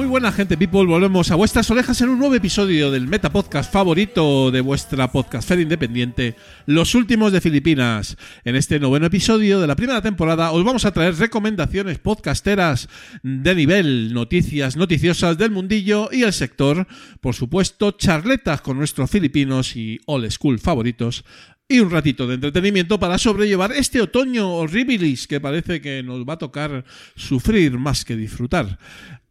[0.00, 0.86] Muy buena gente, people.
[0.86, 5.60] Volvemos a vuestras orejas en un nuevo episodio del Meta Podcast favorito de vuestra podcastera
[5.60, 8.16] independiente, Los Últimos de Filipinas.
[8.44, 12.88] En este noveno episodio de la primera temporada os vamos a traer recomendaciones podcasteras
[13.22, 16.86] de nivel, noticias noticiosas del mundillo y el sector,
[17.20, 21.26] por supuesto, charletas con nuestros filipinos y old school favoritos,
[21.68, 26.32] y un ratito de entretenimiento para sobrellevar este otoño horribilis que parece que nos va
[26.32, 28.78] a tocar sufrir más que disfrutar.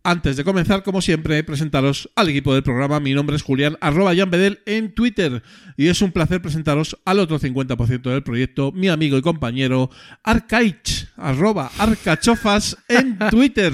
[0.02, 3.02] Antes de comenzar, como siempre, presentaros al equipo del programa.
[3.02, 5.44] Mi nombre es Julián, arroba Jan Bedel en Twitter.
[5.76, 9.90] Y es un placer presentaros al otro 50% del proyecto, mi amigo y compañero
[10.24, 13.74] Arcaich, arroba Arcachofas en Twitter.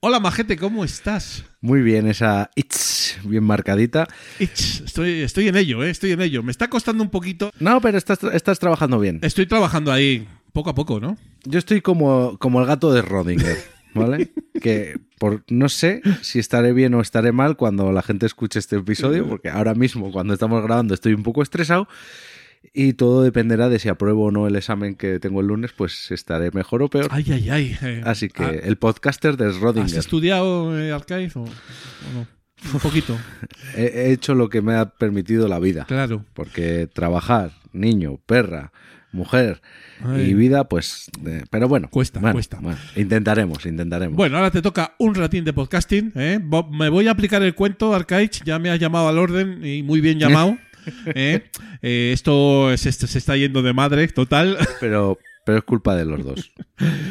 [0.00, 1.44] Hola Majete, ¿cómo estás?
[1.60, 4.08] Muy bien, esa it's bien marcadita.
[4.40, 5.90] Ich, Estoy, estoy en ello, ¿eh?
[5.90, 6.42] estoy en ello.
[6.42, 7.52] Me está costando un poquito.
[7.60, 9.20] No, pero estás, estás trabajando bien.
[9.22, 11.16] Estoy trabajando ahí poco a poco, ¿no?
[11.44, 13.56] Yo estoy como, como el gato de Rodinger,
[13.94, 14.30] ¿vale?
[14.60, 18.76] que por, no sé si estaré bien o estaré mal cuando la gente escuche este
[18.76, 21.88] episodio, porque ahora mismo cuando estamos grabando estoy un poco estresado
[22.72, 26.10] y todo dependerá de si apruebo o no el examen que tengo el lunes, pues
[26.12, 27.08] estaré mejor o peor.
[27.10, 27.76] Ay, ay, ay.
[27.82, 29.98] eh, Así que ah, el podcaster de ¿Has Rodinger.
[29.98, 31.46] estudiado eh, Archive o, o
[32.14, 32.26] no?
[32.72, 33.18] Un poquito,
[33.76, 35.84] He, he hecho lo que me ha permitido la vida.
[35.86, 36.24] claro.
[36.34, 38.72] Porque trabajar, niño, perra,
[39.12, 39.60] mujer
[40.04, 40.30] Ay.
[40.30, 41.10] y vida, pues...
[41.26, 41.88] eh, pero bueno.
[41.90, 42.58] Cuesta, bueno, cuesta.
[42.60, 44.16] bueno, intentaremos, intentaremos.
[44.16, 46.12] Bueno, ahora te toca un ratín de podcasting.
[46.16, 46.40] ¿eh?
[46.70, 48.42] Me voy a aplicar el cuento, Arcaich.
[48.44, 50.56] Ya me has llamado al orden y muy bien llamado.
[51.14, 51.44] ¿eh?
[51.82, 54.58] Eh, esto se, se está yendo de madre, total.
[54.80, 56.52] Pero, pero es culpa de los dos.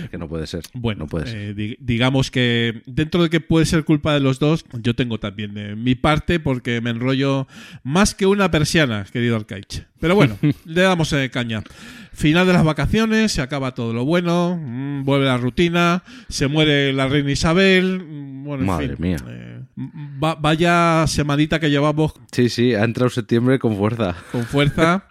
[0.09, 0.63] que no puede ser.
[0.73, 1.37] Bueno, no puede ser.
[1.37, 5.19] eh, di- digamos que dentro de que puede ser culpa de los dos, yo tengo
[5.19, 7.47] también eh, mi parte porque me enrollo
[7.83, 9.85] más que una persiana, querido Arcaich.
[9.99, 11.61] Pero bueno, le damos eh, caña.
[12.13, 16.91] Final de las vacaciones, se acaba todo lo bueno, mm, vuelve la rutina, se muere
[16.93, 18.03] la reina Isabel.
[18.03, 19.17] mm, Bueno, en Madre fin, mía.
[19.27, 19.59] eh,
[20.21, 24.15] va- vaya semanita que llevamos Sí, sí, ha entrado septiembre con fuerza.
[24.31, 25.07] con fuerza.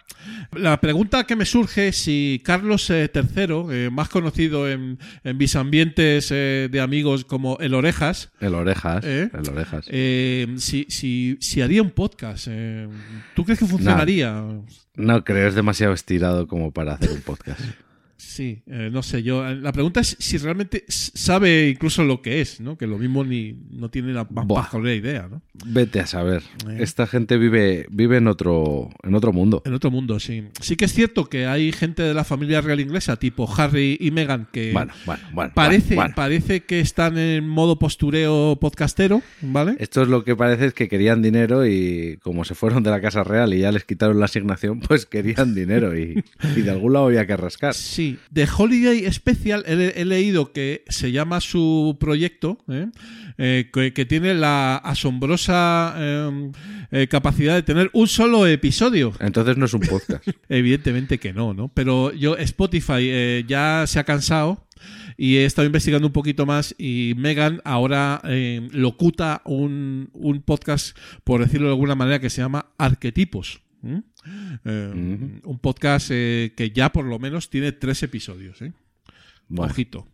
[0.53, 5.37] La pregunta que me surge es si Carlos eh, III, eh, más conocido en, en
[5.37, 9.03] mis ambientes eh, de amigos como El Orejas, El orejas.
[9.05, 9.29] ¿Eh?
[9.33, 9.85] El orejas.
[9.89, 12.47] eh, si, si, si haría un podcast.
[12.49, 12.89] eh,
[13.33, 14.43] ¿Tú crees que funcionaría?
[14.95, 17.61] No creo, es demasiado estirado como para hacer un podcast.
[18.23, 19.45] Sí, eh, no sé yo.
[19.47, 22.77] eh, La pregunta es si realmente sabe incluso lo que es, ¿no?
[22.77, 25.41] Que lo mismo ni no tiene la más pajolera idea, ¿no?
[25.65, 26.43] Vete a saber.
[26.69, 26.77] Eh.
[26.79, 29.63] Esta gente vive, vive en otro, en otro mundo.
[29.65, 30.43] En otro mundo, sí.
[30.61, 34.11] Sí que es cierto que hay gente de la familia real inglesa, tipo Harry y
[34.11, 35.51] Meghan, que Bueno, bueno, bueno.
[35.55, 39.75] parece, parece que están en modo postureo podcastero, ¿vale?
[39.79, 43.01] Esto es lo que parece es que querían dinero y como se fueron de la
[43.01, 46.23] Casa Real y ya les quitaron la asignación, pues querían dinero y,
[46.55, 47.73] y de algún lado había que rascar.
[47.73, 52.87] Sí, de Holiday Special he, he leído que se llama su proyecto, ¿eh?
[53.37, 56.51] Eh, que, que tiene la asombrosa eh,
[56.91, 59.13] eh, capacidad de tener un solo episodio.
[59.19, 60.27] Entonces no es un podcast.
[60.49, 61.69] Evidentemente que no, ¿no?
[61.69, 64.65] Pero yo, Spotify ya se ha cansado
[65.17, 70.97] y he estado investigando un poquito más y Megan ahora eh, locuta un, un podcast,
[71.23, 73.61] por decirlo de alguna manera, que se llama Arquetipos.
[73.83, 74.03] ¿M?
[74.65, 78.61] Eh, Un podcast eh, que ya por lo menos tiene tres episodios.
[78.61, 78.73] ¿eh?
[79.47, 80.07] Bueno, Ojito.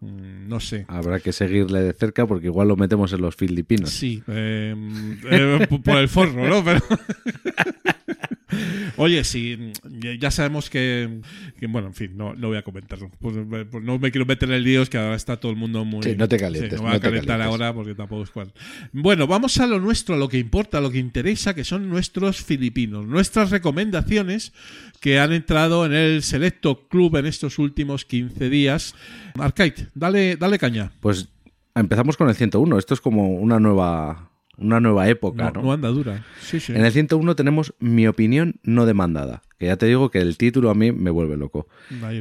[0.00, 0.86] Mm, No sé.
[0.88, 3.90] habrá que seguirle de cerca porque igual lo metemos en los filipinos.
[3.90, 4.74] Sí, eh,
[5.30, 6.64] eh, por el forro, ¿no?
[6.64, 6.80] Pero...
[8.96, 9.72] Oye, sí,
[10.18, 11.20] ya sabemos que,
[11.58, 13.10] que, bueno, en fin, no, no voy a comentarlo.
[13.20, 13.36] Pues,
[13.70, 16.02] pues no me quiero meter en líos que ahora está todo el mundo muy...
[16.02, 17.46] Sí, no te calientes, Sí, no voy a no calentar calientes.
[17.46, 18.52] ahora porque tampoco es cual.
[18.92, 21.88] Bueno, vamos a lo nuestro, a lo que importa, a lo que interesa, que son
[21.88, 23.06] nuestros filipinos.
[23.06, 24.52] Nuestras recomendaciones
[25.00, 28.94] que han entrado en el selecto club en estos últimos 15 días.
[29.38, 30.92] Arcade, dale, dale caña.
[31.00, 31.28] Pues
[31.74, 32.78] empezamos con el 101.
[32.78, 34.29] Esto es como una nueva,
[34.60, 35.62] una nueva época, No, ¿no?
[35.62, 36.24] no anda dura.
[36.40, 36.72] Sí, sí.
[36.72, 39.42] En el 101 tenemos mi opinión no demandada.
[39.58, 41.66] Que ya te digo que el título a mí me vuelve loco.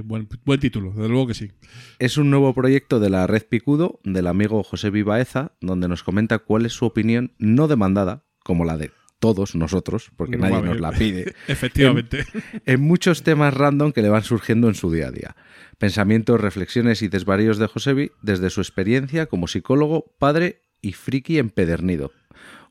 [0.03, 1.51] Buen, buen título, desde luego que sí.
[1.99, 6.39] Es un nuevo proyecto de la Red Picudo, del amigo José Vivaeza, donde nos comenta
[6.39, 10.79] cuál es su opinión no demandada, como la de todos nosotros, porque No, nadie nos
[10.79, 12.25] la pide, Efectivamente.
[12.65, 15.35] en muchos temas random que le van surgiendo en su día a día.
[15.77, 22.11] Pensamientos, reflexiones y desvaríos de Josebi desde su experiencia como psicólogo, padre y friki empedernido.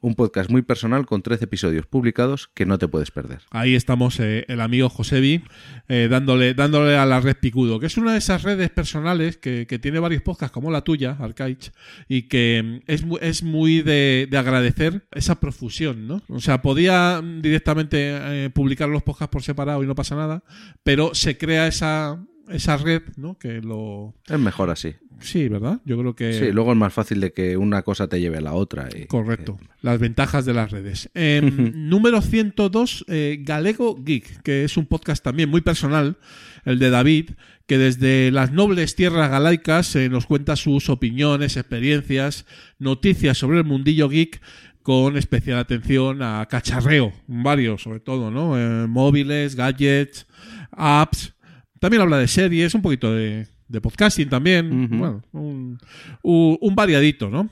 [0.00, 3.40] Un podcast muy personal con 13 episodios publicados que no te puedes perder.
[3.50, 5.42] Ahí estamos eh, el amigo Josebi
[5.88, 9.66] eh, dándole, dándole a la red Picudo, que es una de esas redes personales que,
[9.66, 11.72] que tiene varios podcasts como la tuya, Arcaich,
[12.08, 16.22] y que mm, es, es muy de, de agradecer esa profusión, ¿no?
[16.28, 20.42] O sea, podía mm, directamente eh, publicar los podcasts por separado y no pasa nada,
[20.82, 23.38] pero se crea esa, esa red, ¿no?
[23.38, 24.14] Que lo...
[24.28, 24.94] Es mejor así.
[25.20, 25.80] Sí, ¿verdad?
[25.84, 26.32] Yo creo que...
[26.32, 28.88] Sí, luego es más fácil de que una cosa te lleve a la otra.
[28.96, 29.58] y- Correcto.
[29.82, 31.10] Las ventajas de las redes.
[31.14, 31.40] Eh,
[31.74, 36.16] número 102, eh, Galego Geek, que es un podcast también muy personal,
[36.64, 37.30] el de David,
[37.66, 42.46] que desde las nobles tierras galaicas eh, nos cuenta sus opiniones, experiencias,
[42.78, 44.40] noticias sobre el mundillo geek
[44.82, 48.58] con especial atención a cacharreo, varios sobre todo, ¿no?
[48.58, 50.26] Eh, móviles, gadgets,
[50.70, 51.34] apps.
[51.80, 54.88] También habla de series, un poquito de, de podcasting también.
[54.98, 55.78] Bueno, un,
[56.22, 57.48] un- variadito, ¿no?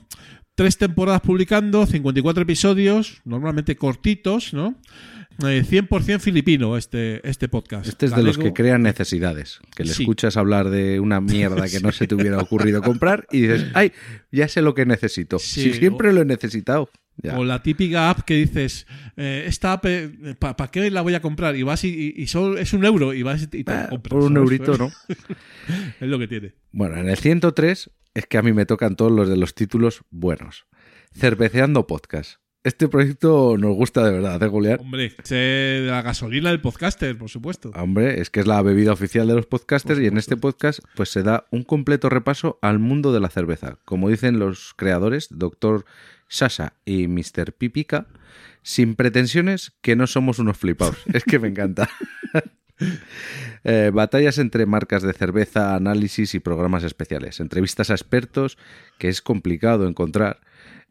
[0.55, 4.75] Tres temporadas publicando, 54 episodios, normalmente cortitos, ¿no?
[5.47, 7.87] Eh, 100% filipino este, este podcast.
[7.87, 10.01] Este es de los que crean necesidades, que le Sí.
[10.01, 13.91] escuchas hablar de una mierda que no se te hubiera ocurrido comprar y dices, ay,
[14.31, 15.37] ya sé lo que necesito.
[15.39, 16.89] Sí, si siempre lo he necesitado.
[17.35, 18.85] O la típica app que dices,
[19.15, 19.85] eh, esta app,
[20.39, 21.55] ¿para qué la voy a comprar?
[21.55, 24.11] Y vas y, y- y solo es un euro y vas y te Ah, compras.
[24.11, 24.37] por un ¿sabes?
[24.51, 24.91] eurito, ¿no?
[25.99, 26.53] Es lo que tiene.
[26.71, 30.01] Bueno, en el 103 es que a mí me tocan todos los de los títulos
[30.11, 30.65] buenos.
[31.13, 32.39] Cerveceando Podcast.
[32.63, 34.79] Este proyecto nos gusta de verdad, ¿eh, Julián?
[34.81, 37.71] Hombre, sé de la gasolina del podcaster, por supuesto.
[37.75, 41.09] Hombre, es que es la bebida oficial de los podcasters y en este podcast pues
[41.09, 43.79] se da un completo repaso al mundo de la cerveza.
[43.85, 45.85] Como dicen los creadores, Dr.
[46.27, 47.53] Sasha y Mr.
[47.53, 48.07] Pipica,
[48.61, 50.97] sin pretensiones que no somos unos flipados.
[51.13, 51.89] Es que me encanta.
[53.63, 57.39] Eh, batallas entre marcas de cerveza, análisis y programas especiales.
[57.39, 58.59] Entrevistas a expertos,
[58.99, 60.41] que es complicado encontrar.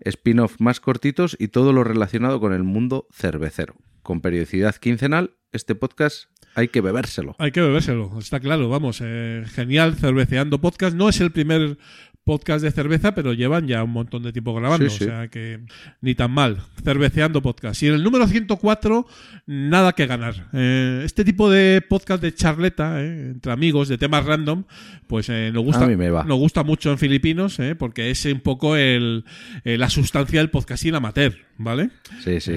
[0.00, 3.76] Spin-off más cortitos y todo lo relacionado con el mundo cervecero.
[4.02, 7.36] Con periodicidad quincenal, este podcast hay que bebérselo.
[7.38, 9.00] Hay que bebérselo, está claro, vamos.
[9.02, 10.96] eh, genial, Cerveceando Podcast.
[10.96, 11.78] No es el primer
[12.26, 15.04] podcast de cerveza, pero llevan ya un montón de tiempo grabando, Sí, sí.
[15.04, 15.60] o sea que
[16.00, 16.58] ni tan mal.
[16.82, 17.80] Cerveceando Podcast.
[17.84, 19.06] Y en el número 104,
[19.46, 20.48] nada que ganar.
[20.52, 24.64] Eh, este tipo de podcast de charleta, eh, entre amigos, de temas random,
[25.06, 25.80] pues eh, nos gusta.
[26.24, 29.24] Nos gusta mucho en Filipinos, eh, porque es un poco el,
[29.62, 31.90] la sustancia del podcasting amateur, ¿vale?
[32.24, 32.52] Sí, sí.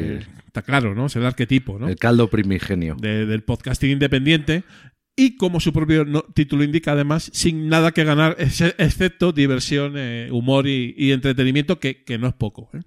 [0.47, 1.05] Está claro, ¿no?
[1.05, 1.87] Es el arquetipo, ¿no?
[1.87, 2.95] El caldo primigenio.
[2.99, 4.63] de- del podcasting independiente
[5.21, 9.93] y como su propio no- título indica además sin nada que ganar ex- excepto diversión
[9.97, 12.79] eh, humor y, y entretenimiento que, que no es poco ¿eh?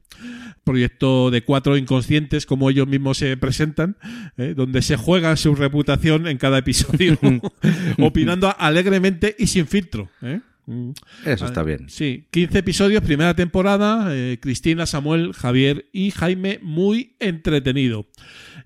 [0.64, 3.96] proyecto de cuatro inconscientes como ellos mismos se presentan
[4.38, 4.55] ¿eh?
[4.56, 7.19] donde se juegan su reputación en cada episodio
[7.99, 10.08] opinando alegremente y sin filtro.
[10.67, 10.90] Mm.
[11.26, 11.88] Eso está bien.
[11.88, 14.12] Sí, 15 episodios, primera temporada.
[14.40, 18.06] Cristina, Samuel, Javier y Jaime, muy entretenido.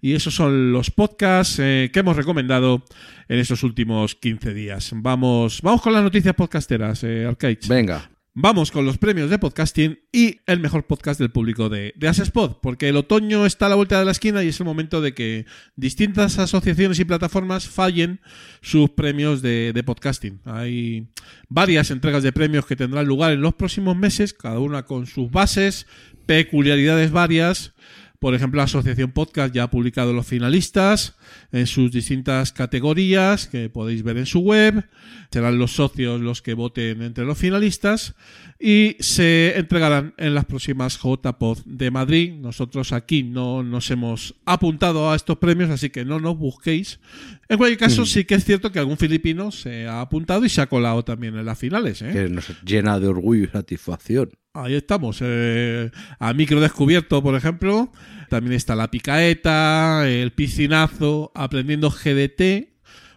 [0.00, 2.84] Y esos son los podcasts eh, que hemos recomendado
[3.28, 4.90] en estos últimos 15 días.
[4.94, 7.66] Vamos, vamos con las noticias podcasteras, eh, Arcaich.
[7.68, 8.10] Venga.
[8.38, 12.58] Vamos con los premios de podcasting y el mejor podcast del público de, de Asespod,
[12.60, 15.14] porque el otoño está a la vuelta de la esquina y es el momento de
[15.14, 18.20] que distintas asociaciones y plataformas fallen
[18.60, 20.42] sus premios de, de podcasting.
[20.44, 21.08] Hay
[21.48, 25.30] varias entregas de premios que tendrán lugar en los próximos meses, cada una con sus
[25.30, 25.86] bases,
[26.26, 27.72] peculiaridades varias.
[28.18, 31.16] Por ejemplo, la Asociación Podcast ya ha publicado los finalistas
[31.52, 34.84] en sus distintas categorías que podéis ver en su web.
[35.30, 38.14] Serán los socios los que voten entre los finalistas
[38.58, 42.32] y se entregarán en las próximas JPod de Madrid.
[42.34, 47.00] Nosotros aquí no nos hemos apuntado a estos premios, así que no nos busquéis.
[47.48, 50.60] En cualquier caso, sí que es cierto que algún filipino se ha apuntado y se
[50.60, 52.00] ha colado también en las finales.
[52.02, 52.10] ¿eh?
[52.12, 54.30] Que nos llena de orgullo y satisfacción.
[54.54, 55.18] Ahí estamos.
[55.20, 57.92] eh, a micro descubierto, por ejemplo.
[58.30, 62.70] También está la picaeta, el piscinazo, aprendiendo GDT,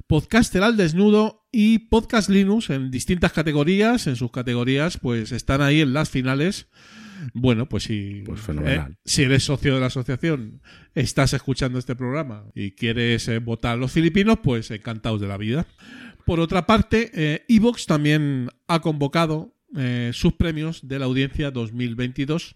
[0.05, 4.07] podcaster al desnudo y podcast Linux en distintas categorías.
[4.07, 6.67] En sus categorías, pues están ahí en las finales.
[7.33, 8.91] Bueno, pues si, Pues fenomenal.
[8.91, 10.61] eh, si eres socio de la asociación,
[10.95, 15.37] estás escuchando este programa y quieres eh, votar a los filipinos, pues encantados de la
[15.37, 15.67] vida.
[16.25, 22.55] Por otra parte, eh, Evox también ha convocado eh, sus premios de la audiencia 2022,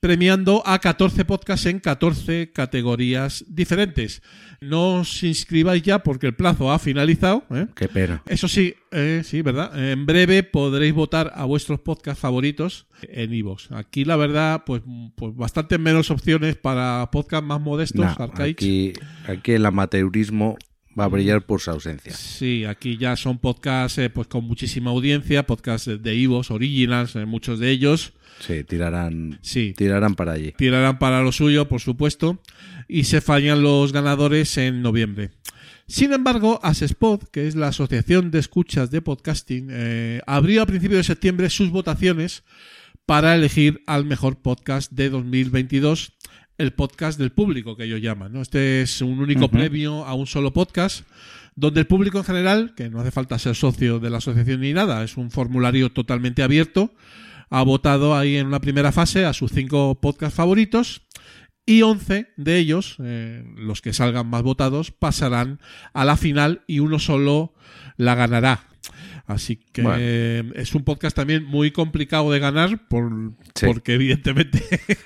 [0.00, 4.22] premiando a 14 podcasts en 14 categorías diferentes.
[4.60, 7.44] No os inscribáis ya porque el plazo ha finalizado.
[7.50, 7.66] ¿eh?
[7.76, 8.22] Qué pena.
[8.26, 9.70] Eso sí, eh, sí, ¿verdad?
[9.92, 13.70] En breve podréis votar a vuestros podcasts favoritos en iVoox.
[13.72, 14.82] Aquí, la verdad, pues,
[15.16, 18.62] pues bastante menos opciones para podcasts más modestos, Nah, arcaics.
[18.62, 18.92] aquí,
[19.28, 20.56] aquí el amateurismo
[20.98, 22.12] va a brillar por su ausencia.
[22.12, 27.24] Sí, aquí ya son podcasts eh, pues con muchísima audiencia, podcasts de Ivos, Originals, eh,
[27.26, 28.12] muchos de ellos.
[28.40, 29.74] Sí, tirarán, Sí.
[29.76, 30.52] tirarán para allí.
[30.56, 32.40] tirarán para lo suyo, por supuesto,
[32.88, 35.30] y se fallan los ganadores en noviembre.
[35.86, 40.98] Sin embargo, Asespod, que es la Asociación de Escuchas de Podcasting, eh, abrió a principios
[40.98, 42.44] de septiembre sus votaciones
[43.06, 46.12] para elegir al mejor podcast de 2022,
[46.58, 48.32] el podcast del público, que ellos llaman.
[48.32, 48.42] ¿no?
[48.42, 51.06] Este es un único premio a un solo podcast,
[51.54, 54.72] donde el público en general, que no hace falta ser socio de la asociación ni
[54.72, 56.92] nada, es un formulario totalmente abierto,
[57.48, 61.02] ha votado ahí en una primera fase a sus cinco podcasts favoritos
[61.64, 65.60] y 11 de ellos, eh, los que salgan más votados, pasarán
[65.92, 67.54] a la final y uno solo
[67.96, 68.67] la ganará.
[69.28, 70.54] Así que Bueno.
[70.54, 73.12] es un podcast también muy complicado de ganar por,
[73.54, 73.66] Sí.
[73.66, 74.58] porque evidentemente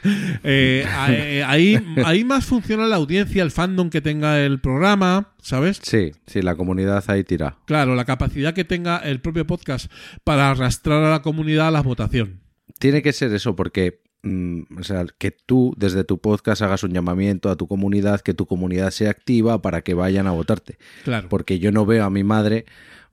[0.44, 5.80] eh, eh, ahí, ahí más funciona la audiencia, el fandom que tenga el programa, ¿sabes?
[5.82, 7.58] Sí, sí, la comunidad ahí tira.
[7.66, 9.90] Claro, la capacidad que tenga el propio podcast
[10.22, 12.40] para arrastrar a la comunidad a la votación.
[12.78, 16.92] Tiene que ser eso, porque mm, o sea, que tú desde tu podcast hagas un
[16.92, 20.78] llamamiento a tu comunidad, que tu comunidad sea activa para que vayan a votarte.
[21.02, 21.28] Claro.
[21.28, 22.66] Porque yo no veo a mi madre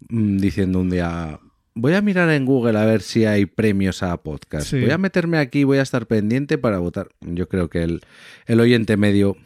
[0.07, 1.39] diciendo un día,
[1.73, 4.67] voy a mirar en Google a ver si hay premios a podcast.
[4.67, 4.79] Sí.
[4.79, 7.09] Voy a meterme aquí, voy a estar pendiente para votar.
[7.21, 8.01] Yo creo que el,
[8.45, 9.37] el oyente medio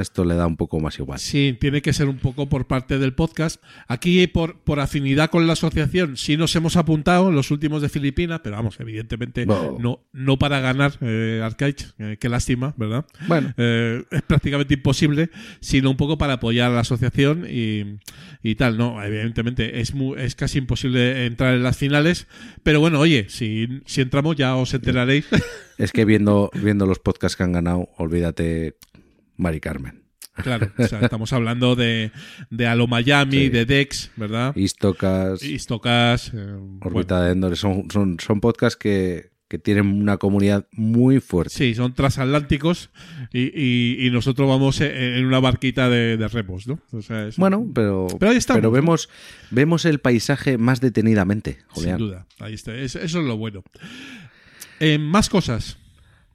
[0.00, 1.18] esto le da un poco más igual.
[1.18, 3.62] Sí, tiene que ser un poco por parte del podcast.
[3.86, 8.40] Aquí, por, por afinidad con la asociación, sí nos hemos apuntado, los últimos de Filipinas,
[8.42, 9.76] pero vamos, evidentemente No.
[9.78, 13.04] no, no para ganar eh, Arcade, eh, qué lástima, ¿verdad?
[13.26, 17.98] Bueno, Eh, es prácticamente imposible, sino un poco para apoyar a la asociación y,
[18.42, 18.76] y tal.
[18.78, 22.26] No, evidentemente es, mu- es casi imposible entrar en las finales,
[22.62, 25.26] pero bueno, oye, si, si entramos ya os enteraréis.
[25.78, 28.76] es que viendo, viendo los podcasts que han ganado, olvídate
[29.38, 30.02] Mari Carmen.
[30.34, 32.12] claro, o sea, estamos hablando de,
[32.50, 33.48] de Alo Miami, Sí.
[33.48, 34.54] de Dex, ¿verdad?
[34.54, 36.32] Istocas, Istocas.
[36.34, 41.54] eh, Órbita de Endor, son, son, son podcasts que, que tienen una comunidad muy fuerte.
[41.54, 42.90] Sí, son transatlánticos
[43.32, 46.78] y, y- y nosotros vamos en una barquita de, de remos, ¿no?
[46.92, 48.70] O sea, es- Bueno, pero, Pero ahí ¿no?
[48.70, 49.08] vemos,
[49.50, 51.98] vemos el paisaje más detenidamente, sin Julián.
[51.98, 52.26] duda.
[52.38, 52.74] Ahí está.
[52.76, 53.64] Es- eso es lo bueno.
[54.80, 55.78] Eh, más cosas.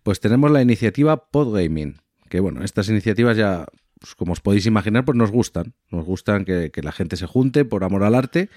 [0.04, 1.96] Pues tenemos la iniciativa Podgaming,
[2.34, 3.68] que bueno, estas iniciativas ya,
[4.00, 5.76] pues, como os podéis imaginar, pues nos gustan.
[5.92, 8.50] Nos gustan que, que la gente se junte por amor al arte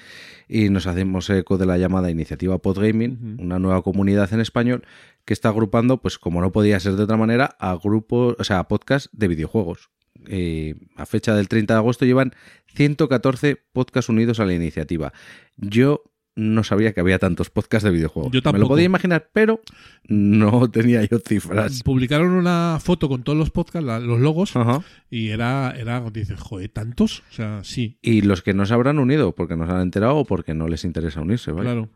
[0.49, 4.87] y nos hacemos eco de la llamada iniciativa Podgaming, una nueva comunidad en español
[5.27, 8.61] que está agrupando, pues como no podía ser de otra manera, a grupos, o sea,
[8.61, 9.91] a podcasts de videojuegos.
[10.27, 12.33] Y a fecha del 30 de agosto llevan
[12.77, 15.13] 114 podcasts unidos a la iniciativa.
[15.59, 16.03] Yo
[16.37, 18.31] no sabía que había tantos podcasts de videojuegos.
[18.31, 18.61] Yo Me tampoco.
[18.61, 19.61] lo podía imaginar, pero
[20.07, 21.83] no tenía yo cifras.
[21.83, 24.83] Publicaron una foto con todos los podcasts, la- los logos, Ajá.
[25.11, 27.23] y era, era, dices, joder, ¿tantos?
[27.31, 30.17] O sea, sí, Y los que no se habrán unido porque no se han enterado
[30.17, 31.65] o porque no les interesa unirse, ¿vale?
[31.71, 31.91] claro.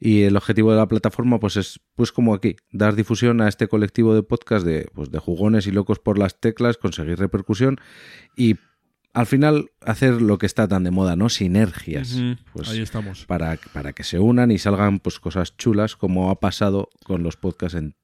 [0.00, 3.66] Y el objetivo de la plataforma, pues es, pues como aquí, dar difusión a este
[3.66, 7.78] colectivo de podcast de, pues, de jugones y locos por las teclas, conseguir repercusión
[8.36, 8.54] y
[9.18, 11.28] al final hacer lo que está tan de moda, ¿no?
[11.28, 12.16] Sinergias.
[12.52, 13.24] Pues Ahí estamos.
[13.26, 17.36] para, para que se unan y salgan pues cosas chulas como ha pasado con los
[17.36, 17.96] podcasts en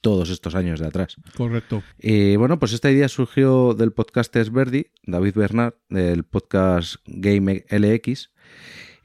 [0.00, 1.16] todos estos años de atrás.
[1.36, 1.82] Correcto.
[1.98, 8.30] Y bueno, pues esta idea surgió del podcaster Verdi, David Bernard, del podcast Game LX.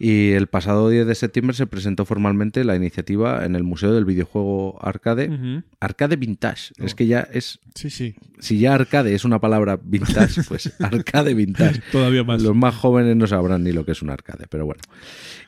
[0.04, 4.04] Y el pasado 10 de septiembre se presentó formalmente la iniciativa en el Museo del
[4.04, 5.62] Videojuego Arcade.
[5.80, 6.74] Arcade Vintage.
[6.80, 6.86] Oh.
[6.86, 7.60] Es que ya es.
[7.76, 8.16] Sí, sí.
[8.40, 11.84] Si ya arcade es una palabra vintage, pues arcade vintage.
[11.92, 12.42] Todavía más.
[12.42, 14.82] Los más jóvenes no sabrán ni lo que es un arcade, pero bueno.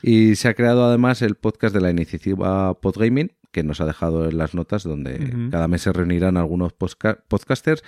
[0.02, 4.28] Y se ha creado además el podcast de la iniciativa Podgaming, que nos ha dejado
[4.28, 7.82] en las notas, donde cada mes se reunirán algunos podcasters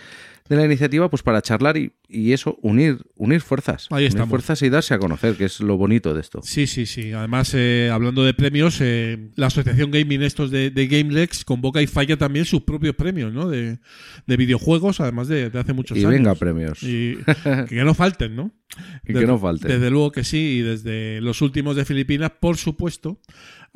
[0.49, 3.89] de la iniciativa pues para charlar y, y eso, unir, unir fuerzas.
[3.91, 4.29] Ahí unir estamos.
[4.31, 6.41] fuerzas y darse a conocer, que es lo bonito de esto.
[6.45, 7.13] Sí, sí, sí.
[7.13, 11.89] Además, eh, hablando de premios, eh, la Asociación Gaming estos de, de GameLex convoca y
[11.89, 13.49] falla también sus propios premios, ¿no?
[13.49, 13.81] De,
[14.25, 16.13] de videojuegos, además de, de hace muchos Y años.
[16.13, 16.81] venga premios.
[16.85, 17.17] Y
[17.69, 18.53] que no falten, ¿no?
[19.05, 19.69] Y que no falten.
[19.69, 23.19] Desde luego que sí, y desde los últimos de Filipinas, por supuesto,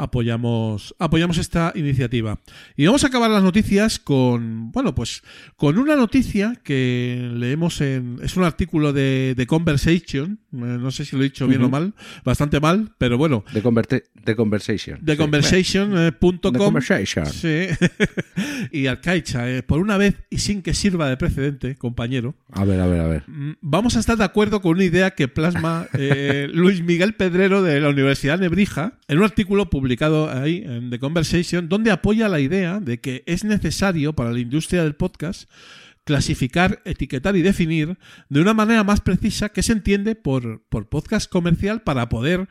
[0.02, 2.38] apoyamos, apoyamos esta iniciativa.
[2.76, 5.22] Y vamos a acabar las noticias con, bueno, pues
[5.56, 11.04] con una noticia que leemos en, es un artículo de, de Conversation, eh, no sé
[11.04, 13.62] si lo he dicho bien o mal, bastante mal, pero bueno, the
[14.36, 14.98] Conversation.
[15.02, 15.18] de Sí.
[15.18, 16.52] conversation.com.
[16.54, 17.26] Conversation.
[17.26, 17.66] Sí.
[18.72, 22.80] y Arcaicha, eh, por una vez y sin que sirva de precedente, compañero, A ver,
[22.80, 23.24] a ver, a ver.
[23.28, 27.62] Mm, Vamos a estar de acuerdo con una idea que plasma eh, Luis Miguel Pedrero
[27.62, 29.89] de la Universidad de Nebrija en un artículo publicado
[30.30, 34.82] ahí en The Conversation, donde apoya la idea de que es necesario para la industria
[34.82, 35.50] del podcast
[36.04, 41.30] clasificar, etiquetar y definir de una manera más precisa que se entiende por, por podcast
[41.30, 42.48] comercial para poder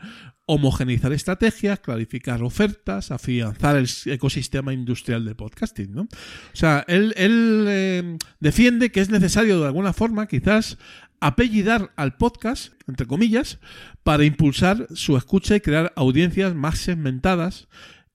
[0.51, 5.91] homogeneizar estrategias, clarificar ofertas, afianzar el ecosistema industrial del podcasting.
[5.91, 6.01] ¿no?
[6.01, 10.79] O sea, él, él eh, defiende que es necesario de alguna forma quizás
[11.19, 13.59] apellidar al podcast, entre comillas,
[14.01, 17.67] para impulsar su escucha y crear audiencias más segmentadas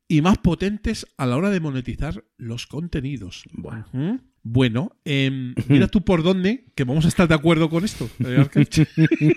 [0.08, 3.44] y más potentes a la hora de monetizar los contenidos.
[3.52, 3.86] Bueno.
[3.92, 4.33] ¿Mm?
[4.46, 8.10] Bueno, em, mira tú por dónde, que vamos a estar de acuerdo con esto.
[8.20, 8.46] eh,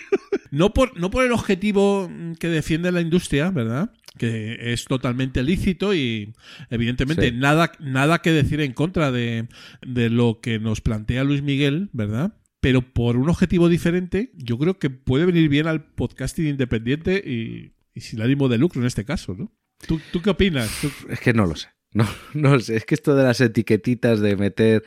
[0.52, 3.92] no, por, no por el objetivo que defiende la industria, ¿verdad?
[4.18, 6.34] Que es totalmente lícito y
[6.70, 7.36] evidentemente Sí.
[7.36, 9.48] nada, nada que decir en contra de,
[9.86, 12.34] de lo que nos plantea Luis Miguel, ¿verdad?
[12.60, 17.74] Pero por un objetivo diferente, yo creo que puede venir bien al podcasting independiente y,
[17.94, 19.54] y sin ánimo de lucro en este caso, ¿no?
[19.88, 20.70] ¿Tú, tú qué opinas?
[20.82, 21.68] ¿Tú- Es que no lo sé.
[21.98, 22.76] No, no sé.
[22.76, 24.84] Es que esto de las etiquetitas de meter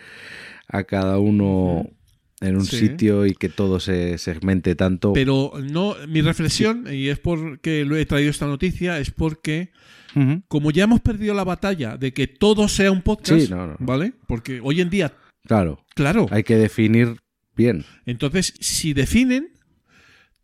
[0.68, 1.90] a cada uno
[2.40, 2.76] en un Sí.
[2.78, 5.12] sitio y que todo se segmente tanto.
[5.12, 9.70] Pero no, mi reflexión, y es porque lo he traído esta noticia, es porque
[10.48, 13.76] como ya hemos perdido la batalla de que todo sea un podcast, Sí, no, no.
[13.78, 14.12] ¿vale?
[14.26, 15.12] Porque hoy en día,
[15.46, 17.16] Claro, claro, hay que definir
[17.56, 17.84] bien.
[18.06, 19.50] entonces si definen,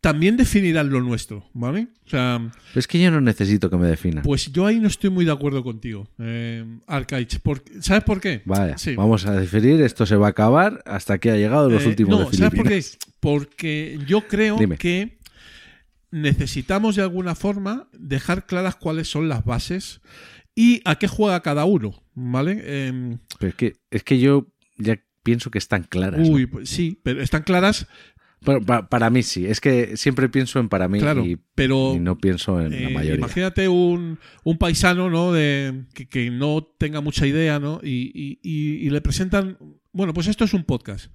[0.01, 1.87] también definirán lo nuestro, ¿vale?
[2.05, 4.23] O sea, Es que yo no necesito que me definan.
[4.23, 7.39] pues yo ahí no estoy muy de acuerdo contigo, eh, Arcaich.
[7.81, 8.41] ¿Sabes por qué?
[8.45, 8.95] Vaya, Sí.
[8.95, 12.19] vamos a definir, esto se va a acabar hasta que ha llegado los Eh, últimos
[12.19, 12.83] no, de ¿sabes por qué?
[13.19, 14.77] Porque yo creo Dime.
[14.77, 15.17] que
[16.11, 20.01] necesitamos de alguna forma dejar claras cuáles son las bases
[20.55, 22.87] y a qué juega cada uno, ¿vale?
[22.87, 26.21] Em, Pero es que, es que yo ya pienso que están claras.
[26.21, 26.27] ¿no?
[26.33, 27.87] uy, pues sí, pero están claras,
[28.41, 31.93] Bueno, pa- para mí sí, es que siempre pienso en para mí claro, y, pero
[31.95, 33.15] y no pienso en la eh, mayoría.
[33.17, 35.31] imagínate un, un paisano, ¿no?
[35.33, 37.79] De, que, que no tenga mucha idea, ¿no?
[37.83, 39.57] Y, y- y- y le presentan,
[39.91, 41.11] bueno, pues esto es un podcast.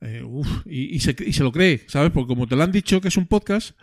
[0.00, 2.10] Eh, uf, y se, y se lo cree, ¿sabes?
[2.10, 3.76] Porque como te lo han dicho que es un podcast,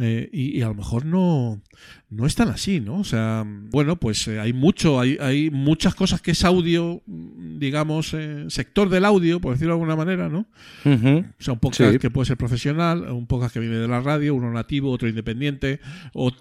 [0.00, 1.60] eh, y, y a lo mejor no,
[2.08, 3.00] no es tan así, ¿no?
[3.00, 7.58] O sea, bueno, pues eh, hay mucho, hay, hay muchas cosas que es audio, mm,
[7.58, 10.46] digamos, eh, sector del audio, por decirlo de alguna manera, ¿no?
[10.84, 11.98] O sea, un podcast Sí.
[11.98, 15.80] que puede ser profesional, un podcast que viene de la radio, uno nativo, otro independiente,
[16.14, 16.32] o,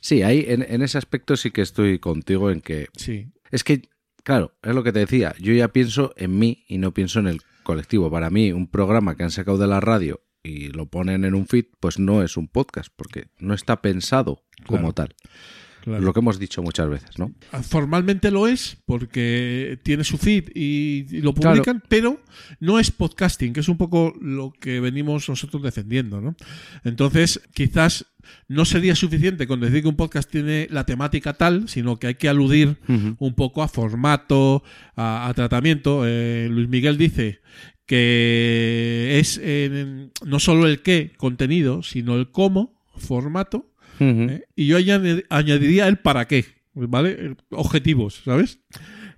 [0.00, 3.82] Sí, ahí en, en ese aspecto sí que estoy contigo en que sí, es que,
[4.22, 7.26] claro, es lo que te decía, yo ya pienso en mí y no pienso en
[7.26, 8.10] el colectivo.
[8.10, 11.46] Para mí, un programa que han sacado de la radio y lo ponen en un
[11.46, 14.94] feed, pues no es un podcast, porque no está pensado como Claro.
[14.94, 15.14] tal.
[15.82, 16.02] claro.
[16.04, 17.32] Lo que hemos dicho muchas veces, ¿no?
[17.62, 21.56] Formalmente lo es porque tiene su feed y, y lo Claro.
[21.56, 22.20] publican, pero
[22.58, 26.36] no es podcasting, que es un poco lo que venimos nosotros defendiendo, ¿no?
[26.84, 28.06] Entonces, quizás
[28.48, 32.14] no sería suficiente con decir que un podcast tiene la temática tal, sino que hay
[32.16, 32.76] que aludir
[33.18, 34.62] un poco a formato,
[34.96, 36.02] a, a tratamiento.
[36.06, 37.40] Eh, Luis Miguel dice
[37.90, 43.72] que es eh, no solo el qué, contenido, sino el cómo, formato.
[44.30, 44.44] ¿eh?
[44.54, 47.34] Y yo añadi- añadiría el para qué, ¿vale?
[47.50, 48.60] Objetivos, ¿sabes?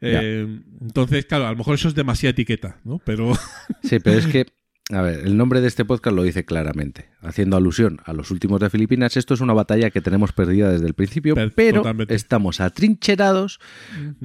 [0.00, 0.46] Eh,
[0.80, 2.98] entonces, claro, a lo mejor eso es demasiada etiqueta, ¿no?
[3.04, 3.35] Pero
[3.82, 4.46] Sí, pero es que,
[4.90, 8.61] a ver, el nombre de este podcast lo dice claramente, haciendo alusión a los últimos
[8.61, 9.16] de Filipinas.
[9.16, 12.14] Esto es una batalla que tenemos perdida desde el principio, Per- pero totalmente.
[12.14, 13.61] estamos atrincherados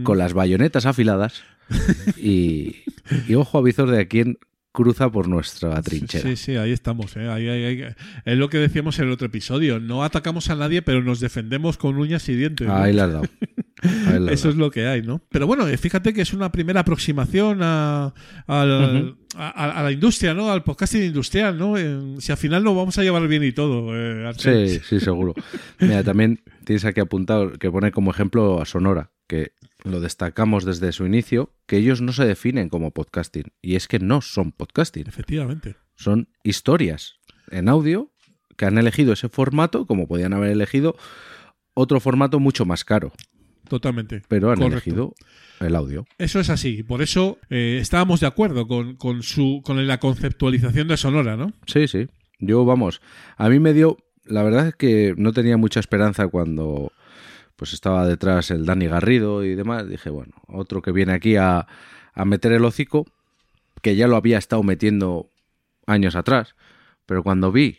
[0.03, 1.43] con las bayonetas afiladas
[2.17, 2.77] y,
[3.27, 4.39] y ojo avisor de a quién
[4.77, 6.23] cruza por nuestra trinchera.
[6.29, 7.17] sí, sí, ahí estamos.
[7.17, 7.27] ¿eh?
[7.27, 7.93] Ahí- ahí- ahí-
[8.25, 9.79] Es lo que decíamos en el otro episodio.
[9.79, 12.67] No atacamos a nadie, pero nos defendemos con uñas y dientes.
[12.67, 12.75] ¿no?
[12.75, 13.25] Ahí la has dado.
[14.07, 15.19] Ahí la Eso es lo que hay, ¿no?
[15.29, 18.13] Pero bueno, eh, fíjate que es una primera aproximación a,
[18.47, 19.01] a-
[19.35, 20.51] a- a la industria, ¿no?
[20.51, 21.73] Al podcasting industrial, ¿no?
[22.21, 23.89] Si al final lo vamos a llevar bien y todo.
[23.95, 24.31] eh.
[24.37, 25.33] Sí, sí, seguro.
[25.79, 30.91] Mira, también tienes aquí apuntado que pone como ejemplo a Sonora, que lo destacamos desde
[30.91, 33.45] su inicio, que ellos no se definen como podcasting.
[33.61, 35.07] Y es que no son podcasting.
[35.07, 35.75] Efectivamente.
[35.95, 37.15] son historias
[37.51, 38.11] en audio
[38.57, 40.95] que han elegido ese formato, como podían haber elegido
[41.73, 43.13] otro formato mucho más caro,
[43.69, 44.23] Totalmente.
[44.27, 44.73] pero han Correcto.
[44.75, 45.13] elegido
[45.59, 46.05] el audio.
[46.17, 46.81] Eso es así.
[46.83, 51.53] Por eso eh, estábamos de acuerdo con, con su, con la conceptualización de Sonora, ¿no?
[51.67, 52.07] Sí, sí.
[52.39, 53.01] Yo, vamos,
[53.37, 56.91] a mí me dio, la verdad es que no tenía mucha esperanza cuando
[57.57, 59.89] pues estaba detrás el Dani Garrido y demás.
[59.89, 61.67] Dije, bueno, otro que viene aquí a,
[62.13, 63.05] a meter el hocico,
[63.81, 65.29] que ya lo había estado metiendo
[65.85, 66.55] años atrás,
[67.05, 67.77] pero cuando vi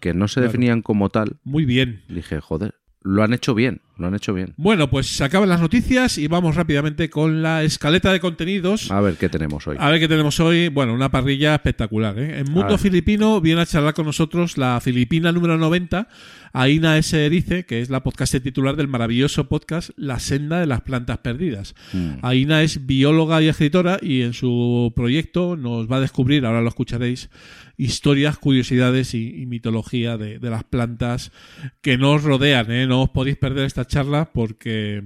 [0.00, 0.48] que no se Claro.
[0.52, 2.02] definían como tal, Muy bien.
[2.08, 3.80] dije, joder, lo han hecho bien.
[3.98, 4.54] Lo han hecho bien.
[4.56, 8.90] Bueno, pues se acaban las noticias y vamos rápidamente con la escaleta de contenidos.
[8.90, 9.76] A ver qué tenemos hoy.
[9.78, 10.68] A ver qué tenemos hoy.
[10.68, 12.18] Bueno, una parrilla espectacular.
[12.18, 12.38] ¿eh?
[12.38, 12.78] En Mundo.
[12.78, 16.08] Filipino viene a charlar con nosotros la filipina número 90,
[16.52, 17.26] Aina S.
[17.26, 21.74] Erice, que es la podcast titular del maravilloso podcast La senda de las plantas perdidas.
[21.92, 22.18] Mm.
[22.22, 26.68] Aina es bióloga y escritora y en su proyecto nos va a descubrir, ahora lo
[26.68, 27.30] escucharéis,
[27.76, 31.32] historias, curiosidades y, y mitología de, de las plantas
[31.80, 32.70] que nos rodean.
[32.70, 32.86] ¿eh?
[32.86, 35.02] No os podéis perder esta charla porque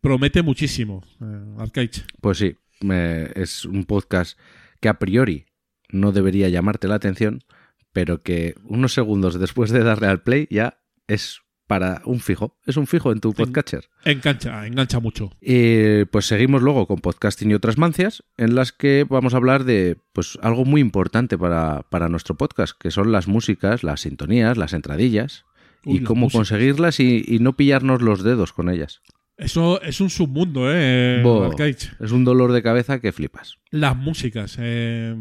[0.00, 2.04] promete muchísimo, eh, Arcaich.
[2.20, 2.56] Pues sí,
[3.34, 4.38] es un podcast
[4.80, 5.46] que a priori
[5.90, 7.42] no debería llamarte la atención,
[7.92, 12.56] pero que unos segundos después de darle al play ya es para un fijo.
[12.66, 13.88] Es un fijo en tu podcatcher.
[14.04, 15.30] Engancha, engancha mucho.
[15.40, 19.64] Y pues seguimos luego con podcasting y otras mancias, en las que vamos a hablar
[19.64, 24.56] de pues algo muy importante para, para nuestro podcast, que son las músicas, las sintonías,
[24.56, 25.44] las entradillas,
[25.84, 26.50] Uy, y cómo músicas.
[26.50, 29.02] conseguirlas y, y no pillarnos los dedos con ellas.
[29.38, 31.20] Eso es un submundo, ¿eh?
[31.22, 31.92] Bo, Arcaich.
[32.00, 33.58] es un dolor de cabeza que flipas.
[33.70, 35.14] Las músicas, eh,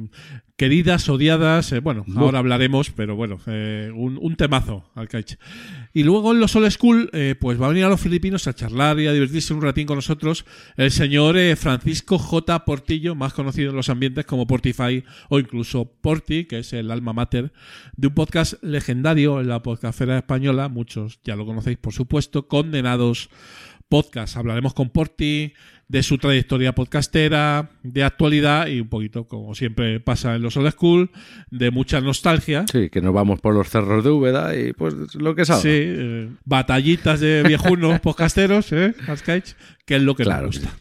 [0.56, 2.21] queridas, odiadas, eh, bueno, Bo.
[2.21, 5.38] ahora hablaremos, pero bueno, eh, un, un temazo, Alcaich.
[5.93, 8.56] Y luego en los Old School, eh, pues va a venir a los filipinos a
[8.56, 10.45] charlar y a divertirse un ratín con nosotros
[10.77, 12.65] el señor eh, Francisco J.
[12.65, 17.13] Portillo, más conocido en los ambientes como Portify o incluso Porti, que es el alma
[17.13, 17.51] mater
[17.95, 23.30] de un podcast legendario en la podcastera española, muchos ya lo conocéis por supuesto, Condenados
[23.89, 24.38] Podcast.
[24.38, 25.54] Hablaremos con Porti
[25.88, 30.71] de su trayectoria podcastera, de actualidad y un poquito, como siempre pasa en los old
[30.71, 31.10] school,
[31.50, 32.65] de mucha nostalgia.
[32.71, 35.62] Sí, que nos vamos por los cerros de Úbeda y pues lo que salga.
[35.62, 38.93] Sí, eh, batallitas de viejunos podcasteros, ¿eh?
[39.08, 40.78] Arcaich, que es lo que Claro nos gusta.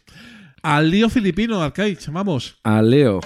[0.62, 2.58] Al lío filipino, Arcaich, vamos.
[2.64, 3.20] A Leo.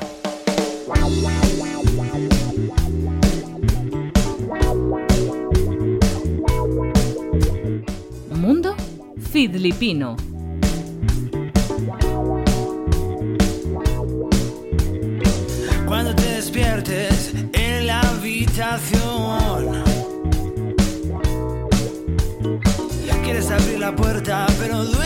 [9.30, 10.16] Filipino.
[15.86, 19.84] Cuando te despiertes en la habitación.
[23.22, 24.99] Quieres abrir la puerta, pero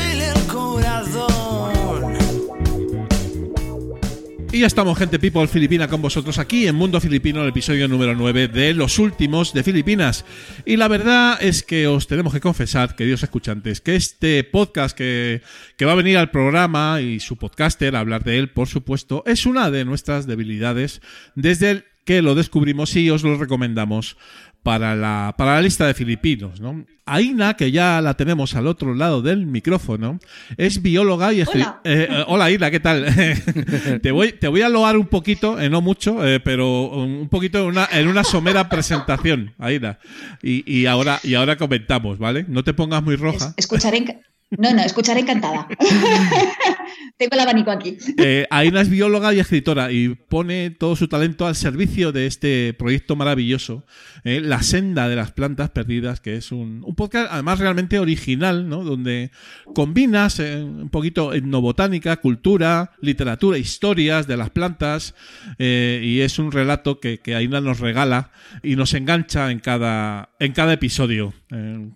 [4.54, 8.14] Y ya estamos, gente people filipina, con vosotros aquí en Mundo Filipino, el episodio número
[8.14, 10.24] 9 de Los Últimos de Filipinas.
[10.64, 15.42] Y la verdad es que os tenemos que confesar, queridos escuchantes, que este podcast que,
[15.76, 19.24] que va a venir al programa y su podcaster, a hablar de él, por supuesto,
[19.26, 21.02] es una de nuestras debilidades
[21.34, 24.16] desde el que lo descubrimos y os lo recomendamos
[24.64, 26.58] para la, para la lista de filipinos.
[26.60, 26.84] ¿no?
[27.06, 30.18] Aina, que ya la tenemos al otro lado del micrófono,
[30.56, 31.80] es bióloga y Hola.
[31.84, 33.04] eh, eh, hola Aina, ¿qué tal?
[34.02, 37.66] te, voy, te voy a loar un poquito, eh, no mucho, pero un poquito en
[37.66, 39.98] una, en una somera presentación, Aina.
[40.42, 42.46] Y, y, ahora, y ahora comentamos, ¿vale?
[42.48, 43.48] No te pongas muy roja.
[43.48, 43.98] Es- escucharé
[44.50, 45.66] No, no, escucharé encantada.
[47.16, 47.96] Tengo el abanico aquí.
[48.18, 52.74] Eh, Aina es bióloga y escritora y pone todo su talento al servicio de este
[52.74, 53.84] proyecto maravilloso,
[54.24, 58.68] eh, La Senda de las Plantas Perdidas, que es un, un podcast además realmente original,
[58.68, 58.84] ¿no?
[58.84, 59.30] Donde
[59.74, 65.14] combinas eh, un poquito etnobotánica, cultura, literatura, historias de las plantas
[65.58, 68.30] y es un relato que, que Aina nos regala
[68.62, 71.32] y nos engancha en cada, en cada episodio.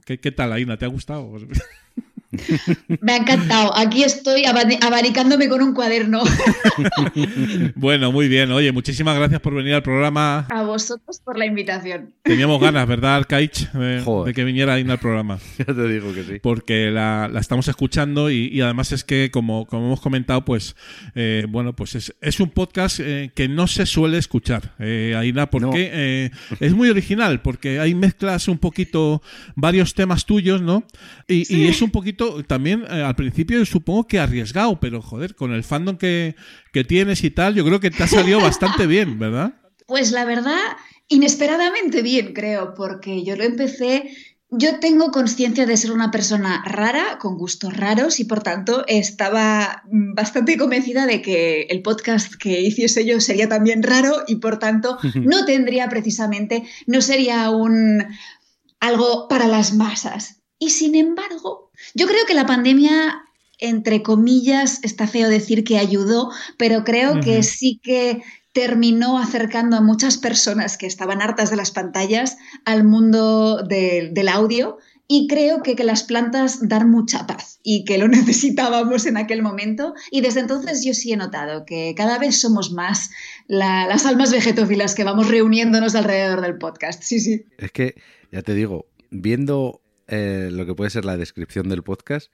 [0.04, 0.76] ¿qué, ¿Qué tal, Aina?
[0.76, 1.36] ¿Te ha gustado?
[3.00, 3.76] Me ha encantado.
[3.76, 6.22] Aquí estoy abani- abanicándome con un cuaderno.
[7.74, 8.50] bueno, muy bien.
[8.52, 10.46] Oye, muchísimas gracias por venir al programa.
[10.50, 12.12] A vosotros por la invitación.
[12.22, 13.70] Teníamos ganas, ¿verdad, Arcaich?
[13.72, 15.38] De, que viniera Aina al programa.
[15.58, 16.38] Ya te digo que sí.
[16.42, 20.76] Porque la, la estamos escuchando y, y además es que, como, como hemos comentado, pues,
[21.14, 25.50] eh, bueno, pues es, es un podcast eh, que no se suele escuchar, eh, Aina,
[25.50, 25.72] porque No.
[25.76, 29.22] eh, es muy original, porque hay mezclas un poquito,
[29.56, 30.84] varios temas tuyos, ¿no?
[31.26, 35.52] Y, y es un poquito, también eh, al principio supongo que arriesgado, pero joder, con
[35.52, 36.36] el fandom que,
[36.72, 39.54] que tienes y tal, yo creo que te ha salido bastante bien, ¿verdad?
[39.86, 40.60] Pues la verdad,
[41.08, 44.10] inesperadamente bien, creo, porque yo lo empecé.
[44.50, 49.82] Yo tengo conciencia de ser una persona rara, con gustos raros, y por tanto estaba
[49.90, 54.98] bastante convencida de que el podcast que hiciese yo sería también raro y por tanto
[55.14, 58.04] no tendría precisamente, no sería un
[58.80, 60.42] algo para las masas.
[60.58, 63.22] Y sin embargo, yo creo que la pandemia,
[63.58, 68.22] entre comillas, está feo decir que ayudó, pero creo que sí que
[68.52, 74.28] terminó acercando a muchas personas que estaban hartas de las pantallas al mundo de- del
[74.28, 79.16] audio y creo que, que las plantas dan mucha paz y que lo necesitábamos en
[79.16, 83.10] aquel momento y desde entonces yo sí he notado que cada vez somos más
[83.46, 87.02] la- las almas vegetófilas que vamos reuniéndonos alrededor del podcast.
[87.02, 87.44] Sí, sí.
[87.58, 87.94] Es que,
[88.32, 92.32] ya te digo, viendo eh, lo que puede ser la descripción del podcast,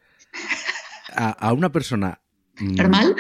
[1.14, 2.20] a, a una persona
[2.58, 3.16] mm, ¿Normal?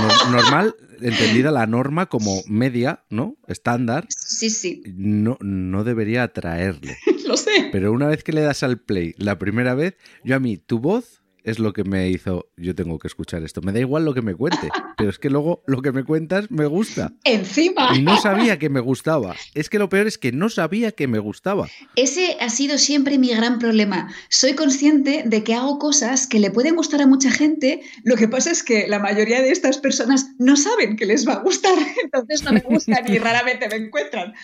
[0.00, 3.36] nor- normal, entendida la norma como media, ¿no?
[3.46, 6.96] Estándar, Sí, sí, no, no debería atraerle.
[7.26, 7.68] lo sé.
[7.72, 10.78] Pero una vez que le das al play la primera vez, yo a mí, tu
[10.78, 13.62] voz es lo que me hizo, yo tengo que escuchar esto.
[13.62, 16.50] Me da igual lo que me cuente, pero es que luego lo que me cuentas
[16.50, 17.12] me gusta.
[17.24, 17.90] Encima.
[17.94, 19.34] Y no sabía que me gustaba.
[19.54, 21.68] Es que lo peor es que no sabía que me gustaba.
[21.96, 24.12] Ese ha sido siempre mi gran problema.
[24.28, 27.80] Soy consciente de que hago cosas que le pueden gustar a mucha gente.
[28.04, 31.34] Lo que pasa es que la mayoría de estas personas no saben que les va
[31.34, 34.34] a gustar, entonces no me gustan y raramente me encuentran.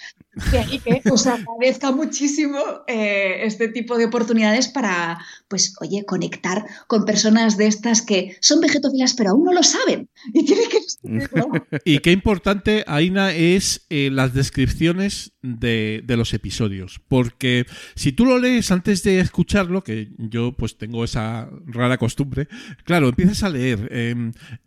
[0.50, 6.64] De ahí que os agradezca muchísimo eh, este tipo de oportunidades para, pues, oye, conectar
[6.88, 10.78] con personas de estas que son vegetófilas pero aún no lo saben y tienen que.
[11.84, 17.00] Y qué importante, Aina, es eh, las descripciones de, de los episodios.
[17.08, 22.48] Porque si tú lo lees antes de escucharlo, que yo pues tengo esa rara costumbre,
[22.84, 24.14] claro, empiezas a leer eh,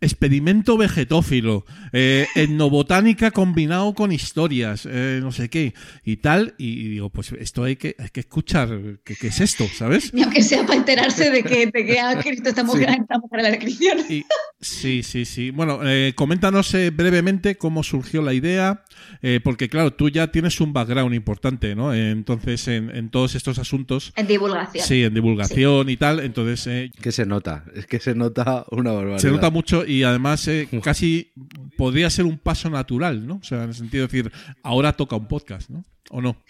[0.00, 7.10] experimento vegetófilo, eh, etnobotánica combinado con historias, eh, no sé qué, y tal, y digo,
[7.10, 9.66] pues esto hay que, hay que escuchar, ¿qué, qué es esto?
[9.74, 10.14] ¿Sabes?
[10.14, 12.96] Ni aunque sea para enterarse de que, de que ha escrito esta mujer, Sí.
[13.00, 13.98] esta mujer en la descripción.
[14.08, 14.24] Y-
[14.60, 15.47] sí, sí, sí.
[15.50, 18.84] Bueno, eh, coméntanos eh, brevemente cómo surgió la idea,
[19.22, 21.92] eh, porque claro, tú ya tienes un background importante, ¿no?
[21.94, 24.84] Eh, entonces, en, en todos estos asuntos, En divulgación.
[24.86, 28.92] sí, en divulgación y tal, entonces eh, Que se nota, es que se nota una
[28.92, 29.18] barbaridad.
[29.18, 31.32] se nota mucho y además eh, casi
[31.76, 33.36] podría ser un paso natural, ¿no?
[33.36, 34.32] O sea, en el sentido de decir,
[34.62, 35.84] ahora toca un podcast, ¿no?
[36.10, 36.42] ¿O no?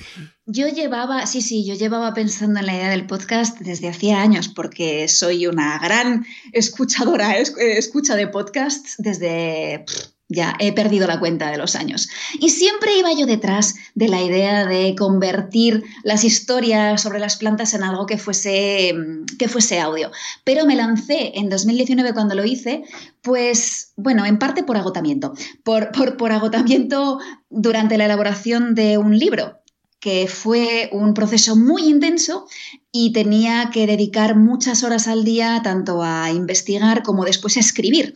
[0.46, 4.48] Yo llevaba, sí, sí, yo llevaba pensando en la idea del podcast desde hacía años
[4.48, 9.84] porque soy una gran escuchadora, es- eh, escucha de podcasts desde...
[9.86, 12.08] pff, Ya he perdido la cuenta de los años.
[12.38, 17.72] Y siempre iba yo detrás de la idea de convertir las historias sobre las plantas
[17.72, 18.94] en algo que fuese,
[19.38, 20.10] que fuese audio.
[20.44, 22.84] Pero me lancé en 2019 cuando lo hice,
[23.22, 25.32] pues bueno, en parte por agotamiento.
[25.62, 29.58] Por, por, por agotamiento durante la elaboración de un libro
[30.00, 32.46] que fue un proceso muy intenso
[32.92, 38.14] y tenía que dedicar muchas horas al día tanto a investigar como después a escribir.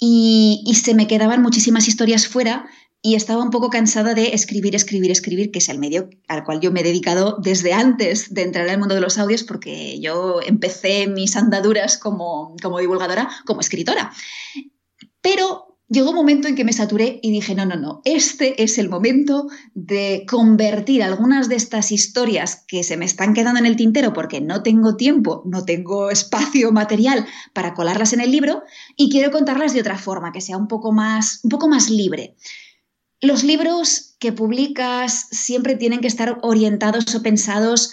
[0.00, 2.66] Y, se me quedaban muchísimas historias fuera
[3.02, 6.60] y estaba un poco cansada de escribir, escribir, escribir, que es el medio al cual
[6.60, 10.00] yo me he dedicado desde antes de entrar en el mundo de los audios, porque
[10.00, 14.12] yo empecé mis andaduras como, como divulgadora, como escritora.
[15.20, 18.78] Pero llegó un momento en que me saturé y dije, no, no, no, este es
[18.78, 23.76] el momento de convertir algunas de estas historias que se me están quedando en el
[23.76, 28.62] tintero porque no tengo tiempo, no tengo espacio material para colarlas en el libro
[28.96, 32.36] y quiero contarlas de otra forma, que sea un poco más, un poco más libre.
[33.20, 37.92] Los libros que publicas siempre tienen que estar orientados o pensados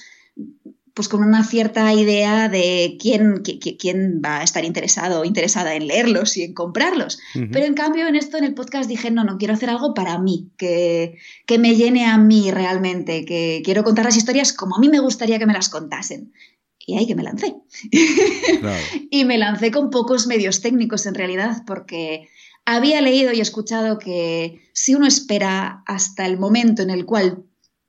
[0.98, 5.76] pues con una cierta idea de quién, qui- quién va a estar interesado o interesada
[5.76, 7.20] en leerlos y en comprarlos.
[7.34, 10.18] Pero en cambio en esto, en el podcast, dije, no, no, quiero hacer algo para
[10.18, 14.80] mí, que, que me llene a mí realmente, que quiero contar las historias como a
[14.80, 16.34] mí me gustaría que me las contasen.
[16.86, 17.54] Y ahí que me lancé.
[18.60, 18.84] Claro.
[19.12, 22.28] Y me lancé con pocos medios técnicos en realidad, porque
[22.66, 27.44] había leído y escuchado que si uno espera hasta el momento en el cual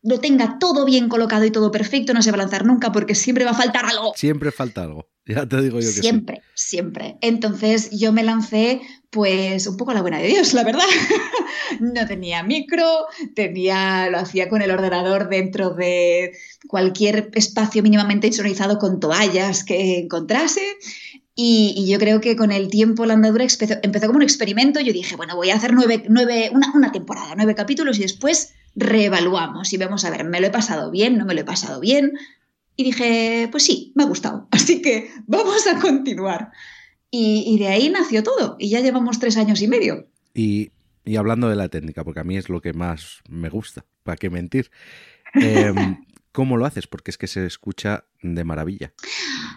[0.09, 3.15] lo tenga todo bien colocado y todo perfecto, no se va a lanzar nunca porque
[3.15, 4.15] siempre va a faltar algo.
[4.17, 5.07] Siempre falta algo.
[5.27, 6.01] Ya te digo yo que sí.
[6.01, 7.19] Siempre, siempre.
[7.21, 10.81] Entonces yo me lancé pues un poco a la buena de Dios, la verdad.
[11.81, 16.33] no tenía micro, tenía, lo hacía con el ordenador dentro de
[16.67, 20.63] cualquier espacio mínimamente insonorizado con toallas que encontrase.
[21.35, 24.81] Y, y yo creo que con el tiempo la andadura empezó, empezó como un experimento.
[24.81, 28.55] Yo dije, bueno, voy a hacer nueve, nueve, una, una temporada, nueve capítulos y después
[28.79, 31.19] reevaluamos y vemos, a ver, ¿me lo he pasado bien?
[31.19, 32.13] ¿No me lo he pasado bien?
[32.77, 34.49] Y dije, pues sí, me ha gustado.
[34.51, 36.53] Así que vamos a continuar.
[37.11, 38.57] Y, y de ahí nació todo.
[38.59, 40.07] Y ya llevamos tres años y medio.
[40.35, 40.71] Y,
[41.05, 44.17] y hablando de la técnica, porque a mí es lo que más me gusta, ¿para
[44.17, 44.71] qué mentir?
[45.35, 45.73] Eh,
[46.33, 46.87] ¿Cómo lo haces?
[46.87, 48.93] Porque es que se escucha de maravilla.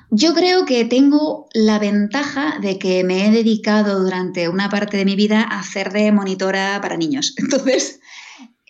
[0.10, 5.05] Yo creo que tengo la ventaja de que me he dedicado durante una parte de
[5.05, 7.36] mi vida a hacer de monitora para niños.
[7.38, 8.00] Entonces,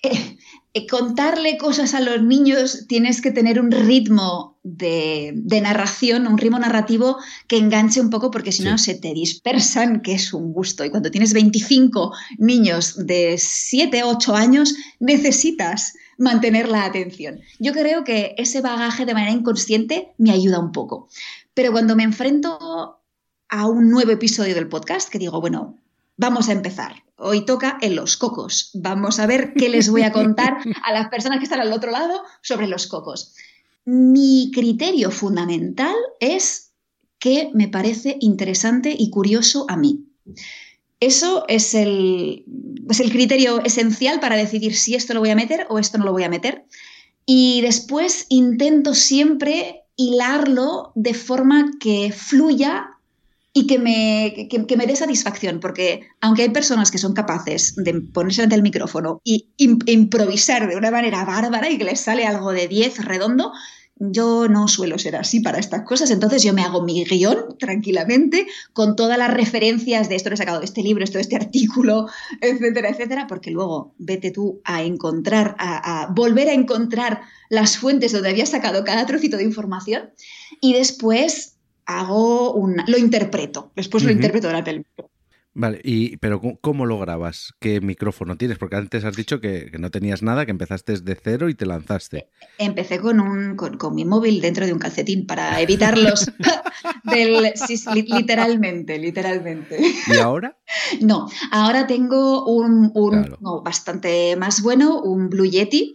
[0.73, 6.37] eh, contarle cosas a los niños tienes que tener un ritmo de, de narración, un
[6.37, 8.85] ritmo narrativo que enganche un poco porque si no Sí.
[8.93, 10.85] se te dispersan, que es un gusto.
[10.85, 17.41] Y cuando tienes 25 niños de 7, 8 años, necesitas mantener la atención.
[17.59, 21.09] Yo creo que ese bagaje de manera inconsciente me ayuda un poco.
[21.53, 22.99] Pero cuando me enfrento
[23.49, 25.75] a un nuevo episodio del podcast, que digo, bueno,
[26.17, 27.03] vamos a empezar.
[27.21, 28.71] Hoy toca en los cocos.
[28.73, 31.91] Vamos a ver qué les voy a contar a las personas que están al otro
[31.91, 33.36] lado sobre los cocos.
[33.86, 36.71] mi criterio fundamental es
[37.19, 40.05] que me parece interesante y curioso a mí.
[40.99, 42.45] Eso es el,
[42.89, 46.05] es el criterio esencial para decidir si esto lo voy a meter o esto no
[46.05, 46.65] lo voy a meter.
[47.25, 52.97] Y después intento siempre hilarlo de forma que fluya
[53.53, 57.99] y que me, que, me dé satisfacción, porque aunque hay personas que son capaces de
[58.01, 62.25] ponerse ante el micrófono y im- improvisar de una manera bárbara y que les sale
[62.25, 63.51] algo de 10 redondo,
[64.03, 68.47] yo no suelo ser así para estas cosas, entonces yo me hago mi guion tranquilamente
[68.73, 72.07] con todas las referencias de esto lo he sacado este libro, esto de este artículo,
[72.41, 78.11] etcétera, etcétera, porque luego vete tú a encontrar, a, a volver a encontrar las fuentes
[78.11, 80.09] donde había sacado cada trocito de información.
[80.61, 81.57] Y después
[81.99, 85.10] hago un, lo interpreto, después lo interpreto delante del micro.
[85.54, 87.54] Vale, y, pero ¿cómo, lo grabas?
[87.60, 88.58] ¿Qué micrófono tienes?
[88.58, 91.65] Porque antes has dicho que, que no tenías nada, que empezaste desde cero y te
[91.65, 92.30] lanzaste.
[92.58, 96.32] Empecé con, un, con, con mi móvil dentro de un calcetín para evitar los
[97.04, 97.77] del sí,
[98.08, 99.77] literalmente, literalmente.
[100.08, 100.58] ¿Y ahora?
[101.01, 103.38] No, ahora tengo un, un Claro.
[103.41, 105.93] no, bastante más bueno, un Blue Yeti.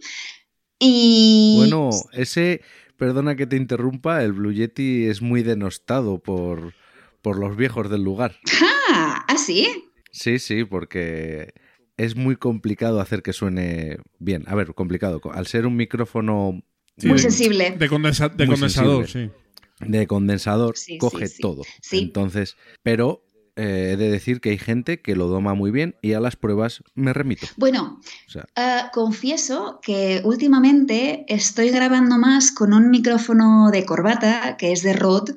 [0.79, 2.61] Y Bueno, ese,
[2.97, 6.73] perdona que te interrumpa, el Blue Yeti es muy denostado por,
[7.21, 8.35] por los viejos del lugar.
[8.91, 9.67] ah, ¿ah, sí?
[10.11, 11.53] Sí, sí, porque
[11.97, 14.43] es muy complicado hacer que suene bien.
[14.47, 15.21] A ver, complicado.
[15.31, 16.61] Al ser un micrófono
[16.99, 17.71] Sí, Muy de- sensible.
[17.77, 19.31] De, condensa- de Muy condensador, sensible.
[19.79, 19.85] sí.
[19.87, 21.41] de condensador, Sí, coge sí, sí.
[21.43, 21.61] todo.
[21.79, 21.99] Sí.
[21.99, 23.23] Entonces, pero
[23.57, 26.35] eh, he de decir que hay gente que lo doma muy bien y a las
[26.35, 27.47] pruebas me remito.
[27.57, 34.55] Bueno, O sea, eh, confieso que últimamente estoy grabando más con un micrófono de corbata
[34.57, 35.35] que es de Rode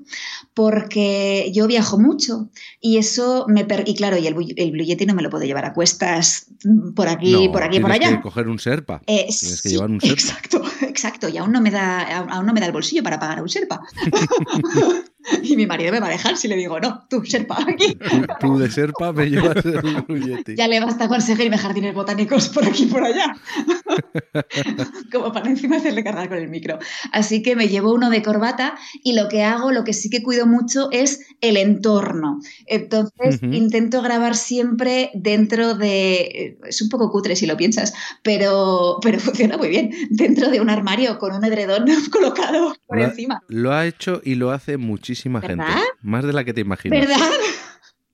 [0.54, 5.06] porque yo viajo mucho y eso me per- y claro y el, el Blue Yeti
[5.06, 8.08] no me lo puedo llevar a cuestas mm, por aquí no, por aquí por tienes
[8.08, 9.00] allá que coger un serpa.
[9.06, 10.12] Eh, Tienes que sí, llevar un Sherpa.
[10.12, 11.28] Exacto, exacto.
[11.28, 13.48] Y aún no me da, aún no me da el bolsillo para pagar a un
[13.48, 13.80] Sherpa.
[15.42, 17.96] y mi marido me va a dejar si le digo, no, tú, Sherpa, aquí.
[18.40, 20.56] Tú, de serpa me llevas el Yeti.
[20.56, 23.36] Ya le basta conseguirme jardines botánicos por aquí y por allá.
[25.12, 26.78] Como para encima hacerle cargar con el micro.
[27.12, 30.22] Así que me llevo uno de corbata y lo que hago, lo que sí que
[30.22, 32.38] cuido mucho es el entorno.
[32.66, 36.58] Entonces intento grabar siempre dentro de...
[36.64, 39.90] Es un poco cutre si lo piensas, pero, pero funciona muy bien.
[40.10, 43.42] Dentro de un armario con un edredón colocado por Lo ha- encima.
[43.48, 44.76] Lo ha hecho y lo hace
[45.10, 45.64] muchísima gente.
[45.64, 45.82] ¿Verdad?
[46.02, 47.00] Más de la que te imaginas.
[47.00, 47.30] ¿Verdad?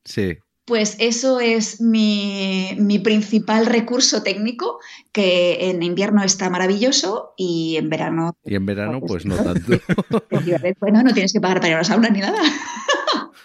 [0.04, 0.38] Sí.
[0.64, 4.80] Pues eso es mi, mi principal recurso técnico,
[5.12, 8.36] que en invierno está maravilloso y en verano...
[8.44, 9.72] Y en verano, pues no tanto.
[10.80, 12.40] Bueno, no tienes que pagar para ir a la sauna ni nada.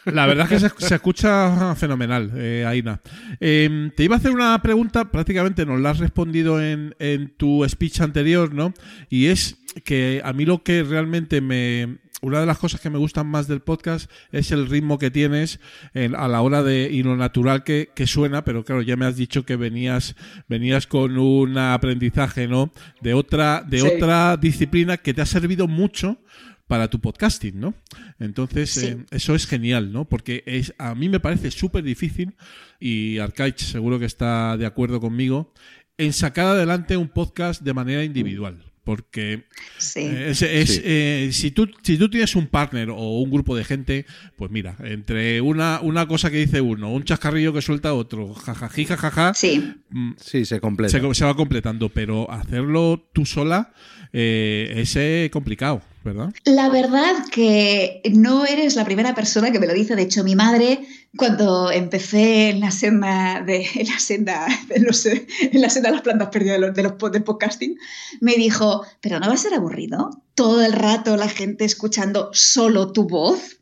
[0.05, 3.01] La verdad es que se, se escucha fenomenal, eh, Aina.
[3.39, 7.63] Eh, te iba a hacer una pregunta, prácticamente nos la has respondido en, en tu
[7.69, 8.73] speech anterior, ¿no?
[9.09, 11.99] Y es que a mí lo que realmente me...
[12.23, 15.59] Una de las cosas que me gustan más del podcast es el ritmo que tienes
[15.95, 19.07] en- a la hora de y lo natural que, que suena, pero claro, ya me
[19.07, 20.15] has dicho que venías
[20.47, 22.71] venías con un aprendizaje, ¿no?
[23.01, 23.87] De otra de Sí.
[23.87, 26.19] otra disciplina que te ha servido mucho
[26.67, 27.73] para tu podcasting, ¿no?
[28.23, 28.85] Entonces, Sí.
[28.87, 30.05] eh, eso es genial, ¿no?
[30.07, 32.33] Porque es, a mí me parece súper difícil,
[32.79, 35.53] y Arcaich seguro que está de acuerdo conmigo,
[35.97, 38.65] en sacar adelante un podcast de manera individual.
[38.83, 39.43] Porque
[39.77, 39.99] Sí.
[39.99, 40.81] eh, es, es, Sí.
[40.83, 44.75] eh, si, tú, si tú tienes un partner o un grupo de gente, pues mira,
[44.83, 49.75] entre una, una cosa que dice uno, un chascarrillo que suelta otro, jajají, jajaja, Sí,
[49.91, 50.99] mm, Sí, se completa.
[50.99, 53.71] se, se va completando, pero hacerlo tú sola
[54.13, 56.33] eh, es eh, complicado, ¿verdad?
[56.43, 59.95] La verdad que no eres la primera persona que me lo dice.
[59.95, 65.69] De hecho, mi madre, cuando empecé en la senda de, en la senda, en la
[65.69, 67.77] senda de las plantas perdidas de los, de los de podcasting,
[68.19, 72.91] me dijo, pero no va a ser aburrido todo el rato la gente escuchando solo
[72.91, 73.57] tu voz.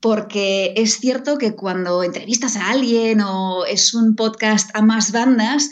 [0.00, 5.70] Porque es cierto que cuando entrevistas a alguien o es un podcast a más bandas,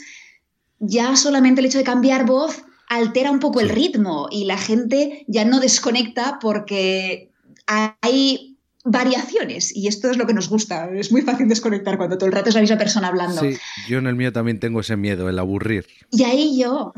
[0.78, 5.24] ya solamente el hecho de cambiar voz altera un poco el ritmo y la gente
[5.29, 7.31] ya no desconecta porque
[7.66, 10.90] hay variaciones y esto es lo que nos gusta.
[10.92, 13.42] Es muy fácil desconectar cuando todo el rato es la misma persona hablando.
[13.42, 13.57] Sí,
[13.88, 15.87] yo en el mío también tengo ese miedo, el aburrir.
[16.11, 16.92] Y ahí yo.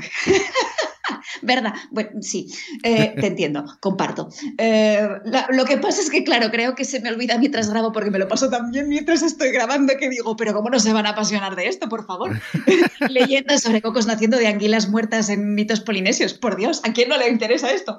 [1.42, 1.74] ¿Verdad?
[1.90, 2.46] Bueno, sí,
[2.84, 4.28] eh, te entiendo, comparto.
[4.58, 7.92] Eh, la- lo que pasa es que, claro, creo que se me olvida mientras grabo
[7.92, 11.06] porque me lo paso también mientras estoy grabando que digo, pero ¿cómo no se van
[11.06, 12.40] a apasionar de esto, por favor?
[13.10, 16.34] Leyendas sobre cocos naciendo de anguilas muertas en mitos polinesios.
[16.34, 17.98] Por Dios, ¿a quién no le interesa esto?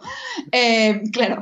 [0.51, 1.41] Eh, claro,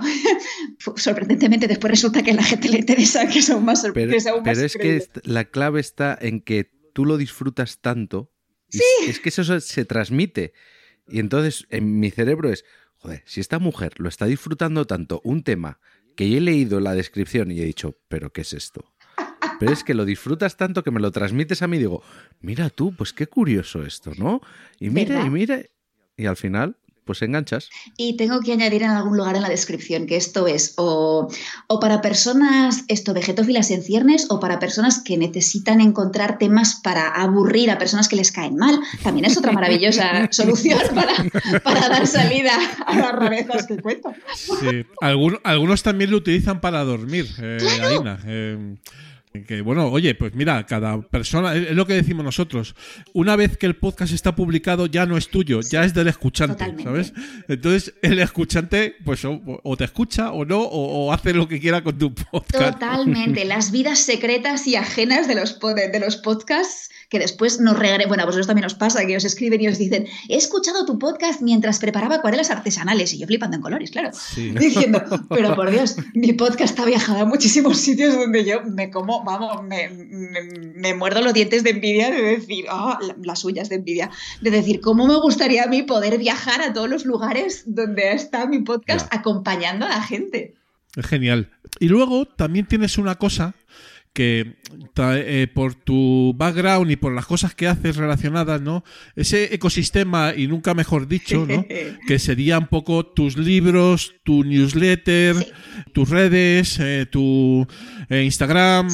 [0.98, 4.44] sorprendentemente después resulta que a la gente le interesa, que es aún más Pero, aún
[4.44, 5.22] más pero es que increíble.
[5.24, 8.32] la clave está en que tú lo disfrutas tanto.
[8.72, 8.80] y
[9.10, 10.54] Es que eso se transmite.
[11.12, 12.66] Y entonces en mi cerebro es,
[12.98, 15.80] joder, si esta mujer lo está disfrutando tanto un tema
[16.16, 18.94] que yo he leído la descripción y he dicho, pero ¿qué es esto?
[19.60, 22.04] Pero es que lo disfrutas tanto que me lo transmites a mí y digo,
[22.40, 24.42] mira tú, pues qué curioso esto, ¿no?
[24.80, 25.28] Y mira, ¿Verdad?
[25.28, 25.62] y mira,
[26.18, 27.70] y al final, pues enganchas.
[27.98, 31.28] Y tengo que añadir en algún lugar en la descripción que esto es o,
[31.68, 37.08] o para personas esto vegetófilas en ciernes o para personas que necesitan encontrar temas para
[37.10, 38.80] aburrir a personas que les caen mal.
[39.04, 41.14] También es otra maravillosa solución para,
[41.62, 42.54] para dar salida
[42.86, 44.14] a las rarezas que cuento.
[44.36, 44.86] Sí.
[45.02, 48.20] Algun- algunos también lo utilizan para dormir, eh, Aina.
[48.26, 48.76] Eh,
[49.48, 52.76] que bueno, oye, pues mira, cada persona, es lo que decimos nosotros.
[53.14, 56.66] Una vez que el podcast está publicado, ya no es tuyo, ya es del escuchante,
[56.66, 56.84] Totalmente.
[56.84, 57.14] ¿sabes?
[57.48, 61.60] Entonces, el escuchante, pues o, o te escucha o no, o, o hace lo que
[61.60, 62.74] quiera con tu podcast.
[62.74, 63.46] Totalmente.
[63.46, 68.08] Las vidas secretas y ajenas de los, de los podcasts que después nos regresan.
[68.08, 70.98] Bueno, a vosotros también os pasa que os escriben y os dicen, he escuchado tu
[70.98, 73.14] podcast mientras preparaba acuarelas artesanales.
[73.14, 74.12] Y yo flipando en colores, claro.
[74.14, 74.52] Sí.
[74.58, 79.24] Diciendo, pero por Dios, mi podcast ha viajado a muchísimos sitios donde yo me como,
[79.26, 83.68] vamos, me, me- me muerdo los dientes de envidia de decir, ah, la- las uñas
[83.68, 84.10] de envidia,
[84.40, 88.46] de decir, ¿cómo me gustaría a mí poder viajar a todos los lugares donde está
[88.48, 90.56] mi podcast acompañando a la gente?
[90.96, 91.50] Genial.
[91.80, 93.54] Y luego también tienes una cosa
[94.14, 94.58] que
[94.98, 98.84] eh, por tu background y por las cosas que haces relacionadas, ¿no?
[99.16, 101.66] Ese ecosistema, y nunca mejor dicho, ¿no?
[102.08, 105.48] que sería un poco tus libros, tu newsletter, Sí.
[105.94, 107.66] tus redes, eh, tu
[108.10, 108.90] eh, Instagram,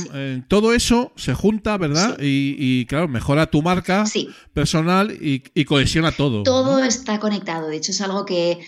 [0.47, 2.17] todo eso se junta, ¿verdad?
[2.19, 4.05] Y, y, claro, mejora tu marca
[4.53, 6.43] personal y, y cohesiona todo.
[6.43, 6.85] Todo ¿no?
[6.85, 7.67] está conectado.
[7.69, 8.59] De hecho, es algo que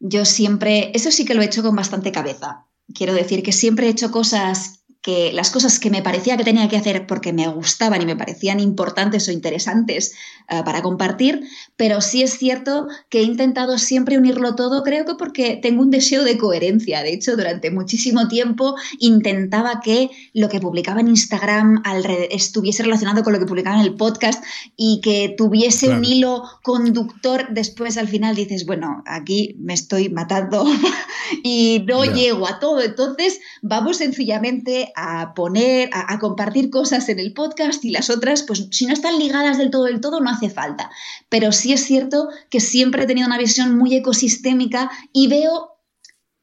[0.00, 2.64] yo siempre, eso sí que lo he hecho con bastante cabeza.
[2.94, 6.68] Quiero decir que siempre he hecho cosas que las cosas que me parecía que tenía
[6.68, 10.12] que hacer porque me gustaban y me parecían importantes o interesantes
[10.48, 11.42] eh, para compartir,
[11.76, 15.90] pero sí es cierto que he intentado siempre unirlo todo, creo que porque tengo un
[15.90, 17.02] deseo de coherencia.
[17.02, 21.82] De hecho, durante muchísimo tiempo intentaba que lo que publicaba en Instagram
[22.30, 24.42] estuviese relacionado con lo que publicaba en el podcast
[24.76, 26.00] y que tuviese Claro.
[26.00, 27.46] un hilo conductor.
[27.50, 30.64] Después al final dices, bueno, aquí me estoy matando
[31.44, 32.82] y no llego a todo.
[32.82, 38.42] Entonces vamos sencillamente a poner, a, a compartir cosas en el podcast y las otras,
[38.42, 40.90] pues si no están ligadas del todo del todo, no hace falta.
[41.28, 45.74] Pero sí es cierto que siempre he tenido una visión muy ecosistémica y veo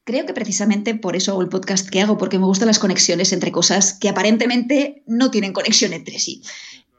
[0.07, 3.33] Creo que precisamente por eso hago el podcast que hago, porque me gustan las conexiones
[3.33, 6.43] entre cosas que aparentemente no tienen conexión entre sí.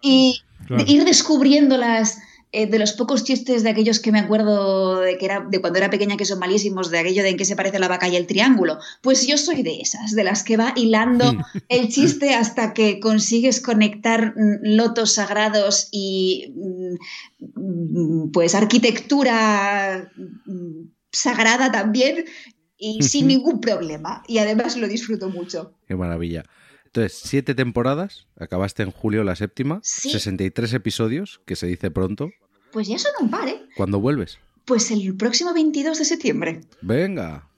[0.03, 0.85] Y Claro.
[0.87, 2.19] ir descubriéndolas
[2.53, 5.79] eh, de los pocos chistes de aquellos que me acuerdo de que era de cuando
[5.79, 8.17] era pequeña que son malísimos, de aquello de en qué se parece la vaca y
[8.17, 8.79] el triángulo.
[9.03, 11.25] Pues yo soy de esas, de las que va hilando
[11.69, 20.89] el chiste hasta que consigues conectar mm, lotos sagrados y mm, mm, pues arquitectura mm,
[21.11, 22.27] sagrada también
[22.79, 24.23] y sin ningún problema.
[24.29, 25.75] Y además lo disfruto mucho.
[25.89, 26.45] Qué maravilla.
[26.97, 30.11] Entonces, siete temporadas, acabaste en julio la séptima, Sí.
[30.11, 32.31] 63 episodios, que se dice pronto.
[32.73, 33.61] Pues ya son un par, ¿eh?
[33.77, 34.39] ¿Cuándo vuelves?
[34.65, 36.61] Pues el próximo 22 de septiembre.
[36.81, 37.49] Venga,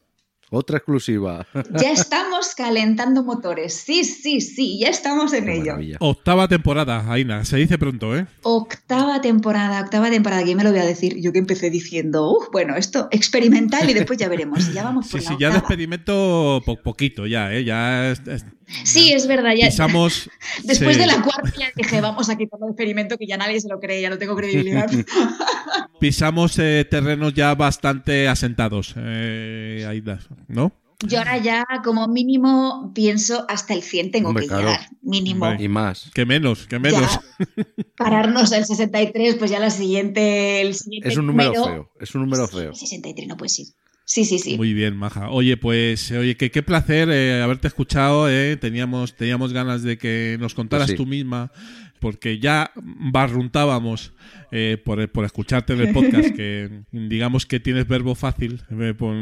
[0.51, 1.47] otra exclusiva.
[1.81, 3.75] Ya estamos calentando motores.
[3.75, 5.65] Sí, sí, sí, ya estamos en Qué ello.
[5.67, 5.97] maravilla.
[6.01, 8.27] Octava temporada, Aina, se dice pronto, ¿eh?
[8.43, 10.43] Octava temporada, octava temporada.
[10.43, 11.17] ¿Quién me lo voy a decir?
[11.21, 14.69] Yo que empecé diciendo, "Uf, bueno, esto experimental y después ya veremos.
[14.69, 17.63] Y Ya vamos por Sí, la sí, ya de experimento po- poquito ya, ¿eh?
[17.65, 18.45] Ya es- es-
[18.85, 19.55] Sí, es verdad.
[19.57, 20.31] Ya, pisamos...
[20.65, 23.61] después sí, de la cuarta ya dije, vamos a quitarlo de experimento que ya nadie
[23.61, 24.91] se lo cree, ya no tengo credibilidad.
[26.01, 30.03] pisamos eh, terrenos ya bastante asentados, eh,
[30.49, 30.73] ¿no?
[31.07, 34.67] Yo ahora ya como mínimo pienso hasta el 100 tengo Hombre, que claro.
[34.67, 34.89] llegar.
[35.01, 35.47] Mínimo.
[35.47, 35.65] Hombre.
[35.65, 36.11] Y más.
[36.13, 37.21] Que menos, que menos.
[37.39, 37.65] Ya
[37.97, 41.93] pararnos al 63, pues ya la siguiente, el siguiente Es un número feo.
[42.01, 42.71] Es un número feo.
[42.71, 43.67] El 63 no puede ser.
[44.11, 44.57] Sí, sí, sí.
[44.57, 45.29] Muy bien, Maja.
[45.29, 48.31] Oye, pues, oye, que qué placer eh, haberte escuchado.
[48.31, 48.57] eh.
[48.57, 50.97] Teníamos, teníamos ganas de que nos contaras Pues sí.
[50.97, 51.53] tú misma,
[52.01, 54.15] porque ya barruntábamos
[54.51, 59.15] eh, por, por escucharte en el podcast, que digamos que tienes verbo fácil, eh, por,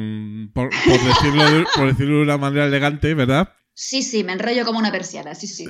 [0.52, 3.52] por- por decirlo, de- por decirlo de una manera elegante, ¿verdad?
[3.78, 5.66] Sí, sí, me enrollo como una persiana, sí, sí.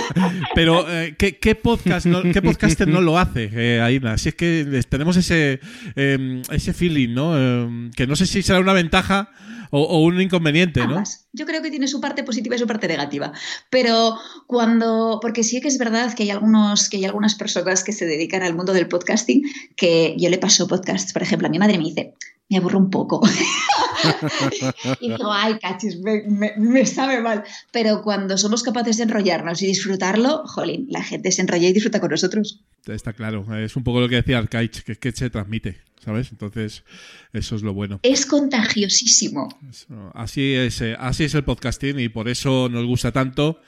[0.54, 4.16] Pero, eh, ¿qué, podcast no, qué podcaster no lo hace, eh, Aina?
[4.16, 5.60] Si es que tenemos ese,
[5.94, 7.34] eh, ese feeling, ¿no?
[7.36, 9.30] Eh, que no sé si será una ventaja
[9.70, 11.02] o, o un inconveniente, ¿no?
[11.32, 13.32] Yo creo que tiene su parte positiva y su parte negativa.
[13.70, 14.16] Pero
[14.46, 15.18] cuando.
[15.22, 18.42] Porque sí que es verdad que hay algunos, que hay algunas personas que se dedican
[18.42, 19.42] al mundo del podcasting
[19.76, 22.14] que yo le paso podcasts, por ejemplo, a mi madre me dice.
[22.48, 23.20] Me aburro un poco.
[25.00, 27.44] y digo, ay, cachis, me, me- me sabe mal.
[27.70, 32.00] Pero cuando somos capaces de enrollarnos y disfrutarlo, jolín, la gente se enrolla y disfruta
[32.00, 32.60] con nosotros.
[32.86, 35.78] Está claro, es un poco lo que decía Arcaich, que es que se transmite.
[36.04, 36.30] ¿Sabes?
[36.32, 36.84] Entonces,
[37.32, 38.00] eso es lo bueno.
[38.02, 39.48] Es contagiosísimo.
[39.68, 43.60] Eso, así, es, eh, así es el podcasting y por eso nos gusta tanto.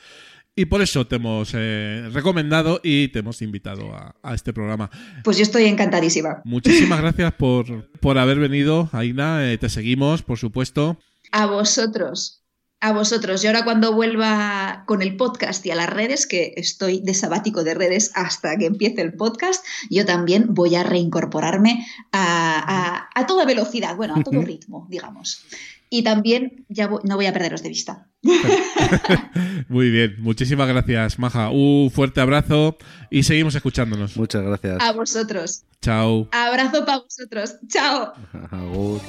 [0.55, 4.91] Y por eso te hemos eh, recomendado y te hemos invitado a, a este programa.
[5.25, 6.43] Pues yo estoy encantadísima.
[6.45, 9.51] Muchísimas gracias por, por haber venido, Aina.
[9.51, 10.99] Eh, te seguimos, por supuesto.
[11.31, 12.42] A vosotros.
[12.85, 13.43] A vosotros.
[13.43, 17.63] Y ahora cuando vuelva con el podcast y a las redes, que estoy de sabático
[17.63, 23.27] de redes hasta que empiece el podcast, yo también voy a reincorporarme a, a- a
[23.27, 25.45] toda velocidad, bueno, a todo ritmo, digamos.
[25.91, 28.09] Y también ya voy- no voy a perderos de vista.
[29.69, 31.51] Muy bien, muchísimas gracias, Maja.
[31.51, 32.77] Un fuerte abrazo
[33.11, 34.17] y seguimos escuchándonos.
[34.17, 34.79] Muchas gracias.
[34.81, 35.65] A vosotros.
[35.83, 36.29] Chao.
[36.33, 37.55] Abrazo para vosotros.
[37.69, 38.13] Chao.
[38.51, 39.01] Agur.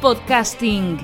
[0.00, 0.96] Podcasting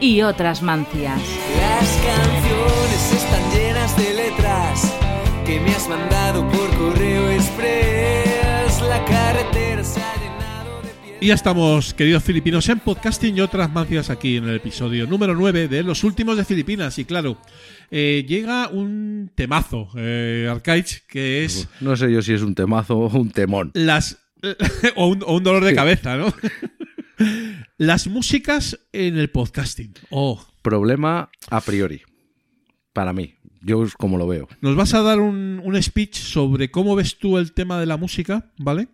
[0.00, 1.20] y otras mancias.
[1.58, 4.94] Las canciones están llenas de letras
[5.44, 8.80] que me has mandado por correo express.
[8.88, 11.22] La carretera se ha llenado de piedras.
[11.22, 15.34] Y ya estamos, queridos filipinos, en podcasting y otras mancias aquí en el episodio número
[15.34, 16.96] 9 de Los Últimos de Filipinas.
[17.00, 17.38] Y claro,
[17.90, 22.98] eh, llega un temazo, eh, Arcaich, que es No sé yo si es un temazo
[22.98, 23.72] o un temón.
[23.74, 24.18] las...
[24.96, 26.32] o, un, o un dolor de cabeza, ¿no?
[27.76, 29.94] las músicas en el podcasting.
[30.10, 32.02] Oh, Problema a priori.
[32.92, 33.34] Para mí.
[33.60, 34.48] Yo es como lo veo.
[34.60, 37.96] Nos vas a dar un, un speech sobre cómo ves tú el tema de la
[37.96, 38.88] música, ¿vale?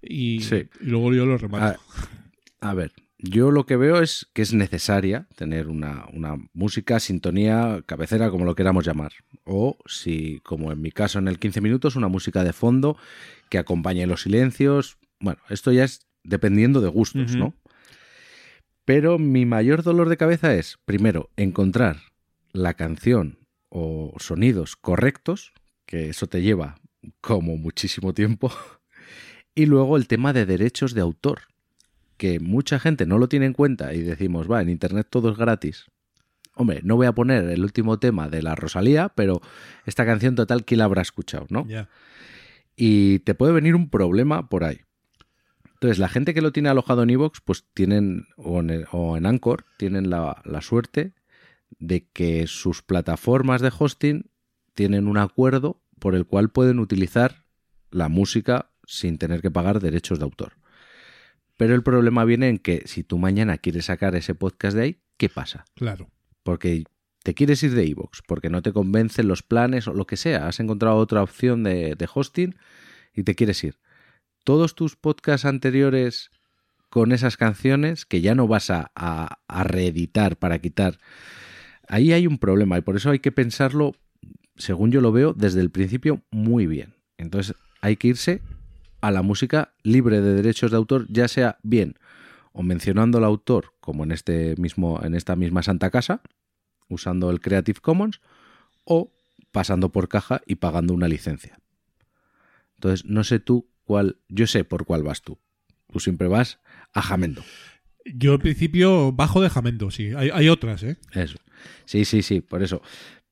[0.00, 0.68] Y, Sí.
[0.80, 1.80] y luego yo lo remato.
[2.60, 6.98] A, a ver, yo lo que veo es que es necesaria tener una, una música,
[7.00, 9.12] sintonía, cabecera, como lo queramos llamar.
[9.44, 12.96] O si, como en mi caso en el 15 minutos, una música de fondo
[13.50, 14.96] que acompañe los silencios.
[15.20, 17.34] Bueno, esto ya es dependiendo de gustos.
[17.36, 17.54] ¿no?
[18.84, 21.98] Pero mi mayor dolor de cabeza es, primero, encontrar
[22.52, 25.52] la canción o sonidos correctos,
[25.86, 26.76] que eso te lleva
[27.20, 28.52] como muchísimo tiempo,
[29.54, 31.42] y luego el tema de derechos de autor,
[32.16, 35.36] que mucha gente no lo tiene en cuenta y decimos, va, en Internet todo es
[35.36, 35.86] gratis.
[36.54, 39.40] Hombre, no voy a poner el último tema de la Rosalía, pero
[39.86, 41.66] esta canción total, ¿quién la habrá escuchado, no?
[42.76, 44.80] Y te puede venir un problema por ahí.
[45.82, 49.16] Entonces, la gente que lo tiene alojado en Evox, pues tienen, o en, el- o
[49.16, 51.12] en Anchor, tienen la, la suerte
[51.80, 54.30] de que sus plataformas de hosting
[54.74, 57.44] tienen un acuerdo por el cual pueden utilizar
[57.90, 60.52] la música sin tener que pagar derechos de autor.
[61.56, 65.00] Pero el problema viene en que si tú mañana quieres sacar ese podcast de ahí,
[65.16, 65.64] ¿qué pasa?
[65.74, 66.08] Claro.
[66.44, 66.84] porque
[67.24, 70.48] te quieres ir de iVoox, porque no te convencen los planes o lo que sea,
[70.48, 72.56] has encontrado otra opción de, de hosting
[73.14, 73.78] y te quieres ir.
[74.44, 76.30] Todos tus podcasts anteriores
[76.88, 80.98] con esas canciones que ya no vas a, reeditar para quitar,
[81.88, 83.94] ahí hay un problema y por eso hay que pensarlo,
[84.56, 86.94] según yo lo veo, desde el principio muy bien.
[87.16, 88.42] Entonces hay que irse
[89.00, 91.96] a la música libre de derechos de autor, ya sea bien
[92.52, 96.20] o mencionando al autor, como en este mismo, en esta misma Santa Casa,
[96.88, 98.20] usando el Creative Commons,
[98.84, 99.10] o
[99.50, 101.58] pasando por caja y pagando una licencia.
[102.74, 103.71] Entonces, no sé tú
[104.28, 105.38] yo sé por cuál vas tú.
[105.92, 106.60] Tú siempre vas
[106.92, 107.42] a Jamendo.
[108.04, 110.10] Yo, en principio, bajo de Jamendo, sí.
[110.16, 110.96] Hay, hay otras, ¿eh?
[111.12, 111.38] Eso.
[111.84, 112.82] Sí, sí, sí, por eso.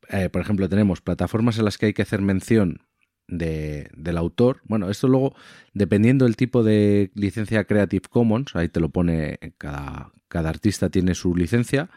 [0.09, 2.81] Eh, por ejemplo, tenemos plataformas en las que hay que hacer mención
[3.27, 4.61] de- del autor.
[4.65, 5.35] Bueno, esto luego,
[5.73, 11.15] dependiendo del tipo de licencia Creative Commons, ahí te lo pone, cada, cada artista tiene
[11.15, 11.91] su licencia,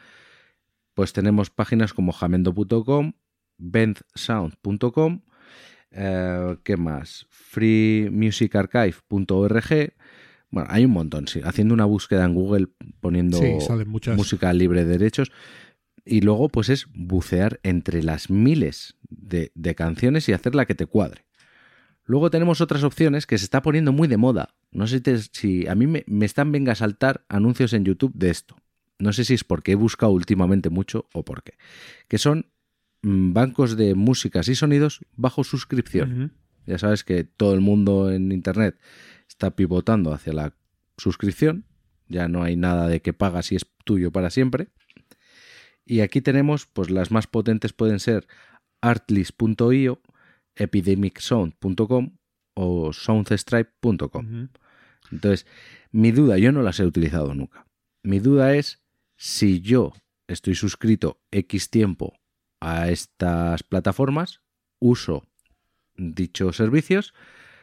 [0.96, 3.14] pues tenemos páginas como jamendo.com,
[3.58, 5.22] bendsound.com,
[5.94, 7.26] eh, ¿qué más?
[7.30, 9.94] freemusicarchive.org.
[10.52, 11.42] Bueno, hay un montón, sí.
[11.44, 12.68] Haciendo una búsqueda en Google
[13.00, 13.58] poniendo Sí,
[14.18, 15.32] música libre de derechos.
[16.06, 20.76] Y luego, pues es bucear entre las miles de, de canciones y hacer la que
[20.76, 21.26] te cuadre.
[22.06, 24.54] Luego tenemos otras opciones que se está poniendo muy de moda.
[24.72, 27.86] No sé si, te- si a mí me, me están venga a saltar anuncios en
[27.86, 28.58] YouTube de esto.
[29.00, 31.54] No sé si es porque he buscado últimamente mucho o por qué.
[32.10, 32.48] Que son
[33.04, 36.34] bancos de músicas y sonidos bajo suscripción.
[36.66, 38.80] Ya sabes que todo el mundo en Internet
[39.28, 40.56] está pivotando hacia la
[40.98, 41.66] suscripción.
[42.08, 44.70] Ya no hay nada de que pagas y es tuyo para siempre.
[45.86, 48.26] Y aquí tenemos, pues las más potentes pueden ser
[48.82, 50.02] artlist.io,
[50.56, 52.18] epidemicsound.com
[52.54, 54.50] o soundstripe.com.
[55.12, 55.46] Entonces,
[55.92, 57.68] mi duda, yo no las he utilizado nunca.
[58.02, 58.82] Mi duda es
[59.18, 59.92] si yo
[60.28, 62.14] estoy suscrito X tiempo
[62.64, 64.42] a estas plataformas,
[64.80, 65.24] uso
[65.96, 67.14] dichos servicios,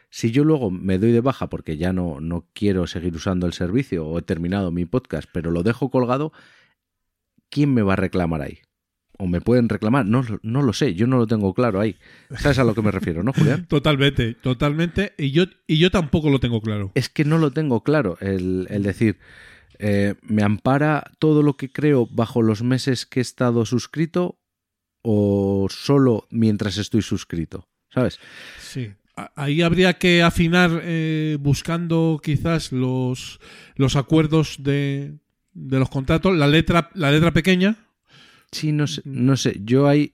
[0.09, 3.53] si yo luego me doy de baja porque ya no, no quiero seguir usando el
[3.53, 6.31] servicio o he terminado mi podcast, pero lo dejo colgado,
[7.49, 8.59] ¿quién me va a reclamar ahí?
[9.21, 10.07] o me pueden reclamar.
[10.07, 11.95] No, no lo sé, yo no lo tengo claro ahí.
[12.37, 13.65] ¿Sabes a lo que me refiero, no, Julián?
[13.69, 15.13] Totalmente, totalmente.
[15.15, 16.91] Y yo, y yo tampoco lo tengo claro.
[16.95, 19.19] Es que no lo tengo claro el, el decir,
[19.77, 24.40] eh, ¿me ampara todo lo que creo bajo los meses que he estado suscrito
[25.01, 27.67] o solo mientras estoy suscrito?
[27.93, 28.19] ¿Sabes?
[28.59, 28.91] Sí.
[29.35, 33.39] Ahí habría que afinar eh, buscando quizás los,
[33.75, 35.17] los acuerdos de,
[35.53, 37.75] de los contratos, la letra, la letra pequeña.
[38.51, 39.59] Sí, no sé, no sé.
[39.63, 40.13] Yo ahí,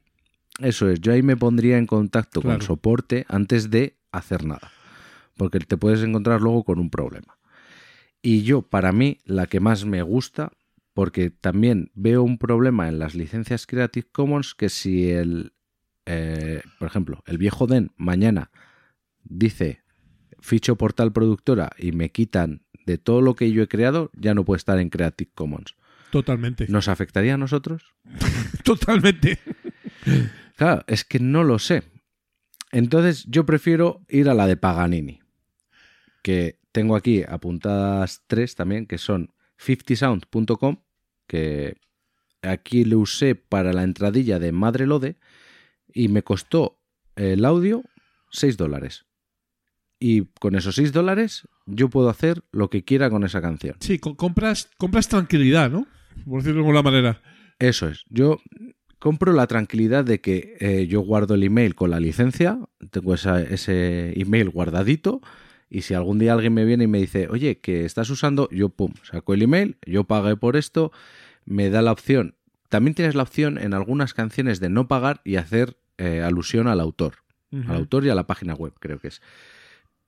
[0.60, 2.58] eso es, yo ahí me pondría en contacto Claro.
[2.60, 4.72] con soporte antes de hacer nada.
[5.38, 7.38] Porque te puedes encontrar luego con un problema.
[8.24, 10.52] Y yo, para mí, la que más me gusta,
[10.98, 15.54] porque también veo un problema en las licencias Creative Commons, que si el,
[16.08, 18.50] eh, por ejemplo, el viejo Den mañana
[19.24, 19.84] dice
[20.40, 24.34] ficho por tal productora y me quitan de todo lo que yo he creado, ya
[24.34, 25.76] no puede estar en Creative Commons.
[26.10, 26.66] Totalmente.
[26.68, 27.94] ¿Nos afectaría a nosotros?
[28.64, 29.38] Totalmente.
[30.56, 31.84] Claro, es que no lo sé.
[32.72, 35.20] Entonces yo prefiero ir a la de Paganini,
[36.24, 40.78] que tengo aquí apuntadas tres también, que son 50sound.com,
[41.28, 41.78] que
[42.42, 45.18] aquí le usé para la entradilla de Madre Lode
[45.94, 46.80] y me costó
[47.16, 47.84] el audio
[48.32, 49.06] 6 dólares.
[50.00, 53.76] Y con esos 6 dólares yo puedo hacer lo que quiera con esa canción.
[53.80, 55.88] Sí, co- compras, compras tranquilidad, ¿no?
[56.26, 57.22] Por decirlo de alguna manera.
[57.60, 58.04] Eso es.
[58.10, 58.40] Yo
[59.00, 62.60] compro la tranquilidad de que eh, yo guardo el email con la licencia,
[62.92, 65.22] tengo esa- ese email guardadito,
[65.70, 68.70] y si algún día alguien me viene y me dice, oye, que estás usando, yo
[68.70, 70.92] pum, saco el email, yo pagué por esto,
[71.46, 72.36] me da la opción.
[72.70, 76.80] También tienes la opción en algunas canciones de no pagar y hacer eh, alusión al
[76.80, 77.16] autor.
[77.50, 79.22] Al autor y a la página web, creo que es.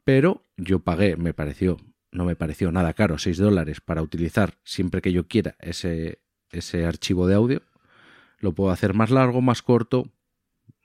[0.03, 1.78] Pero yo pagué, me pareció,
[2.12, 6.20] no me pareció nada caro, 6 dólares para utilizar siempre que yo quiera ese,
[6.51, 7.62] ese archivo de audio.
[8.39, 10.12] Lo puedo hacer más largo, más corto.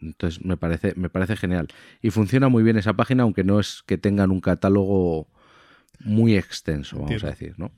[0.01, 1.68] Entonces me parece, me parece genial.
[2.03, 5.28] Y funciona muy bien esa página, aunque no es que tengan un catálogo
[6.01, 7.26] muy extenso, vamos Entiendo.
[7.26, 7.72] a decir, ¿no?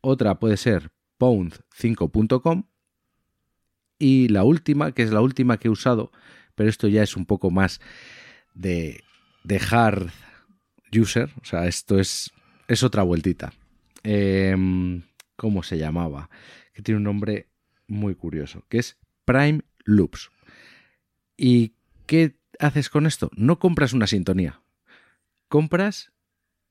[0.00, 2.64] Otra puede ser pound5.com.
[3.98, 6.10] Y la última, que es la última que he usado,
[6.56, 7.80] pero esto ya es un poco más
[8.54, 9.04] de,
[9.44, 10.10] de hard
[10.92, 12.32] user, o sea, esto es,
[12.66, 13.52] es otra vueltita.
[14.02, 15.02] Em,
[15.36, 16.30] ¿Cómo se llamaba?
[16.72, 17.48] Que tiene un nombre
[17.86, 20.31] muy curioso, que es Prime Loops.
[21.44, 21.74] ¿Y
[22.06, 23.28] qué haces con esto?
[23.34, 24.62] No compras una sintonía,
[25.48, 26.12] compras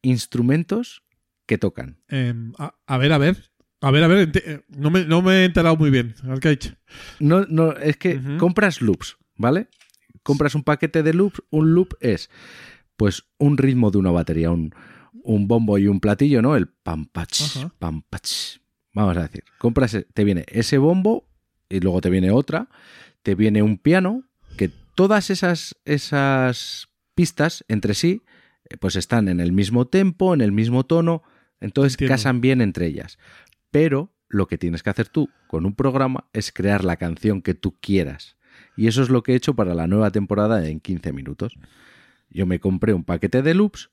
[0.01, 1.03] instrumentos
[1.45, 1.97] que tocan.
[2.07, 3.51] Em, a, a ver, a ver.
[3.81, 4.31] A ver, a ver.
[4.35, 6.13] eh, no, me, no me he enterado muy bien.
[6.39, 6.75] Qué ha dicho.
[7.19, 9.67] No, no, es que compras loops, ¿vale?
[10.23, 11.41] Compras un paquete de loops.
[11.49, 12.29] Un loop es,
[12.95, 14.73] pues, un ritmo de una batería, un,
[15.23, 16.55] un bombo y un platillo, ¿no?
[16.55, 17.73] El pam pach, Ajá.
[17.79, 18.59] pam pach.
[18.93, 21.27] Vamos a decir, compras, te viene ese bombo
[21.67, 22.69] y luego te viene otra,
[23.23, 24.23] te viene un piano,
[24.95, 28.23] todas esas, esas pistas entre sí,
[28.69, 31.23] eh, pues están en el mismo tempo, en el mismo tono,
[31.59, 32.13] entonces Entiendo.
[32.13, 33.17] casan bien entre ellas.
[33.71, 37.53] Pero lo que tienes que hacer tú con un programa es crear la canción que
[37.53, 38.37] tú quieras.
[38.77, 41.57] Y eso es lo que he hecho para la nueva temporada en 15 minutos.
[42.29, 43.91] Yo me compré un paquete de loops,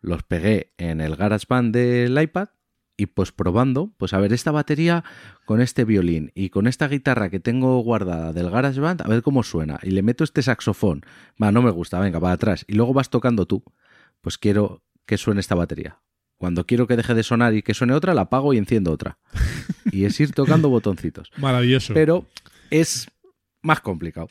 [0.00, 2.48] los pegué en el GarageBand del iPad
[2.96, 5.04] y pues probando, pues a ver esta batería
[5.44, 9.42] con este violín y con esta guitarra que tengo guardada del GarageBand, a ver cómo
[9.42, 9.80] suena.
[9.82, 11.02] Y le meto este saxofón.
[11.42, 12.64] Va, no me gusta, venga, va atrás.
[12.68, 13.64] Y luego vas tocando tú.
[14.20, 16.00] Pues quiero que suene esta batería.
[16.36, 19.18] Cuando quiero que deje de sonar y que suene otra, la apago y enciendo otra.
[19.90, 21.30] Y es ir tocando botoncitos.
[21.36, 21.94] Maravilloso.
[21.94, 22.26] Pero
[22.70, 23.08] es
[23.62, 24.28] más complicado.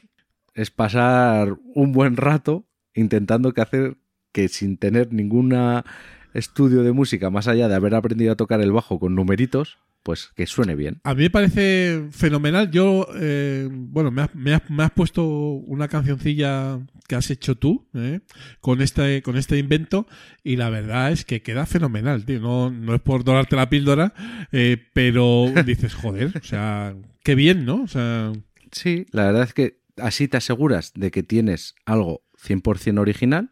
[0.53, 3.97] Es pasar un buen rato intentando que hacer
[4.31, 5.85] que sin tener ninguna
[6.33, 10.31] estudio de música más allá de haber aprendido a tocar el bajo con numeritos, pues
[10.35, 10.99] que suene bien.
[11.05, 12.69] A mí me parece fenomenal.
[12.71, 17.55] Yo, eh, bueno, me has, me has- me has puesto una cancioncilla que has hecho
[17.55, 18.19] tú ¿eh?
[18.59, 20.05] con, este, con este invento
[20.43, 22.39] y la verdad es que queda fenomenal, tío.
[22.41, 24.13] No, no es por dorarte la píldora,
[24.51, 27.83] eh, pero dices, joder, o sea, qué bien, ¿no?
[27.83, 28.33] O sea,
[28.71, 33.51] Sí, la verdad es que así te aseguras de que tienes algo 100% original,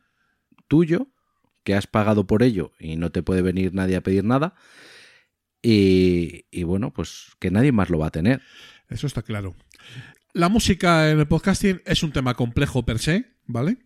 [0.67, 1.07] tuyo,
[1.64, 4.55] que has pagado por ello y no te puede venir nadie a pedir nada.
[5.62, 8.41] Y, y bueno, pues que nadie más lo va a tener.
[8.89, 9.55] Eso está claro.
[10.34, 13.78] La música en el podcasting es un tema complejo per se, ¿vale?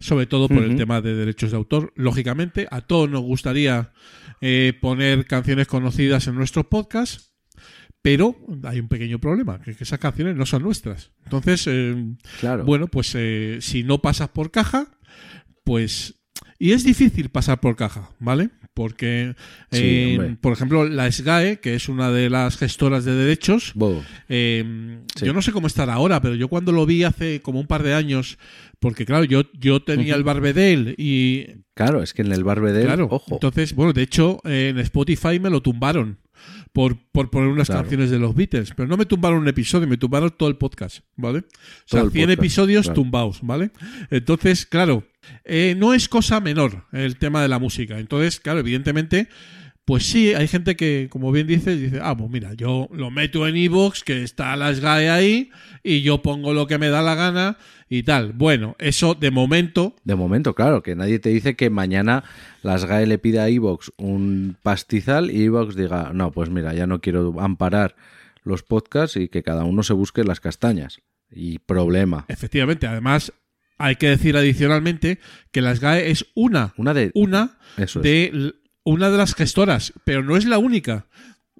[0.00, 1.92] Sobre todo por el tema de derechos de autor.
[1.94, 3.92] Lógicamente, a todos nos gustaría
[4.40, 7.34] eh, poner canciones conocidas en nuestros podcasts,
[8.02, 11.12] pero hay un pequeño problema, que, que esas canciones no son nuestras.
[11.24, 11.94] Entonces, eh,
[12.40, 12.64] Claro.
[12.64, 14.98] bueno, pues eh, si no pasas por caja,
[15.64, 16.16] pues...
[16.62, 18.50] Y es difícil pasar por caja, ¿vale?
[18.74, 19.34] Porque,
[19.72, 19.78] Sí,
[20.20, 23.72] eh, por ejemplo, la SGAE, que es una de las gestoras de derechos,
[24.28, 25.24] eh, Sí.
[25.24, 27.82] Yo no sé cómo estará ahora, pero yo cuando lo vi hace como un par
[27.82, 28.38] de años,
[28.78, 31.46] porque claro, yo, yo tenía el Barbedel y...
[31.74, 33.32] Claro, es que en el Barbedel, Claro, ojo.
[33.36, 36.18] entonces, bueno, de hecho, en Spotify me lo tumbaron
[36.72, 37.82] por, por poner unas Claro.
[37.82, 41.00] canciones de los Beatles, pero no me tumbaron un episodio, me tumbaron todo el podcast,
[41.16, 41.38] ¿vale?
[41.40, 41.42] O
[41.86, 42.94] sea, Todo el 100 podcast, episodios claro.
[43.02, 43.70] tumbados, ¿vale?
[44.10, 45.04] Entonces, claro,
[45.44, 47.98] eh, no es cosa menor el tema de la música.
[47.98, 49.28] Entonces, claro, evidentemente,
[49.90, 53.48] pues sí, hay gente que, como bien dices, dice, ah, pues mira, yo lo meto
[53.48, 55.50] en iVoox, que está la SGAE ahí,
[55.82, 58.32] y yo pongo lo que me da la gana y tal.
[58.32, 62.22] Bueno, eso de momento, De momento, claro, que nadie te dice que mañana
[62.62, 66.86] las GAE le pida a Evox un pastizal y Evox diga, no, pues mira, ya
[66.86, 67.96] no quiero amparar
[68.44, 71.00] los podcasts y que cada uno se busque las castañas.
[71.32, 72.26] Y problema.
[72.28, 73.32] efectivamente, además,
[73.76, 75.18] hay que decir adicionalmente
[75.50, 77.10] que la SGAE es una, Una de...
[77.14, 78.54] una de
[78.84, 81.06] una de las gestoras, pero no es la única.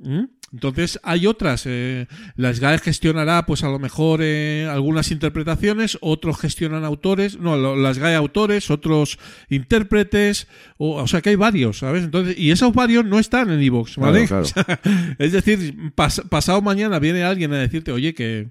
[0.02, 0.24] ¿Mm?
[0.52, 1.62] Entonces hay otras.
[1.66, 7.56] eh, la SGAE gestionará, pues a lo mejor eh, algunas interpretaciones, otros gestionan autores, no,
[7.56, 9.18] lo- la SGAE autores, otros
[9.48, 10.48] intérpretes,
[10.78, 12.02] o, o sea que hay varios, ¿sabes?
[12.02, 14.26] Entonces y esos varios no están en iVoox, ¿vale?
[14.26, 14.80] Claro, claro.
[15.18, 18.48] Es decir, pas- pasado mañana viene alguien a decirte, oye, que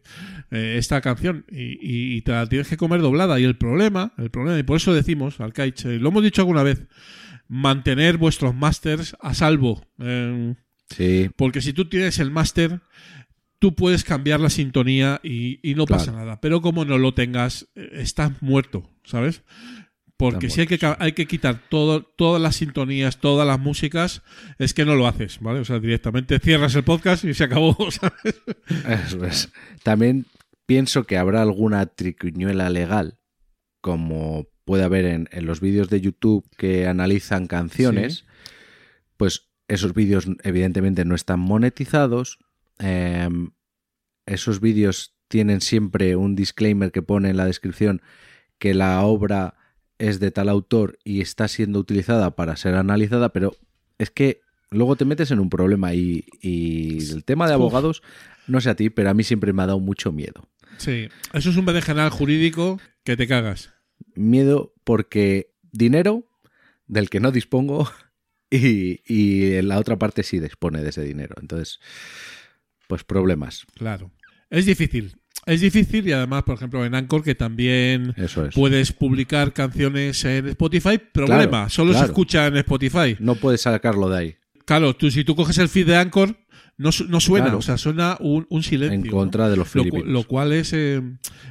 [0.51, 4.13] eh, esta canción y, y- y te la tienes que comer doblada y el problema,
[4.17, 6.83] el problema y por eso decimos, Alcaich, lo hemos dicho alguna vez,
[7.49, 9.85] mantener vuestros masters a salvo.
[9.99, 10.55] eh,
[10.95, 12.81] Sí, porque si tú tienes el máster,
[13.59, 15.99] tú puedes cambiar la sintonía y, y no Claro.
[15.99, 16.39] pasa nada.
[16.41, 19.43] Pero como no lo tengas, eh, estás muerto, ¿sabes?
[20.17, 24.21] Porque si hay que, hay que quitar todo, todas las sintonías, todas las músicas,
[24.57, 25.59] es que no lo haces, ¿vale?
[25.59, 28.41] O sea, directamente cierras el podcast y se acabó, ¿sabes?
[29.05, 29.49] eso es.
[29.83, 30.25] También
[30.65, 33.17] pienso que habrá alguna triquiñuela legal,
[33.79, 38.25] como puede haber en, en los vídeos de YouTube que analizan canciones,
[39.17, 42.37] pues esos vídeos evidentemente no están monetizados.
[42.77, 43.27] eh,
[44.27, 48.03] esos vídeos tienen siempre un disclaimer que pone en la descripción
[48.59, 49.55] que la obra
[49.97, 53.55] es de tal autor y está siendo utilizada para ser analizada, pero
[53.97, 57.61] es que luego te metes en un problema y, y el tema de Uf.
[57.61, 58.03] abogados,
[58.45, 60.47] no sé a ti, pero a mí siempre me ha dado mucho miedo.
[60.77, 61.09] Sí.
[61.33, 63.71] Eso es un berenjenal jurídico que te cagas.
[64.19, 66.27] Miedo porque dinero
[66.87, 67.89] del que no dispongo
[68.49, 71.35] y, y la otra parte sí dispone de ese dinero.
[71.39, 71.79] Entonces,
[72.87, 73.65] pues problemas.
[73.75, 74.11] Claro.
[74.49, 75.15] Es difícil.
[75.45, 78.53] Es difícil y además, por ejemplo, en Anchor, que también Eso es.
[78.53, 83.15] puedes publicar canciones en Spotify, problema, Claro, solo se escucha en Spotify.
[83.19, 84.35] No puedes sacarlo de ahí.
[84.65, 86.35] Claro, tú si tú coges el feed de Anchor,
[86.79, 87.59] no, no suena, Claro.
[87.59, 88.95] o sea, suena un, un silencio.
[88.95, 90.07] En contra de los filipinos.
[90.07, 91.03] lo cual es eh, eh,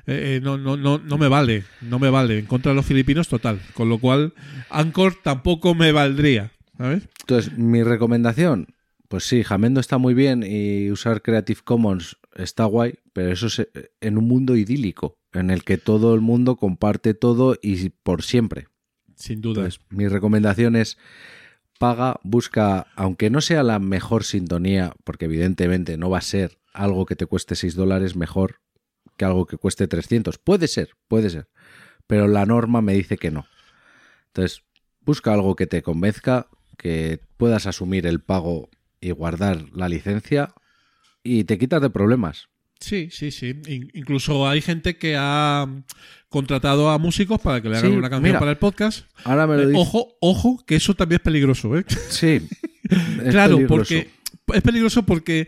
[0.07, 2.39] eh, no, no, no, no me vale, no me vale.
[2.41, 3.61] En contra de los filipinos, total.
[3.74, 4.33] Con lo cual,
[4.70, 7.09] Anchor tampoco me valdría, ¿sabes?
[7.20, 8.68] Entonces, mi recomendación,
[9.09, 13.59] pues sí, Jamendo está muy bien y usar Creative Commons está guay, pero eso es
[13.59, 18.22] eh, en un mundo idílico, en el que todo el mundo comparte todo y por
[18.22, 18.68] siempre.
[19.14, 19.61] Sin duda.
[19.62, 20.97] Entonces, mi recomendación es
[21.79, 27.07] paga, busca, aunque no sea la mejor sintonía, porque evidentemente no va a ser algo
[27.07, 28.61] que te cueste 6 dólares mejor
[29.16, 30.39] que algo que cueste 300.
[30.39, 31.49] Puede ser, puede ser,
[32.07, 33.47] pero la norma me dice que no.
[34.29, 34.62] Entonces,
[35.01, 38.70] busca algo que te convenzca, que puedas asumir el pago
[39.01, 40.55] y guardar la licencia
[41.22, 42.49] y te quitas de problemas.
[42.81, 43.55] Sí, sí, sí.
[43.66, 45.66] In- incluso hay gente que ha
[46.29, 48.39] contratado a músicos para que le hagan Sí, una canción mira.
[48.39, 49.07] para el podcast.
[49.24, 51.85] Ahora me lo Eh, ojo, ojo, que eso también es peligroso, ¿eh?
[52.11, 52.41] Sí.
[53.31, 53.66] claro, peligroso.
[53.68, 54.11] porque
[54.55, 55.47] es peligroso porque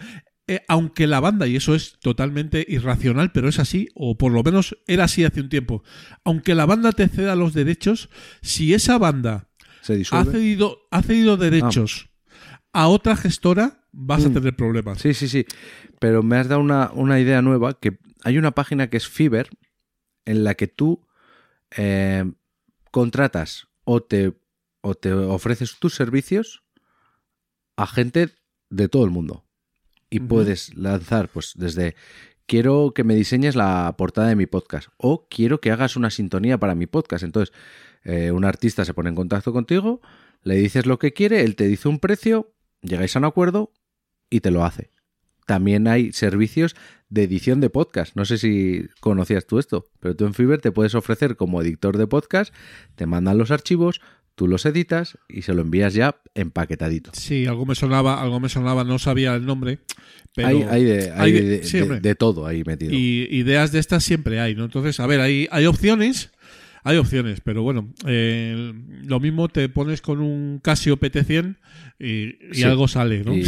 [0.49, 4.43] eh, aunque la banda, y eso es totalmente irracional, pero es así, o por lo
[4.43, 5.85] menos era así hace un tiempo,
[6.25, 8.11] aunque la banda te ceda los derechos,
[8.43, 9.49] si esa banda
[9.83, 12.10] se ha cedido, ha cedido derechos
[12.73, 14.35] a otra gestora, vas a Mm.
[14.35, 15.01] tener problemas.
[15.01, 15.45] Sí, sí, sí.
[15.99, 19.49] Pero me has dado una, una idea nueva, que hay una página que es Fiverr,
[20.25, 21.07] en la que tú
[21.77, 22.25] eh,
[22.91, 24.33] contratas o te,
[24.81, 26.65] o te ofreces tus servicios
[27.77, 28.31] a gente
[28.71, 29.45] de todo el mundo.
[30.11, 31.95] Y puedes lanzar, pues, desde
[32.47, 36.59] quiero que me diseñes la portada de mi podcast o quiero que hagas una sintonía
[36.59, 37.23] para mi podcast.
[37.23, 37.55] Entonces,
[38.03, 40.01] eh, un artista se pone en contacto contigo,
[40.43, 42.53] le dices lo que quiere, él te dice un precio,
[42.83, 43.73] llegáis a un acuerdo
[44.31, 44.91] y te lo hace.
[45.47, 46.77] También hay servicios
[47.09, 48.15] de edición de podcast.
[48.15, 51.99] No sé si conocías tú esto, pero tú en Fiverr te puedes ofrecer como editor
[51.99, 52.55] de podcast,
[52.95, 54.01] te mandan los archivos,
[54.37, 57.11] tú los editas y se lo envías ya empaquetadito.
[57.15, 59.81] Sí, algo me sonaba, algo me sonaba, no sabía el nombre,
[60.37, 62.01] pero hay hay, de, hay hay de- de- sí, de- hombre.
[62.01, 62.93] de todo ahí metido.
[62.95, 64.65] y ideas de estas siempre hay, ¿no?
[64.65, 66.31] Entonces, a ver, hay, hay opciones,
[66.85, 68.73] Hay opciones, pero bueno, eh,
[69.05, 71.57] lo mismo te pones con un Casio PT100
[71.99, 72.07] y,
[72.51, 72.63] y Sí.
[72.65, 73.35] algo sale, ¿no?
[73.37, 73.45] Y,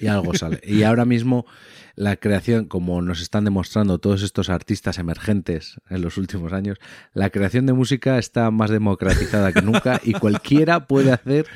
[0.00, 0.60] y algo sale.
[0.66, 1.46] Y ahora mismo
[1.94, 6.78] la creación, como nos están demostrando todos estos artistas emergentes en los últimos años,
[7.14, 11.46] la creación de música está más democratizada que nunca y cualquiera puede hacer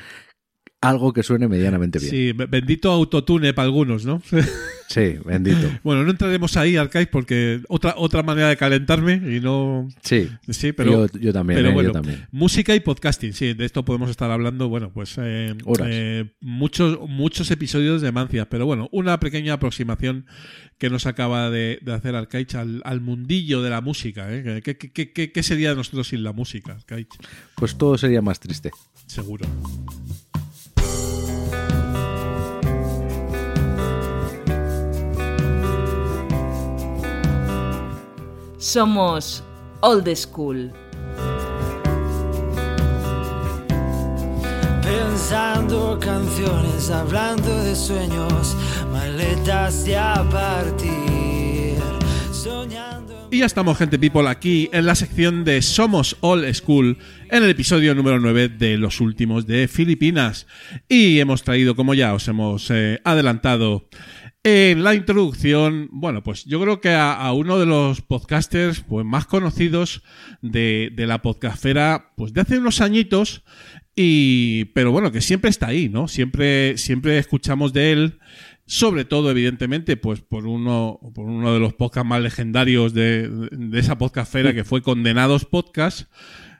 [0.81, 2.09] algo que suene medianamente bien.
[2.11, 4.21] Sí, be- bendito autotune para algunos, ¿no?
[4.91, 5.69] Sí, bendito.
[5.85, 9.87] bueno, no entraremos ahí, Arcais, porque otra otra manera de calentarme y no...
[10.03, 11.07] Sí, Sí, pero...
[11.07, 12.27] yo, yo también, pero eh, bueno, yo también.
[12.31, 15.87] música y podcasting, sí, de esto podemos estar hablando, bueno, pues eh, Horas.
[15.89, 20.25] eh, muchos, muchos episodios de Mancias, pero bueno, una pequeña aproximación
[20.77, 24.27] que nos acaba de, de hacer Arcaich al, al mundillo de la música.
[24.29, 24.61] ¿eh?
[24.61, 27.07] ¿Qué, qué- qué- qué- qué sería de nosotros sin la música, Arcaich?
[27.55, 28.71] Pues todo sería más triste.
[29.07, 29.45] Seguro.
[38.61, 39.43] Somos
[39.79, 40.71] Old School.
[44.83, 48.55] Pensando canciones, hablando de sueños,
[48.91, 51.79] maletas y a partir,
[52.31, 53.29] soñando.
[53.31, 56.99] Y ya estamos, gente people, aquí en la sección de Somos All School,
[57.31, 60.45] en el episodio número 9 de los últimos de Filipinas.
[60.87, 63.87] Y hemos traído, como ya os hemos eh, adelantado
[64.43, 69.05] en la introducción, bueno, pues yo creo que a, a uno de los podcasters pues,
[69.05, 70.03] más conocidos
[70.41, 73.43] de, de la podcastfera, pues de hace unos añitos,
[73.95, 76.07] y, pero bueno, que siempre está ahí, ¿no?
[76.07, 78.19] Siempre, siempre escuchamos de él,
[78.65, 83.79] sobre todo, evidentemente, pues por uno, por uno de los podcasts más legendarios de, de
[83.79, 86.09] esa podcastfera que fue Condenados Podcast.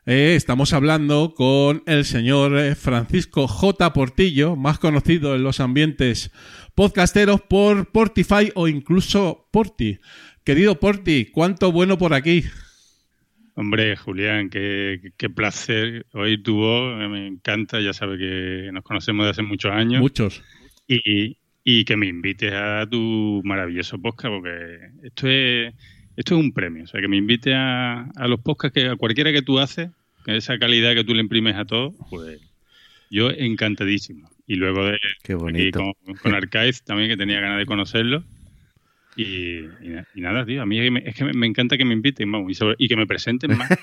[0.08, 3.94] Eh, estamos hablando con el señor eh, Francisco J.
[3.94, 6.32] Portillo, más conocido en los ambientes
[6.74, 10.00] podcasteros por Portify o incluso Porti.
[10.44, 12.44] Querido Porti, ¿cuánto bueno por aquí?
[13.54, 16.98] Hombre, Julián, qué, qué placer oír tu voz.
[17.08, 20.02] Me encanta, ya sabes que nos conocemos de hace muchos años.
[20.02, 20.42] Muchos.
[20.88, 25.76] Y, y que me invites a tu maravilloso podcast, porque esto es,
[26.22, 26.84] esto es un premio.
[26.84, 29.90] O sea, que me invites a, a los podcasts, que a cualquiera que tú haces,
[30.24, 32.40] con esa calidad que tú le imprimes a todos, pues
[33.10, 34.30] yo encantadísimo.
[34.48, 38.24] Y luego de Qué aquí con, con Arcaiz también, que tenía ganas de conocerlo.
[39.16, 41.78] Y, y y nada, tío, a mí es que me, es que me- me encanta
[41.78, 43.70] que me inviten, vamos, y, sobre- y que me presenten más.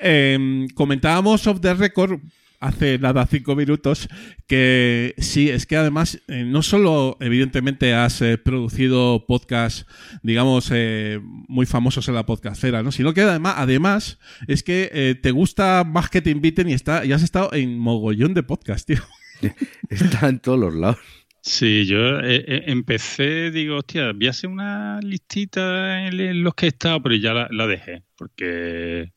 [0.00, 2.20] Eh, comentábamos off the record
[2.60, 4.08] hace nada cinco minutos
[4.46, 9.86] que sí, es que además eh, no solo evidentemente has eh, producido podcasts,
[10.22, 12.92] digamos, eh, muy famosos en la podcastera, ¿no?
[12.92, 17.04] sino que además, además es que eh, te gusta más que te inviten y, está,
[17.04, 19.02] y has estado en mogollón de podcast, tío.
[19.88, 20.98] Está en todos los lados.
[21.40, 26.68] Sí, yo empecé, digo, hostia, voy a hacer una listita en, en los que he
[26.70, 29.12] estado, pero ya la, la dejé, porque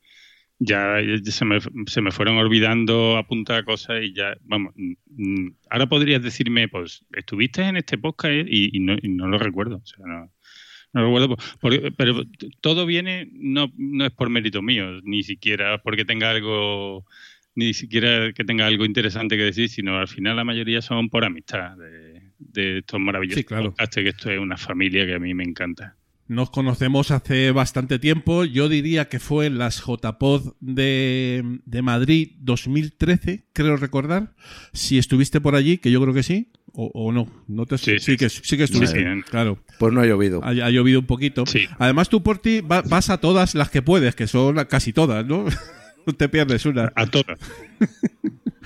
[0.64, 5.86] ya, se, me, se me fueron olvidando apuntar cosas y ya, vamos, mm, mm, ahora
[5.88, 9.86] podrías decirme, pues, estuviste en este podcast y, y no, y no lo recuerdo, o
[9.86, 10.30] sea, no,
[10.92, 12.22] no lo recuerdo, porque- pero
[12.60, 17.04] todo viene, no, no es por mérito mío, ni siquiera porque tenga algo
[17.54, 21.22] ni siquiera que tenga algo interesante que decir, sino al final la mayoría son por
[21.24, 23.64] amistad de, de estos maravillosos Sí, claro.
[23.70, 25.94] podcasts, que esto es una familia que a mí me encanta.
[26.28, 28.44] Nos conocemos hace bastante tiempo.
[28.44, 34.34] Yo diría que fue en las JPod de, de Madrid 2013, creo recordar.
[34.72, 37.28] Si estuviste por allí, que yo creo que sí, o, o no.
[37.48, 38.98] no te, Sí, sí, sí, que, sí que estuviste.
[38.98, 39.22] sí, sí.
[39.30, 40.42] Claro, Pues no ha llovido.
[40.42, 41.44] ha, ha llovido un poquito.
[41.44, 41.66] Sí.
[41.78, 45.26] Además, tú por ti va- vas a todas las que puedes, que son casi todas,
[45.26, 45.44] ¿no?
[46.06, 46.92] no te pierdes una.
[46.94, 47.38] A todas.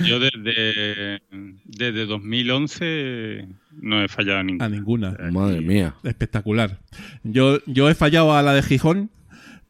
[0.07, 1.23] Yo desde,
[1.65, 3.49] desde 2011
[3.81, 4.68] no he fallado a A ninguna.
[4.68, 5.16] ninguna.
[5.31, 5.95] Madre mía.
[6.03, 6.79] Espectacular.
[7.24, 9.11] Yo, yo he fallado a la de Gijón,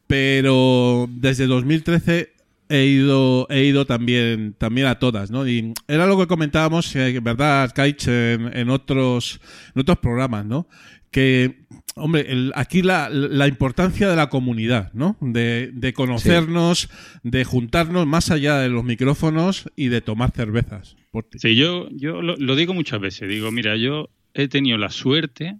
[0.07, 2.33] pero desde 2013
[2.69, 5.47] he ido, he ido también, también a todas, ¿no?
[5.47, 9.39] Y era lo que comentábamos, eh, ¿verdad, Kaich, en, en otros,
[9.75, 10.67] en otros programas, ¿no?
[11.11, 15.15] Que, hombre, el- aquí la, la importancia de la comunidad, ¿no?
[15.21, 16.89] De, de conocernos,
[17.23, 20.95] de juntarnos más allá de los micrófonos y de tomar cervezas.
[21.35, 23.29] Sí, yo, yo lo, digo muchas veces.
[23.29, 25.57] Digo, mira, yo he tenido la suerte.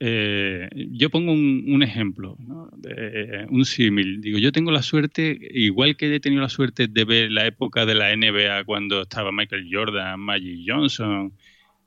[0.00, 2.36] eh, yo pongo un, ejemplo.
[2.76, 4.20] De- un símil.
[4.20, 7.86] Digo, yo tengo la suerte, igual que he tenido la suerte de ver la época
[7.86, 11.34] de la NBA cuando estaba Michael Jordan, Magic Johnson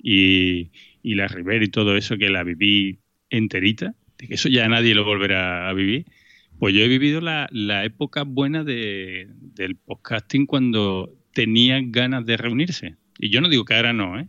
[0.02, 0.72] y,
[1.04, 3.00] y la Rivera y todo eso, que la viví
[3.30, 6.06] enterita, de que eso ya nadie lo volverá a vivir.
[6.60, 12.38] Pues yo he vivido la, la época buena de, del podcasting cuando tenían ganas de
[12.38, 12.96] reunirse.
[13.20, 14.28] Y yo no digo que ahora no, ¿eh?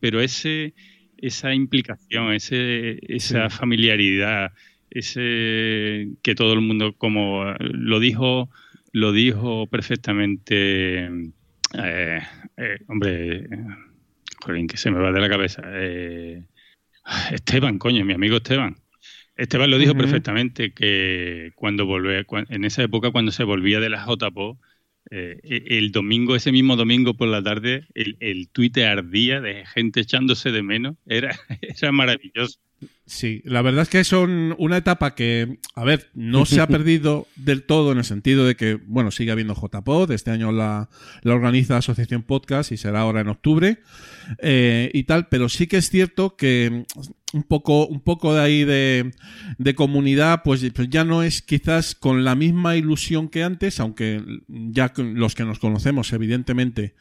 [0.00, 0.74] pero ese,
[1.18, 4.52] esa implicación, ese, esa familiaridad,
[4.90, 8.50] ese que todo el mundo, como lo dijo,
[8.92, 12.20] lo dijo perfectamente, eh,
[12.56, 13.48] eh, hombre,
[14.68, 15.62] que se me va de la cabeza.
[15.66, 16.44] Eh,
[17.30, 18.76] Esteban, coño, mi amigo Esteban.
[19.36, 24.04] Esteban lo dijo perfectamente que cuando volvía, en esa época cuando se volvía de la
[24.04, 24.58] JPO,
[25.10, 29.66] eh, e, el domingo, ese mismo domingo por la tarde, el, el Twitter ardía de
[29.66, 30.96] gente echándose de menos.
[31.06, 32.58] Era, era maravilloso.
[33.06, 37.26] Sí, la verdad es que son una etapa que, a ver, no se ha perdido
[37.34, 40.88] del todo en el sentido de que, bueno, sigue habiendo JPod, este año la,
[41.22, 43.80] la organiza Asociación Podcast y será ahora en octubre
[44.38, 46.84] eh, y tal, pero sí que es cierto que
[47.32, 49.12] un poco, un poco de ahí de,
[49.58, 54.22] de comunidad, pues, pues, ya no es quizás con la misma ilusión que antes, aunque
[54.48, 56.94] ya los que nos conocemos, evidentemente,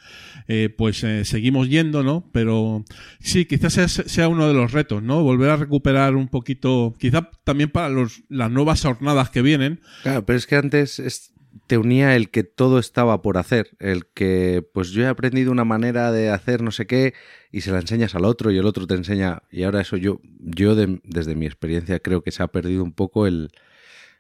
[0.48, 2.30] eh, pues eh, seguimos yendo, ¿no?
[2.32, 2.86] Pero
[3.20, 5.24] sí, quizás sea, sea, uno de los retos, ¿no?
[5.24, 9.82] Volver a recuperar un poquito, quizá también para los, las nuevas jornadas que vienen.
[10.04, 11.34] Claro, pero es que antes es,
[11.68, 15.66] te unía el que todo estaba por hacer, el que pues yo he aprendido una
[15.66, 17.14] manera de hacer no sé qué
[17.52, 20.20] y se la enseñas al otro y el otro te enseña y ahora eso yo
[20.40, 23.50] yo desde mi experiencia creo que se ha perdido un poco el,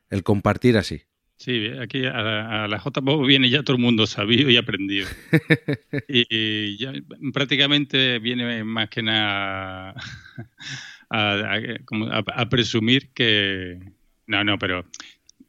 [0.09, 1.03] el compartir así.
[1.37, 5.07] Sí, aquí a la, a JPO viene ya todo el mundo sabido y aprendido.
[6.09, 6.91] y, ya
[7.31, 9.95] prácticamente viene más que nada
[11.09, 11.59] a,
[12.35, 13.79] a presumir que...
[14.27, 14.85] No, no, pero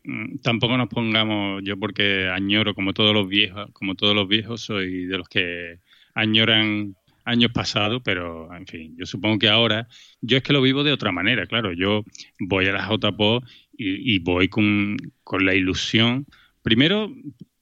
[0.05, 4.63] Mm, tampoco nos pongamos, yo porque añoro como todos los viejos, como todos los viejos,
[4.63, 5.79] soy de los que
[6.15, 9.89] añoran años pasados, pero en fin, yo supongo que ahora,
[10.23, 12.05] yo es que lo vivo de otra manera, claro, yo
[12.39, 13.43] voy a la JPO
[13.77, 16.27] y, y voy con, con la ilusión,
[16.63, 17.13] primero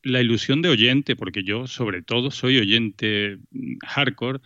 [0.02, 3.38] la ilusión de oyente, porque yo sobre todo soy oyente
[3.84, 4.40] hardcore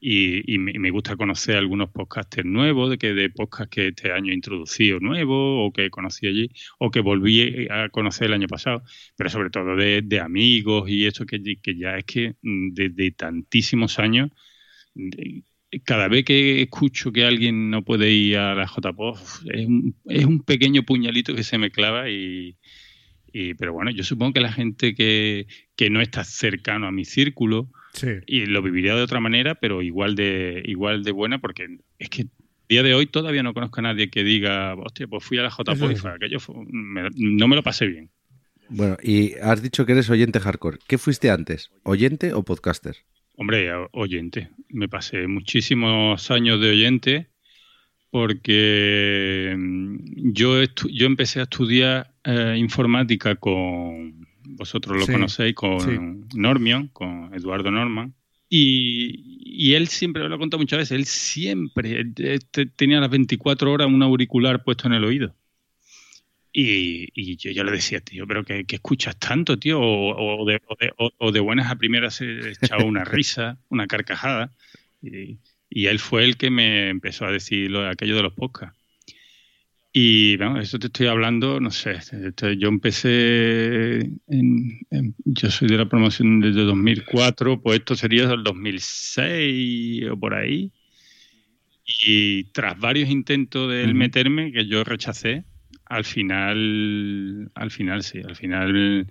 [0.00, 4.34] y, me, gusta conocer algunos podcasters nuevos, de que de podcast que este año he
[4.34, 8.82] introducido nuevo, o que conocí allí, o que volví a conocer el año pasado,
[9.16, 11.40] pero sobre todo de, amigos y eso que,
[11.76, 14.30] ya es que mm, desde tantísimos años,
[15.84, 19.14] cada vez que escucho que alguien no puede ir a la JPO,
[19.52, 22.56] es un, es un pequeño puñalito que se me clava y,
[23.32, 25.46] y, pero bueno, yo supongo que la gente que,
[25.76, 27.70] que no está cercano a mi círculo,
[28.26, 32.26] y lo viviría de otra manera, pero igual de, igual de buena, porque es que
[32.68, 35.50] día de hoy todavía no conozco a nadie que diga, hostia, pues fui a la
[35.50, 36.38] j aquello
[37.14, 38.10] no me lo pasé bien.
[38.68, 40.78] Bueno, y has dicho que eres oyente hardcore.
[40.86, 41.70] ¿Qué fuiste antes?
[41.84, 42.96] ¿Oyente o podcaster?
[43.36, 44.50] Hombre, oyente.
[44.68, 47.28] Me pasé muchísimos años de oyente
[48.10, 56.88] porque mm, yo, yo empecé a estudiar eh, informática con, vosotros lo conocéis, con Normion,
[56.88, 58.14] con Eduardo Norman.
[58.50, 62.04] Y, él siempre, lo he contado muchas veces, él siempre
[62.76, 65.34] tenía las 24 horas un auricular puesto en el oído.
[66.52, 71.76] Y, yo ya le decía, tío, pero que, escuchas tanto, tío, o, de, buenas a
[71.76, 74.54] primeras se echaba una risa, una carcajada.
[75.02, 75.38] Y,
[75.68, 78.77] y, él fue el que me empezó a decir lo, aquello de los podcasts.
[80.00, 81.98] Y bueno, eso te estoy hablando, no sé,
[82.56, 84.78] yo empecé, en,
[85.24, 90.70] yo soy de la promoción desde 2004, pues esto sería del 2006 o por ahí.
[91.84, 95.42] Y tras varios intentos de meterme, que yo rechacé,
[95.86, 99.10] al final, al final sí, al final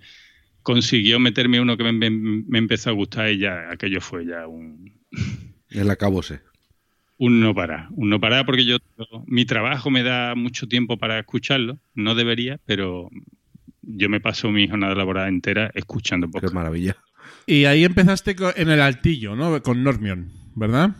[0.62, 4.90] consiguió meterme uno que me, me empezó a gustar y ya aquello fue ya un...
[5.68, 6.47] El acabose
[7.18, 8.78] un no para, un no para porque yo
[9.26, 13.10] mi trabajo me da mucho tiempo para escucharlo, no debería, pero
[13.82, 16.52] yo me paso mi jornada laboral entera escuchando podcast.
[16.52, 16.96] Qué maravilla.
[17.46, 19.60] Y ahí empezaste en el altillo, ¿no?
[19.62, 20.94] Con Normion, ¿verdad?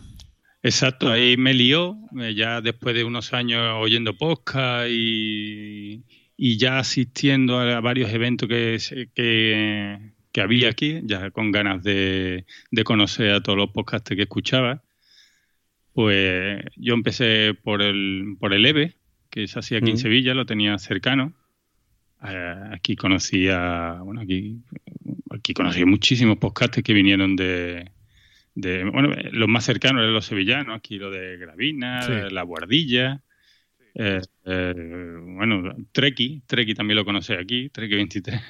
[0.61, 6.03] Exacto, ahí me lió, eh, ya después de unos años oyendo podcast y,
[6.37, 8.77] ya asistiendo a varios eventos que,
[9.15, 14.23] que, que había aquí, ya con ganas de, de conocer a todos los podcasts que
[14.23, 14.83] escuchaba
[15.99, 18.95] pues yo empecé por el, por el EVE,
[19.29, 21.33] que es así aquí en Sevilla, lo tenía cercano.
[22.23, 24.61] Eh, aquí conocía, bueno, aquí,
[25.29, 27.91] aquí conocí muchísimos podcasts que vinieron de,
[28.55, 33.21] de, bueno, los más cercanos eran los sevillanos, aquí lo de Gravina, La Guardilla,
[33.93, 34.73] eh, eh,
[35.35, 38.41] bueno, Treki, Treki también lo conocí aquí, Treki 23.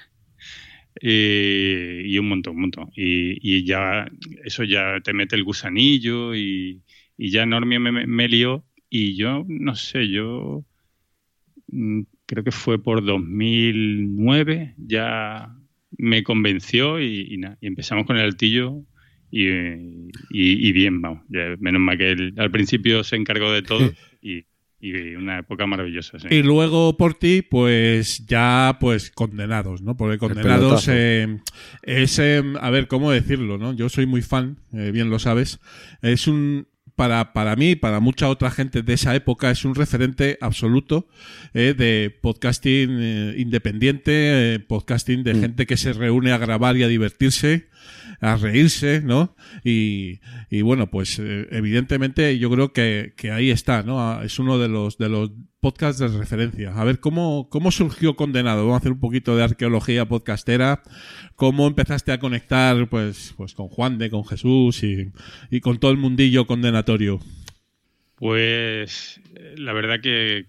[1.01, 2.91] Y, y, un montón, un montón.
[2.95, 4.07] Y, y, ya,
[4.43, 6.83] eso ya te mete el gusanillo y,
[7.22, 10.63] y ya Normio me, me, lió y yo, no sé, yo
[11.67, 15.53] mm, creo que fue por 2009, ya
[15.97, 18.84] me convenció y, empezamos con el altillo
[19.30, 21.24] y, bien, vamos.
[21.59, 23.91] menos mal que él al principio se encargó de todo
[24.22, 24.45] y,
[24.80, 26.28] Y una época maravillosa, sí.
[26.32, 29.97] Y luego por ti, pues ya, pues condenados, ¿no?
[29.97, 31.39] Porque condenados eh,
[31.84, 33.74] es, eh, a ver, ¿cómo decirlo, no?
[33.74, 35.59] Yo soy muy fan, eh, bien lo sabes.
[36.01, 36.68] Es un,
[36.99, 41.07] para, para mí, para mucha otra gente de esa época, es un referente absoluto
[41.53, 46.83] eh, de podcasting eh, independiente, eh, podcasting de gente que se reúne a grabar y
[46.83, 47.67] a divertirse,
[48.19, 49.33] a reírse, ¿no?
[49.63, 50.19] Y,
[50.49, 53.99] y bueno, pues eh, evidentemente yo creo que, que ahí está, ¿no?
[53.99, 56.73] Ah, Es uno de los, de los podcasts de referencia.
[56.73, 58.61] A ver, ¿cómo, ¿cómo surgió Condenado?
[58.61, 60.81] Vamos a hacer un poquito de arqueología podcastera.
[61.35, 65.11] ¿Cómo empezaste a conectar pues, pues con Juan de, con Jesús y,
[65.51, 67.19] y con todo el mundillo condenatorio?
[68.15, 69.21] Pues
[69.55, 70.47] la verdad que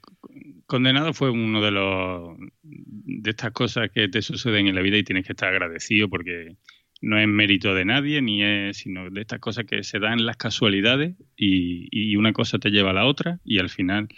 [0.66, 5.02] Condenado fue uno de los de estas cosas que te suceden en la vida y
[5.04, 6.56] tienes que estar agradecido porque
[7.00, 10.36] no es mérito de nadie ni es sino de estas cosas que se dan las
[10.36, 14.08] casualidades y, y una cosa te lleva a la otra y al final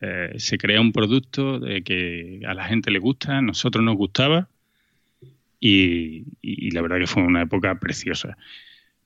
[0.00, 3.96] eh, se crea un producto de que a la gente le gusta, a nosotros nos
[3.96, 4.48] gustaba
[5.60, 8.36] y, la verdad que fue una época preciosa.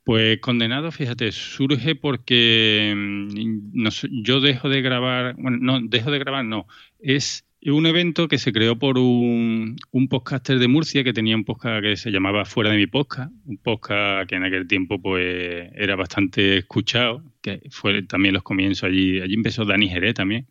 [0.05, 6.19] Pues Condenado, fíjate, surge porque mm, nos- yo dejo de grabar, bueno, no, dejo de
[6.19, 6.67] grabar, no,
[7.01, 11.45] es un evento que se creó por un, un podcaster de Murcia que tenía un
[11.45, 15.71] podcast que se llamaba Fuera de mi podcast, un podcast que en aquel tiempo pues
[15.75, 20.47] era bastante escuchado, que fue también los comienzos allí, allí empezó Dani Jerez también,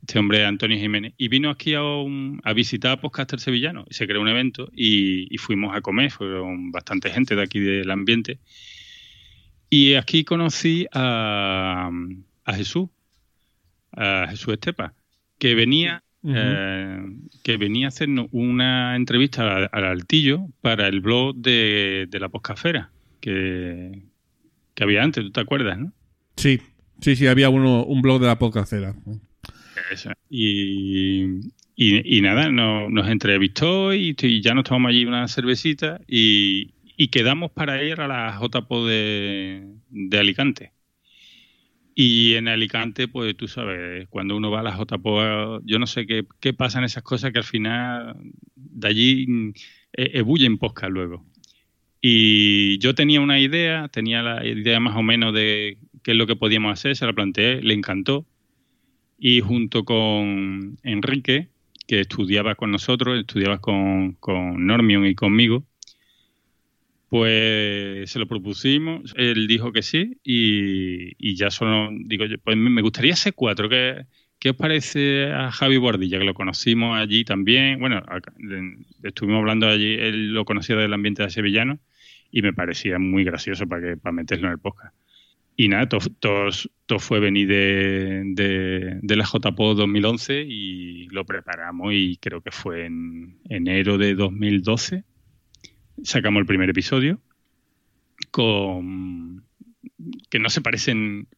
[0.00, 4.06] este hombre Antonio Jiménez, y vino aquí a, un- a visitar a podcaster sevillano, se
[4.06, 8.38] creó un evento y, y fuimos a comer, fueron bastante gente de aquí del ambiente,
[9.68, 11.90] y aquí conocí a,
[12.44, 12.88] a Jesús,
[13.92, 14.94] a Jesús Estepa,
[15.38, 17.02] que venía, Eh,
[17.42, 22.28] que venía a hacernos una entrevista al, al Altillo para el blog de, de la
[22.28, 22.90] Poscafera,
[23.20, 24.02] que,
[24.74, 25.92] que había antes, ¿tú te acuerdas, no?
[26.36, 26.60] Sí,
[27.00, 28.94] sí, sí, había uno, un blog de la podcastera.
[29.90, 30.10] Eso.
[30.28, 31.24] Y,
[31.74, 36.74] y, y nada, no- nos entrevistó y, y ya nos tomamos allí una cervecita y,
[36.96, 40.72] y quedamos para ir a la JPO de, de Alicante.
[42.02, 46.06] Y en Alicante, pues tú sabes, cuando uno va a la JPO, yo no sé
[46.06, 48.16] qué, qué pasa en esas cosas que al final
[48.56, 49.48] de allí mm,
[49.92, 51.26] e- ebullen podcast luego.
[52.00, 56.26] Y yo tenía una idea, tenía la idea más o menos de qué es lo
[56.26, 58.24] que podíamos hacer, se la planteé, le encantó
[59.18, 61.50] y junto con Enrique,
[61.86, 65.66] que estudiaba con nosotros, estudiaba con, con Normion y conmigo,
[67.10, 73.16] pues se lo propusimos, él dijo que sí y, ya solo digo pues me gustaría
[73.16, 74.06] ser cuatro, ¿qué,
[74.38, 77.80] qué os parece a Javi Bordilla, que lo conocimos allí también?
[77.80, 78.00] Bueno,
[79.02, 81.80] estuvimos hablando allí, él lo conocía del ambiente de sevillano
[82.30, 84.94] y me parecía muy gracioso para, que, para meterlo en el podcast.
[85.56, 92.18] Y nada, todo fue venir de, de, de la JPO 2011 y lo preparamos y
[92.18, 95.04] creo que fue en enero de 2012.
[96.02, 97.20] Sacamos el primer episodio
[98.30, 99.44] con
[100.30, 101.28] que no se parecen,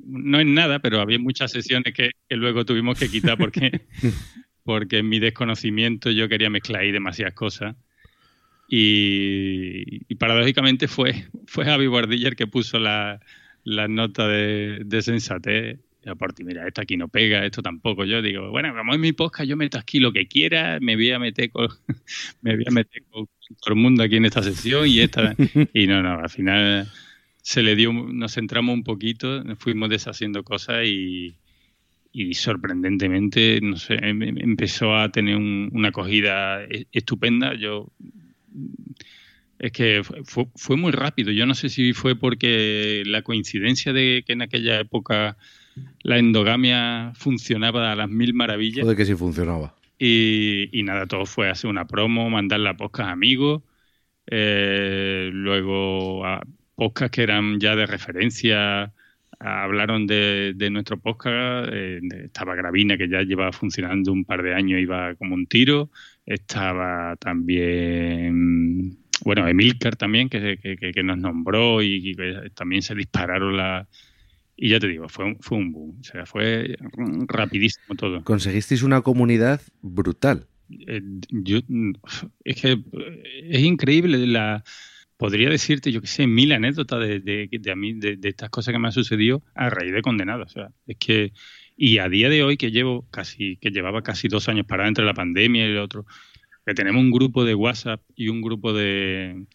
[0.00, 3.82] no en nada, pero había muchas sesiones que, que luego tuvimos que quitar porque,
[4.64, 7.76] porque en mi desconocimiento yo quería mezclar ahí demasiadas cosas.
[8.70, 13.20] Y, y paradójicamente fue, fue Javi Guardilla el que puso la,
[13.64, 15.78] la nota de, de sensatez.
[16.04, 18.04] Y aparte, mira, esto aquí no pega, esto tampoco.
[18.04, 21.10] Yo digo, bueno, como es mi podcast, yo meto aquí lo que quiera, me voy
[21.10, 21.68] a meter con,
[22.42, 23.28] me voy a meter con
[23.60, 25.34] todo el mundo aquí en esta sesión y esta.
[25.74, 26.88] Y no, no, al final
[27.42, 31.34] se le dio, nos centramos un poquito, fuimos deshaciendo cosas y,
[32.12, 37.54] y sorprendentemente, no sé, em- em- empezó a tener un- una acogida e- estupenda.
[37.54, 37.90] Yo
[39.58, 41.32] es que fue- fue, muy rápido.
[41.32, 45.36] Yo no sé si fue porque la coincidencia de que en aquella época
[46.02, 48.82] la endogamia funcionaba a las mil maravillas.
[48.84, 49.74] Joder, que sí funcionaba.
[49.98, 53.62] Y, y nada, todo fue hacer una promo, mandar la podcast a amigos,
[54.26, 56.42] eh, luego a
[56.76, 58.92] podcasts que eran ya de referencia,
[59.40, 64.80] hablaron de, nuestro podcast, eh, estaba Gravina que ya llevaba funcionando un par de años,
[64.80, 65.90] iba como un tiro,
[66.26, 73.56] estaba también, bueno, Emilcar también, que, que, que- nos nombró y, que también se dispararon
[73.56, 73.88] las...
[74.60, 76.76] Y ya te digo, fue, un- fue un boom, o sea, fue
[77.28, 78.24] rapidísimo todo.
[78.24, 80.48] Conseguisteis una comunidad brutal.
[80.88, 81.60] Eh, yo,
[82.44, 84.64] es que eh, es increíble la
[85.16, 88.50] podría decirte yo que sé mil anécdotas de, de, de a mí de, de estas
[88.50, 91.32] cosas que me han sucedido a raíz de condenado o sea es que
[91.76, 95.04] y a día de hoy que llevo casi que llevaba casi dos años parada entre
[95.04, 96.04] la pandemia y el otro
[96.66, 99.46] que tenemos un grupo de WhatsApp y un grupo de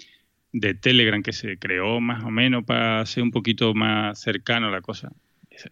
[0.53, 4.71] de Telegram que se creó más o menos para ser un poquito más cercano a
[4.71, 5.11] la cosa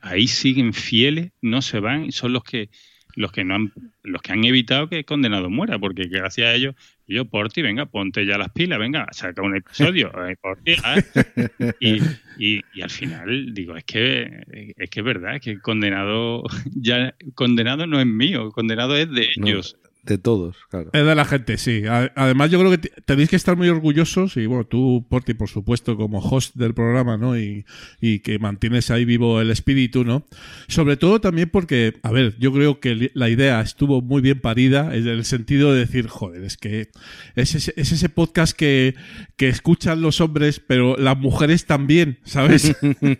[0.01, 2.69] ahí siguen fieles, no se van, y son los que
[3.17, 6.53] los que no han los que han evitado que el condenado muera, porque gracias a
[6.53, 6.75] ellos,
[7.07, 10.71] yo por ti, venga, ponte ya las pilas, venga, saca un episodio, eh, por ti,
[10.71, 11.73] ¿eh?
[11.81, 11.99] y,
[12.37, 16.43] y, y, al final digo, es que es que es verdad, es que el condenado
[16.73, 19.77] ya condenado no es mío, condenado es de ellos.
[20.03, 20.89] De todos, claro.
[20.93, 21.83] Es de la gente, sí.
[22.15, 25.95] Además, yo creo que tenéis que estar muy orgullosos, y bueno, tú, Porti, por supuesto,
[25.95, 27.37] como host del programa, ¿no?
[27.37, 27.65] Y,
[27.99, 30.25] y, que mantienes ahí vivo el espíritu, ¿no?
[30.67, 34.95] Sobre todo también porque, a ver, yo creo que la idea estuvo muy bien parida,
[34.95, 36.89] en el sentido de decir, joder, es que
[37.35, 38.95] es ese, es ese podcast que,
[39.37, 42.75] que escuchan los hombres, pero las mujeres también, ¿sabes?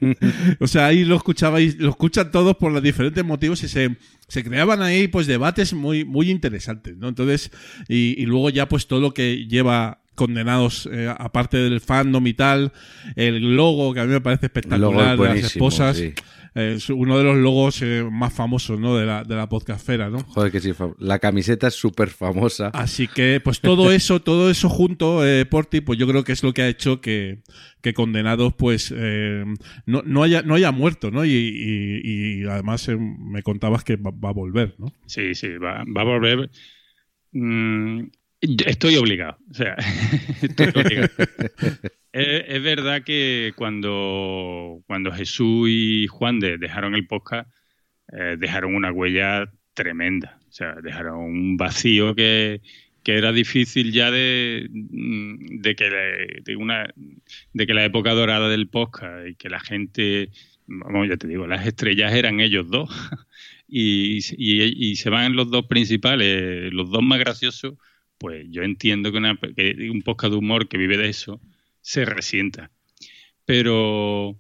[0.60, 3.98] o sea, ahí lo escuchabais, lo escuchan todos por los diferentes motivos y se,
[4.32, 6.96] se creaban ahí, pues, debates muy, muy interesantes.
[6.96, 7.10] ¿no?
[7.10, 7.52] Entonces,
[7.90, 12.34] y, y, luego ya pues todo lo que lleva condenados, eh, aparte del fandom y
[12.34, 12.72] tal,
[13.18, 15.98] el logo que a mí me parece espectacular de las esposas.
[15.98, 16.14] Sí.
[16.54, 18.98] Es uno de los logos eh, más famosos ¿no?
[18.98, 20.20] de, la, de la podcastfera, ¿no?
[20.20, 22.68] Joder, que sí, la camiseta es súper famosa.
[22.74, 26.44] Así que, pues todo eso, todo eso junto, eh, Porti, pues yo creo que es
[26.44, 27.42] lo que ha hecho que,
[27.82, 29.46] que Condenados, pues, eh,
[29.86, 31.24] no, no, haya, no haya muerto, ¿no?
[31.24, 34.92] Y, y, y además eh, me contabas que va, va, a volver, ¿no?
[35.06, 36.52] Sí, sí, va, va a volver.
[37.32, 38.08] Mm,
[38.42, 39.76] Estoy obligado, o sea,
[40.42, 41.10] estoy obligado.
[42.12, 47.48] es, es, verdad que cuando, cuando Jesús y Juan de dejaron el podcast,
[48.12, 49.46] eh, dejaron una huella
[49.76, 52.62] tremenda, o sea, dejaron un vacío que,
[53.04, 56.92] que era difícil ya de, de que de una
[57.54, 60.32] de que la época dorada del podcast y que la gente,
[60.66, 62.90] vamos, ya te digo, las estrellas eran ellos dos
[63.68, 67.76] y, y, y se van los dos principales, los dos más graciosos
[68.22, 71.42] pues yo entiendo que, una, que, un podcast de humor que vive de eso
[71.82, 72.70] se resienta.
[73.46, 74.38] Pero,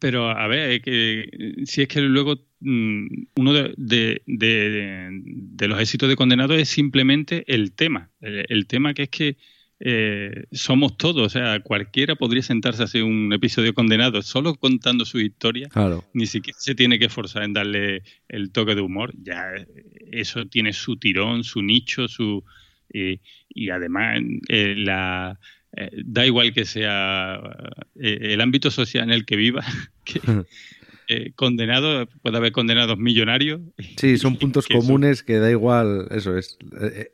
[0.00, 5.80] pero a ver, que, si es que luego mmm, uno de, de, de, de, los
[5.80, 8.10] éxitos de Condenado es simplemente el tema.
[8.20, 9.36] El, el tema que es que
[9.78, 15.06] eh, somos todos, o sea, cualquiera podría sentarse a hacer un episodio condenado solo contando
[15.06, 16.04] su historia, claro.
[16.12, 19.42] ni siquiera se tiene que esforzar en darle el toque de humor, ya
[20.10, 22.44] eso tiene su tirón, su nicho, su,
[22.92, 25.38] y, y además eh, la,
[25.76, 27.40] eh, da igual que sea
[27.94, 29.64] eh, el ámbito social en el que viva,
[30.04, 30.20] que,
[31.08, 33.60] eh, condenado, puede haber condenados millonarios.
[33.96, 36.58] Sí, son puntos que comunes que da igual, eso es,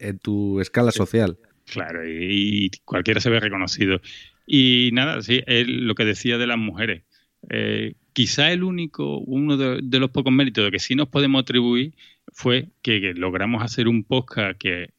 [0.00, 1.38] en tu escala social.
[1.66, 4.00] Claro, y, y cualquiera se ve reconocido.
[4.46, 7.02] Y nada, sí, es lo que decía de las mujeres.
[7.50, 11.42] Eh, quizá el único, uno de, de, los pocos méritos de que sí nos podemos
[11.42, 11.94] atribuir
[12.32, 14.90] fue que, que logramos hacer un podcast que,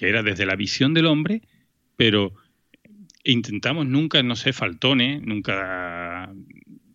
[0.00, 1.42] que, era desde la visión del hombre,
[1.96, 2.32] pero
[3.24, 6.32] intentamos nunca, no sé, faltones, nunca...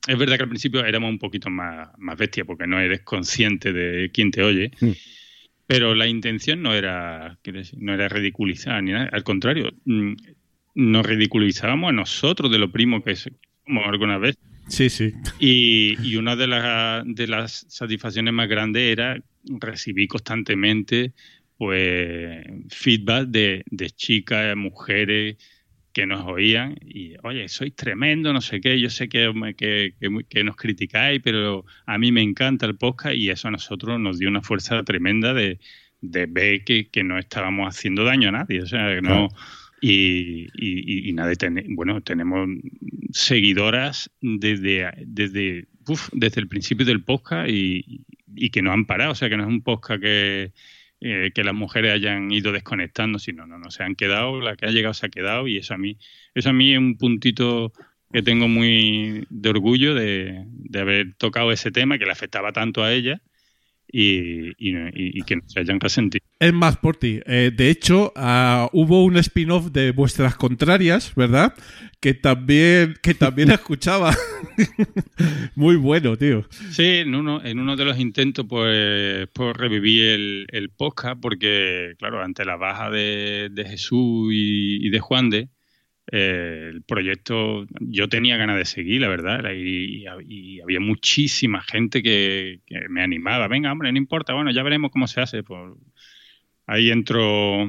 [0.08, 3.74] Es verdad que al principio éramos un poquito más, más bestia porque no eres consciente
[3.74, 4.92] de quién te oye, mm.
[5.66, 7.40] pero la intención no era,
[7.78, 9.72] no era ridiculizar ni nada, al contrario,
[10.76, 14.38] nos ridiculizábamos a nosotros de lo primo que somos alguna vez.
[14.68, 15.14] Sí, sí.
[15.40, 19.20] Y, y una de, la, de, las satisfacciones más grandes era
[19.60, 21.14] recibir constantemente
[21.58, 25.38] pues feedback de, de chicas, mujeres
[25.96, 30.26] que nos oían y, oye, sois tremendo, no sé qué, yo sé que, que, que,
[30.28, 34.20] que, nos criticáis, pero a mí me encanta el podcast y eso a nosotros nos
[34.20, 35.58] dio una fuerza tremenda de,
[36.02, 39.30] de ver que, que no estábamos haciendo daño a nadie, o sea, que no...
[39.82, 42.50] Y, y, y, nada, ten, bueno, tenemos
[43.12, 48.02] seguidoras desde, desde, uf, desde el principio del podcast y,
[48.36, 50.54] y, que no han parado, o sea, que no es un podcast que,
[51.08, 54.66] eh, que las mujeres hayan ido desconectando, sino no, no, se han quedado, la que
[54.66, 56.00] ha llegado se ha quedado y eso a mí,
[56.34, 57.72] eso a mí es un puntito
[58.12, 62.84] que tengo muy de orgullo de, de haber tocado ese tema que le afectaba tanto
[62.84, 63.22] a ella
[63.98, 66.22] y, y, y, que no se hayan resentido.
[66.38, 67.22] Es más, por ti.
[67.26, 71.54] Eh, de hecho, uh, hubo un spin-off de vuestras contrarias, ¿verdad?
[72.02, 74.14] Que también, que también escuchaba.
[75.56, 76.46] Muy bueno, tío.
[76.72, 81.94] Sí, en uno, en uno de los intentos, pues, pues reviví el, el podcast, porque,
[81.98, 85.48] claro, ante la baja de, de Jesús y, y de Juan de,
[86.12, 92.04] eh, el proyecto yo tenía ganas de seguir, la verdad, y, y había muchísima gente
[92.04, 93.48] que, que, me animaba.
[93.48, 95.42] Venga, hombre, no importa, bueno, ya veremos cómo se hace.
[95.42, 95.78] Por...
[96.68, 97.64] Ahí entró,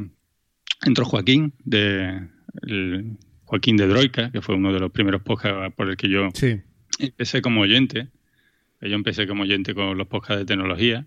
[0.84, 2.28] entró Joaquín, de,
[2.66, 6.28] el, Joaquín de Droica, que fue uno de los primeros podcasts por el que yo
[6.34, 6.60] sí.
[6.98, 8.08] empecé como oyente.
[8.82, 11.06] Yo empecé como oyente con los podcasts de tecnología.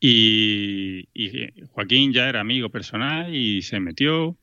[0.00, 4.36] Y, y Joaquín ya era amigo personal y se metió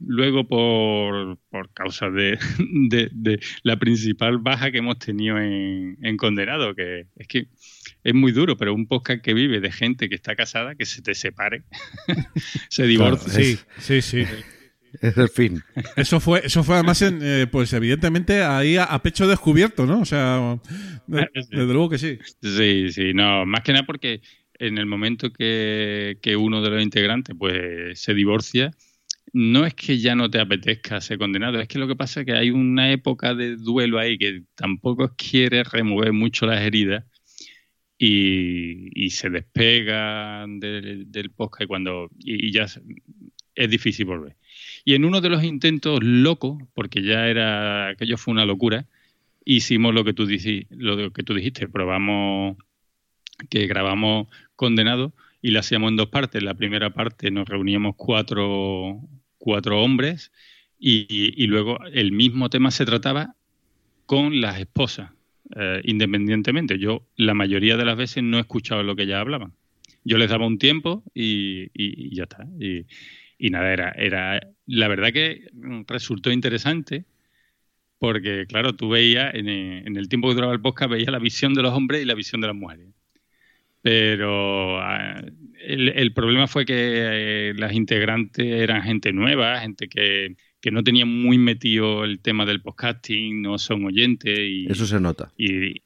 [0.00, 2.38] luego por, por causa de,
[3.12, 7.48] de, la principal baja que hemos tenido en, en, Condenado, que es que
[8.02, 11.02] es muy duro, pero un podcast que vive de gente que está casada, que se
[11.02, 11.64] te separe,
[12.68, 13.32] se divorcia.
[13.32, 14.24] sí, sí, sí.
[15.00, 15.62] Es el fin.
[15.96, 20.00] Eso fue, eso fue además, en, eh, pues evidentemente ahí a, pecho descubierto, ¿no?
[20.00, 20.58] O sea,
[21.06, 22.18] desde luego que sí.
[22.42, 24.20] Sí, sí, no, más que nada porque
[24.58, 28.72] en el momento que, que uno de los integrantes pues se divorcia,
[29.32, 32.26] no es que ya no te apetezca ser condenado, es que lo que pasa es
[32.26, 37.04] que hay una época de duelo ahí que tampoco quiere remover mucho las heridas
[37.98, 42.66] y, se despega del, del, podcast y cuando y, ya
[43.54, 44.36] es difícil volver.
[44.84, 48.86] Y en uno de los intentos locos, porque ya era aquello fue una locura,
[49.44, 50.26] hicimos lo que tú
[50.70, 52.56] lo que tú dijiste, probamos
[53.48, 56.42] que grabamos condenado y lo hacíamos en dos partes.
[56.42, 59.00] La primera parte nos reuníamos cuatro
[59.40, 60.30] cuatro hombres
[60.78, 63.34] y, luego el mismo tema se trataba
[64.06, 65.10] con las esposas,
[65.56, 66.78] eh, independientemente.
[66.78, 69.52] Yo la mayoría de las veces no he escuchado lo que ellas hablaban.
[70.04, 72.46] Yo les daba un tiempo y, ya está.
[72.58, 75.46] Y, nada, era, era la verdad que
[75.86, 77.04] resultó interesante
[77.98, 81.62] porque, claro, tú veías, en el, tiempo que duraba el podcast, veías la visión de
[81.62, 82.86] los hombres y la visión de las mujeres.
[83.82, 85.22] Pero ah,
[85.58, 90.36] el, problema fue que eh, las integrantes eran gente nueva, gente que,
[90.70, 94.38] no tenía muy metido el tema del podcasting, no son oyentes.
[94.38, 95.32] Y, Eso se nota.
[95.38, 95.82] Y,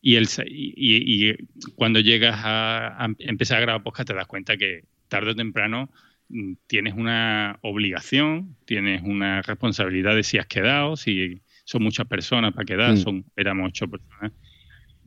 [0.00, 1.34] y, el, y,
[1.74, 5.90] cuando llegas a, empezar a grabar podcast te das cuenta que tarde o temprano
[6.28, 12.54] mm, tienes una obligación, tienes una responsabilidad de si has quedado, si son muchas personas
[12.54, 12.98] para quedar, mm.
[12.98, 14.32] son, éramos ocho personas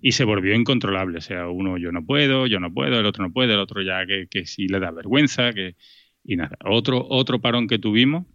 [0.01, 1.19] y se volvió incontrolable.
[1.19, 3.81] O sea, uno yo no puedo, yo no puedo, el otro no puede, el otro
[3.81, 5.75] ya que, que sí le da vergüenza, que
[6.23, 6.57] y nada.
[6.65, 8.25] Otro, otro parón que tuvimos.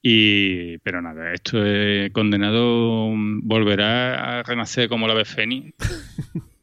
[0.00, 3.12] Y, pero nada, esto es condenado
[3.42, 5.74] volverá a renacer como la Feni.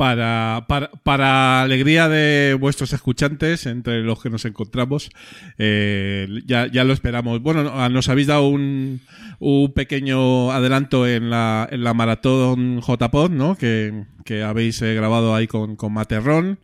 [0.00, 5.10] para, para, para, alegría de vuestros escuchantes, entre los que nos encontramos,
[5.58, 7.42] eh, ya, ya, lo esperamos.
[7.42, 9.02] Bueno, nos habéis dado un,
[9.40, 13.58] un pequeño adelanto en la, en la maratón JPod, ¿no?
[13.58, 16.60] Que, que habéis eh, grabado ahí con, con Materrón.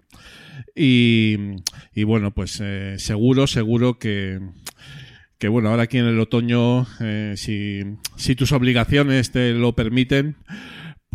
[0.74, 1.36] Y,
[1.94, 4.40] y bueno, pues eh, seguro, seguro que,
[5.36, 6.86] que bueno, ahora aquí en el otoño,
[7.34, 7.82] si,
[8.16, 10.36] si tus obligaciones te lo permiten,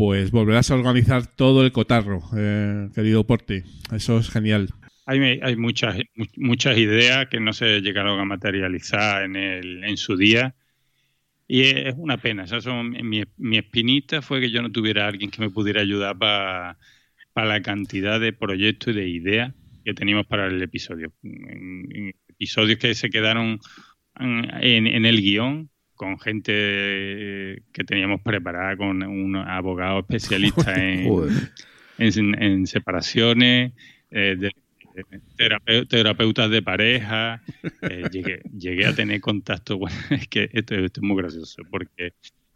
[0.02, 3.62] pues volverás a organizar todo el cotarro, eh, querido Porti.
[3.94, 4.70] Eso es genial.
[5.06, 5.96] Hay, muchas,
[6.38, 10.56] muchas ideas que no se llegaron a materializar en, el, en su día.
[11.48, 12.46] Y es una pena.
[13.04, 16.78] mi, mi, espinita fue que yo no tuviera alguien que me pudiera ayudar para
[17.36, 19.54] la cantidad de proyectos y de ideas
[19.86, 21.14] que teníamos para el episodio.
[22.28, 23.60] episodios que se quedaron
[24.20, 25.71] en el guion
[26.02, 30.74] con gente que teníamos preparada, con un abogado especialista
[32.00, 33.74] en, separaciones,
[34.10, 34.50] eh,
[35.88, 37.44] terapeutas de pareja.
[37.84, 39.78] Eh, llegué, a tener contacto.
[39.78, 42.14] Bueno, es que esto, es muy gracioso, porque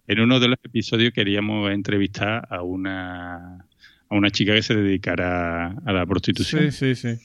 [0.07, 3.63] en uno de los episodios queríamos entrevistar a una
[4.09, 6.71] a una chica que se dedicara a la prostitución.
[6.71, 7.19] Sí, sí, sí.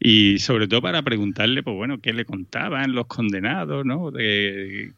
[0.00, 4.10] Y sobre todo para preguntarle, pues bueno, qué le contaban los condenados, ¿no?
[4.10, 4.92] De,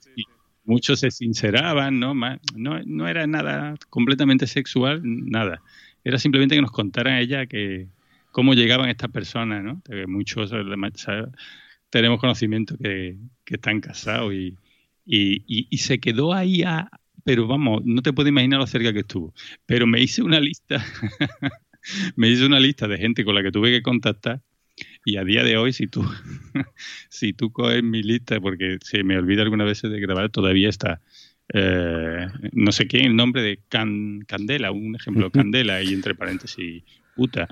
[0.64, 2.14] muchos se sinceraban, ¿no?
[2.14, 2.80] ¿no?
[2.84, 5.62] No era nada completamente sexual, nada.
[6.04, 7.88] Era simplemente que nos contaran ella que
[8.30, 9.82] cómo llegaban estas personas, ¿no?
[10.08, 10.52] muchos
[11.90, 13.16] tenemos conocimiento que,
[13.46, 14.56] están casados y,
[15.04, 16.88] y, se quedó ahí a,
[17.24, 19.34] pero vamos, no te puedes imaginar lo cerca que estuvo.
[19.66, 20.82] Pero me hice una lista,
[22.16, 24.40] me hice una lista de gente con la que tuve que contactar
[25.04, 26.04] y a día de hoy, si tú,
[27.08, 31.00] si tú coges mi lista, porque se me olvida alguna vez de grabar, todavía está,
[31.52, 36.82] eh, no sé qué, el nombre de Candela, un ejemplo, Candela, y entre paréntesis,
[37.14, 37.48] puta.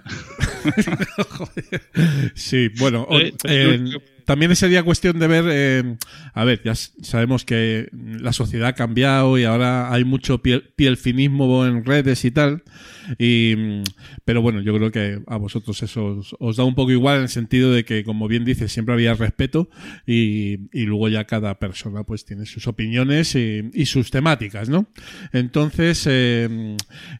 [2.34, 3.06] sí, bueno,
[3.44, 3.90] eh,
[4.30, 5.96] también sería cuestión de ver, eh,
[6.34, 11.66] a ver, ya sabemos que la sociedad ha cambiado y ahora hay mucho piel, finismo
[11.66, 12.62] en redes y tal,
[13.18, 13.82] y,
[14.24, 17.28] pero bueno, yo creo que a vosotros eso os, da un poco igual en el
[17.28, 19.68] sentido de que, como bien dices, siempre había respeto
[20.06, 24.86] y, y luego ya cada persona pues tiene sus opiniones y, sus temáticas, ¿no?
[25.32, 26.76] Entonces, eh,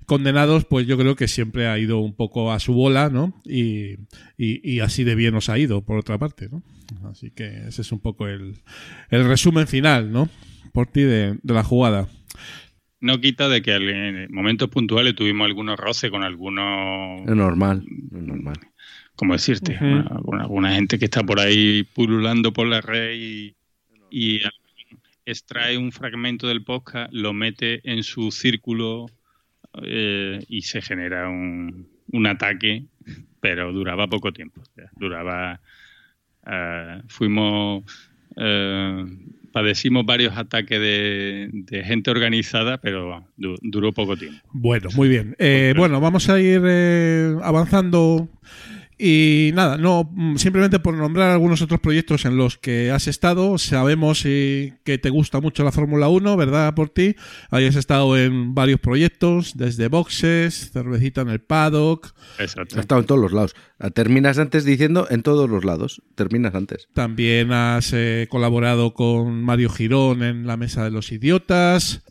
[0.07, 3.43] condenados, pues yo creo que siempre ha ido un poco a su bola, ¿no?
[3.45, 3.97] Y,
[4.39, 6.62] y así de bien os ha ido, por otra parte, ¿no?
[7.11, 8.57] Así que ese es un poco el,
[9.11, 10.28] resumen final, ¿no?
[10.73, 12.09] Por ti de, la jugada.
[13.01, 17.23] No quita de que en momentos puntuales tuvimos algunos roces con algunos...
[17.23, 17.85] Es normal,
[18.15, 18.59] es normal.
[19.16, 19.77] ¿Cómo decirte?
[19.77, 23.55] alguna, gente que está por ahí pululando por la red y,
[24.11, 24.41] y
[25.27, 29.07] extrae un fragmento del podcast, lo mete en su círculo
[29.82, 32.85] eh, y se genera un, un, ataque,
[33.41, 34.62] pero duraba poco tiempo.
[34.97, 35.61] Duraba.
[36.47, 37.85] Uh, fuimos.
[38.37, 39.07] Uh,
[39.53, 44.39] padecimos varios ataques de, de gente organizada, pero du duró poco tiempo.
[44.53, 45.35] Bueno, muy bien.
[45.39, 48.29] Eh, bueno, vamos a ir eh, avanzando
[49.01, 54.22] y nada, no simplemente por nombrar algunos otros proyectos en los que has estado, sabemos
[54.27, 56.74] eh, que te gusta mucho la Fórmula 1, ¿verdad?
[56.74, 57.16] Por ti,
[57.51, 62.14] hayas estado en varios proyectos, desde boxes, cervecita en el paddock.
[62.39, 62.74] Exacto.
[62.77, 63.55] Has estado en todos los lados.
[63.94, 66.02] Terminas antes diciendo en todos los lados.
[66.14, 66.89] Terminas antes.
[66.93, 72.02] También has eh, colaborado con Mario Girón en La Mesa de los Idiotas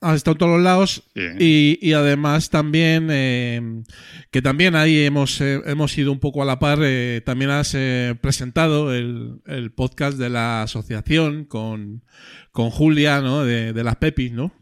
[0.00, 3.82] has estado en todos los lados y, y, además también eh,
[4.30, 7.76] que también ahí hemos, eh, hemos ido un poco a la par eh, también has
[8.20, 12.04] presentado el, el, podcast de la asociación con,
[12.52, 13.44] con Julia ¿no?
[13.44, 14.52] de, de las Pepis ¿no?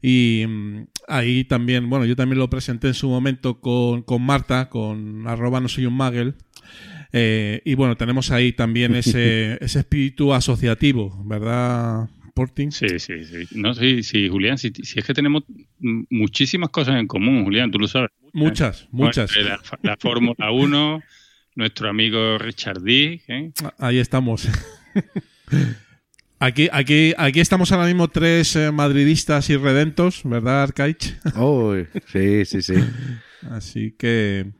[0.00, 4.70] y mm, ahí también bueno yo también lo presenté en su momento con, con Marta
[4.70, 6.36] con arroba no soy un magel
[7.12, 12.08] y bueno tenemos ahí también ese, ese espíritu asociativo ¿verdad?
[12.30, 12.70] Sporting.
[12.70, 13.46] Sí, sí, sí.
[13.52, 15.44] No, sí, sí, Julián, si, si, es que tenemos
[16.10, 18.10] muchísimas cosas en común, Julián, tú lo sabes.
[18.32, 19.36] Muchas, muchas.
[19.36, 21.02] La, la Fórmula 1,
[21.56, 23.20] nuestro amigo Richard D.
[23.28, 23.52] ¿eh?
[23.78, 24.48] Ahí estamos.
[26.42, 31.14] Aquí, aquí, aquí estamos ahora mismo tres eh, madridistas irredentos, ¿verdad, Arcaich?
[31.36, 31.74] Oh,
[32.06, 32.76] sí, sí, sí.
[33.50, 34.50] Así que,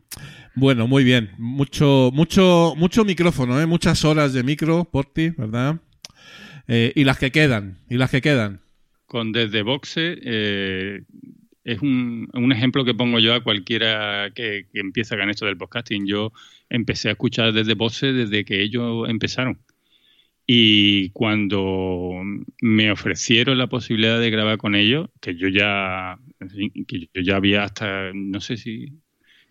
[0.54, 1.30] bueno, muy bien.
[1.38, 3.64] Mucho, mucho, mucho micrófono, ¿eh?
[3.64, 5.80] Muchas horas de micro por ti, ¿verdad?
[6.72, 8.60] Eh, y las que quedan, y las que quedan.
[9.06, 11.02] Con Desde Boxe eh,
[11.64, 15.56] es un, un, ejemplo que pongo yo a cualquiera que, que empieza con esto del
[15.56, 16.06] podcasting.
[16.06, 16.32] Yo
[16.68, 19.58] empecé a escuchar Desde Boxe desde que ellos empezaron.
[20.46, 22.22] Y cuando
[22.62, 26.18] me ofrecieron la posibilidad de grabar con ellos, que yo ya,
[26.86, 28.92] que yo ya había hasta, no sé si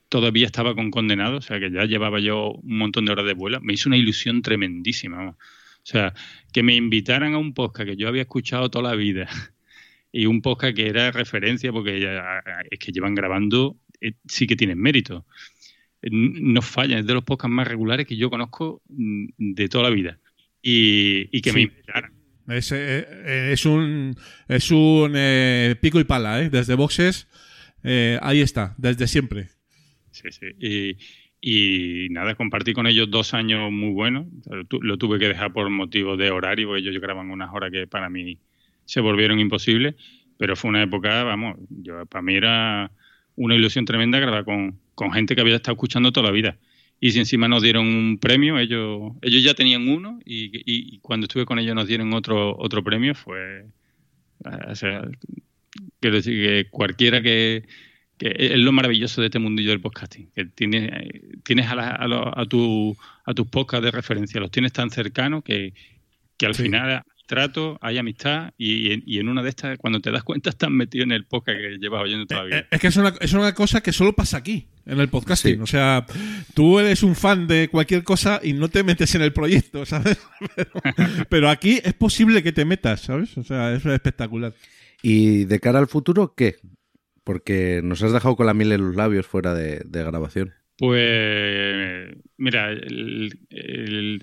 [0.07, 3.33] todavía estaba con condenado, o sea que ya llevaba yo un montón de horas de
[3.33, 5.35] vuelo, me hizo una ilusión tremendísima.
[5.89, 6.13] O sea,
[6.53, 9.27] que me invitaran a un podcast que yo había escuchado toda la vida
[10.11, 14.55] y un podcast que era referencia porque ya, es que llevan grabando, eh, sí que
[14.55, 15.25] tienen mérito.
[16.03, 20.19] No fallan, es de los podcasts más regulares que yo conozco de toda la vida.
[20.61, 21.55] Y, y que Sí.
[21.55, 22.13] me invitaran.
[22.49, 24.15] Es, eh, es un,
[24.47, 26.49] es un eh, pico y pala, ¿eh?
[26.51, 27.27] Desde boxes,
[27.83, 29.49] eh, ahí está, desde siempre.
[30.11, 30.45] Sí, sí.
[30.59, 30.97] Y,
[31.41, 34.27] y nada, compartí con ellos dos años muy buenos.
[34.81, 38.09] Lo tuve que dejar por motivo de horario, porque ellos graban unas horas que para
[38.09, 38.37] mí
[38.85, 39.95] se volvieron imposibles.
[40.37, 42.91] Pero fue una época, vamos, yo, para mí era
[43.35, 46.57] una ilusión tremenda grabar con, con gente que había estado escuchando toda la vida.
[47.01, 50.99] Y si encima nos dieron un premio, ellos, ellos ya tenían uno y, y, y
[50.99, 53.65] cuando estuve con ellos nos dieron otro, otro premio, fue...
[54.69, 55.05] O sea,
[55.99, 57.63] quiero decir que cualquiera que,
[58.19, 60.91] que es lo maravilloso de este mundillo del podcasting, que tienes,
[61.43, 64.91] tienes a, la, a, lo, a, tu, a tus podcasts de referencia, los tienes tan
[64.91, 65.73] cercanos que,
[66.37, 66.63] que al Sí.
[66.63, 70.23] final hay trato, hay amistad y, en- y en una de estas, cuando te das
[70.23, 72.59] cuenta, estás metido en el podcast que llevas oyendo toda la vida.
[72.61, 75.57] Eh, Es que es una, es una cosa que solo pasa aquí, en el podcasting.
[75.57, 75.61] Sí.
[75.61, 76.05] O sea,
[76.55, 80.19] tú eres un fan de cualquier cosa y no te metes en el proyecto, ¿sabes?
[80.55, 80.71] Pero,
[81.29, 83.37] pero aquí es posible que te metas, ¿sabes?
[83.37, 84.53] O sea, es espectacular.
[85.03, 86.55] Y de cara al futuro, ¿qué?
[87.29, 90.51] Porque nos has dejado con la miel en los labios fuera de, grabación.
[90.79, 92.73] Pues mira,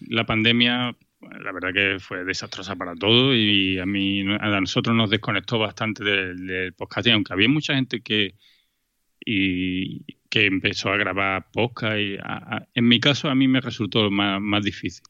[0.08, 5.08] la pandemia la verdad que fue desastrosa para todos y a mí a nosotros nos
[5.08, 6.74] desconectó bastante del, del
[7.12, 8.34] aunque había mucha gente que
[9.24, 14.10] y que empezó a grabar podcast y a- en mi caso a mí me resultó
[14.10, 15.04] más, más difícil.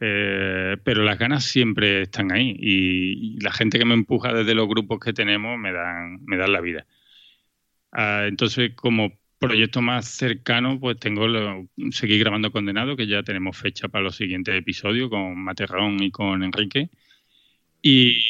[0.00, 4.54] Eh, pero las ganas siempre están ahí y, y la gente que me empuja desde
[4.54, 6.86] los grupos que tenemos me dan, me dan la vida.
[7.92, 13.56] Ah, entonces, como proyecto más cercano, pues tengo lo, seguir grabando Condenado, que ya tenemos
[13.56, 16.90] fecha para los siguientes episodios con Materrón y con Enrique.
[17.82, 18.24] Y,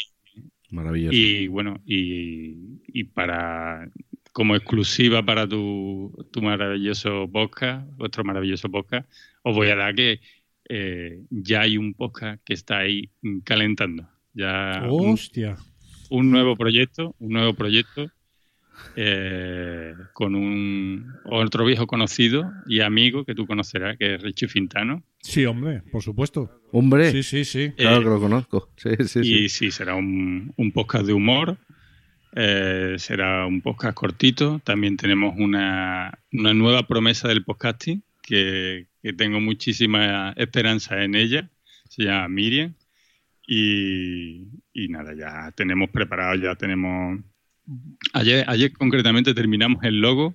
[0.70, 1.16] Maravilloso.
[1.16, 3.89] y bueno, y, y para
[4.32, 9.11] como exclusiva para tu, tu maravilloso podcast, vuestro maravilloso podcast,
[9.43, 10.20] os voy a dar que
[10.69, 14.09] eh, ya hay un podcast que está ahí mm, calentando.
[14.35, 15.57] Ya un, Hostia.
[16.11, 18.11] un nuevo proyecto, un nuevo proyecto
[18.97, 25.03] eh, con un otro viejo conocido y amigo que tú conocerás, que es Richie Fintano.
[25.20, 26.62] Sí, hombre, por supuesto.
[26.73, 27.73] Hombre, Sí, sí, sí.
[27.77, 28.70] claro Eh, que lo conozco.
[28.77, 29.20] Sí, sí, sí.
[29.45, 31.59] Y sí, será un, un podcast de humor,
[32.36, 34.61] eh, será un podcast cortito.
[34.65, 38.87] También tenemos una, una nueva promesa del podcasting, que,
[39.17, 41.51] tengo muchísima esperanza en ella.
[41.89, 42.75] Se llama Miriam.
[43.47, 44.49] Y,
[44.91, 47.21] nada, ya tenemos preparado, ya tenemos...
[48.13, 50.35] Ayer, ayer concretamente terminamos el logo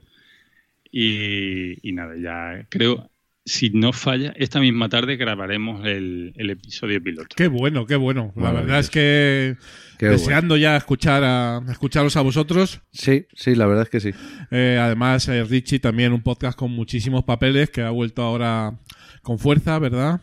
[0.92, 3.10] y nada, ya creo,
[3.46, 7.36] si no falla, esta misma tarde grabaremos el, el episodio piloto.
[7.36, 8.32] Qué bueno, qué bueno.
[8.36, 9.58] La verdad es que
[9.98, 12.82] Qué deseando ya escuchar a escucharos a vosotros.
[12.92, 14.12] Sí, sí, la verdad es que sí.
[14.52, 18.80] Eh, además, eh, Richie también un podcast con muchísimos papeles que ha vuelto ahora
[19.22, 20.22] con fuerza, ¿verdad?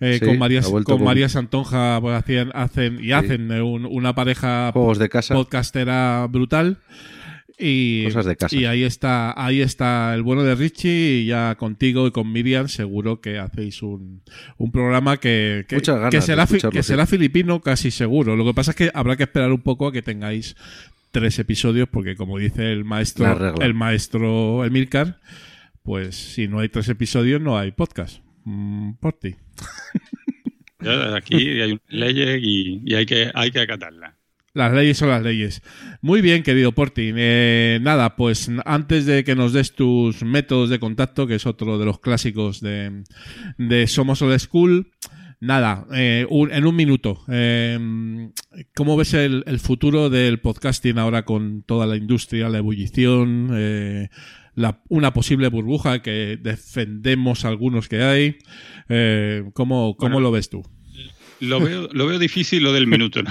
[0.00, 4.14] Eh, Sí, con María, con- María Santonja pues, hacían, hacen y hacen eh, un- una
[4.16, 5.34] pareja Juegos de casa.
[5.34, 6.78] podcastera brutal.
[7.58, 8.56] Y, Cosas de casa.
[8.56, 12.68] y ahí está, ahí está el bueno de Richie y ya contigo y con Miriam
[12.68, 14.22] seguro que hacéis un,
[14.56, 16.20] un programa que, que, será, que
[16.82, 16.82] sí.
[16.82, 18.36] será filipino casi seguro.
[18.36, 20.56] Lo que pasa es que habrá que esperar un poco a que tengáis
[21.10, 25.20] tres episodios porque como dice el maestro, el maestro Emilcar,
[25.82, 28.22] pues si no hay tres episodios no hay podcast.
[28.44, 29.36] Mm, por ti.
[31.16, 34.14] Aquí hay unas leyes y, y hay, que, hay que acatarlas.
[34.54, 35.62] Las leyes son las leyes.
[36.02, 37.10] Muy bien, querido Porti.
[37.16, 41.78] Eh, nada, pues antes de que nos des tus métodos de contacto, que es otro
[41.78, 43.02] de los clásicos de,
[43.56, 44.92] de Somos Old School,
[45.40, 47.78] nada, eh, un- en un minuto, eh,
[48.74, 54.10] ¿cómo ves el, el futuro del podcasting ahora con toda la industria, la ebullición, eh,
[54.54, 58.36] la- una posible burbuja que defendemos algunos que hay?
[58.90, 60.62] Eh, ¿Cómo cómo Bueno, lo ves tú?
[61.42, 63.30] Lo veo, lo veo difícil lo del minuto, ¿no?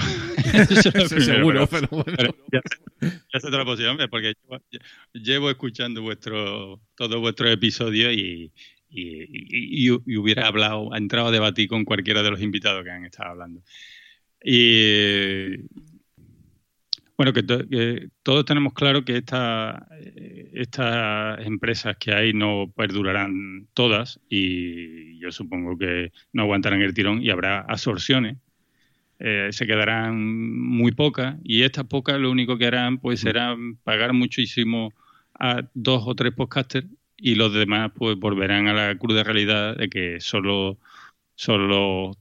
[0.52, 2.34] Eso es Sí, seguro, pero- pero bueno.
[2.52, 2.60] ya,
[3.10, 4.62] ya la posición, hombre, porque llevo,
[5.14, 8.52] llevo escuchando vuestro, todos vuestros episodios y,
[8.90, 12.90] y, y- y- hubiera hablado, ha entrado a debatir con cualquiera de los invitados que
[12.90, 13.62] han estado hablando.
[14.44, 15.56] Y
[17.16, 22.72] bueno, que, to- que todos tenemos claro que esta, eh, estas empresas que hay no
[22.76, 28.38] perdurarán todas y yo supongo que no aguantarán el tirón y habrá absorciones.
[29.20, 30.18] Eh, se quedarán
[30.58, 34.92] muy pocas y estas pocas lo único que harán pues será pagar muchísimo
[35.38, 39.88] a dos o tres podcasters y los demás pues volverán a la cruda realidad de
[39.88, 40.78] que solo,
[41.34, 42.12] solo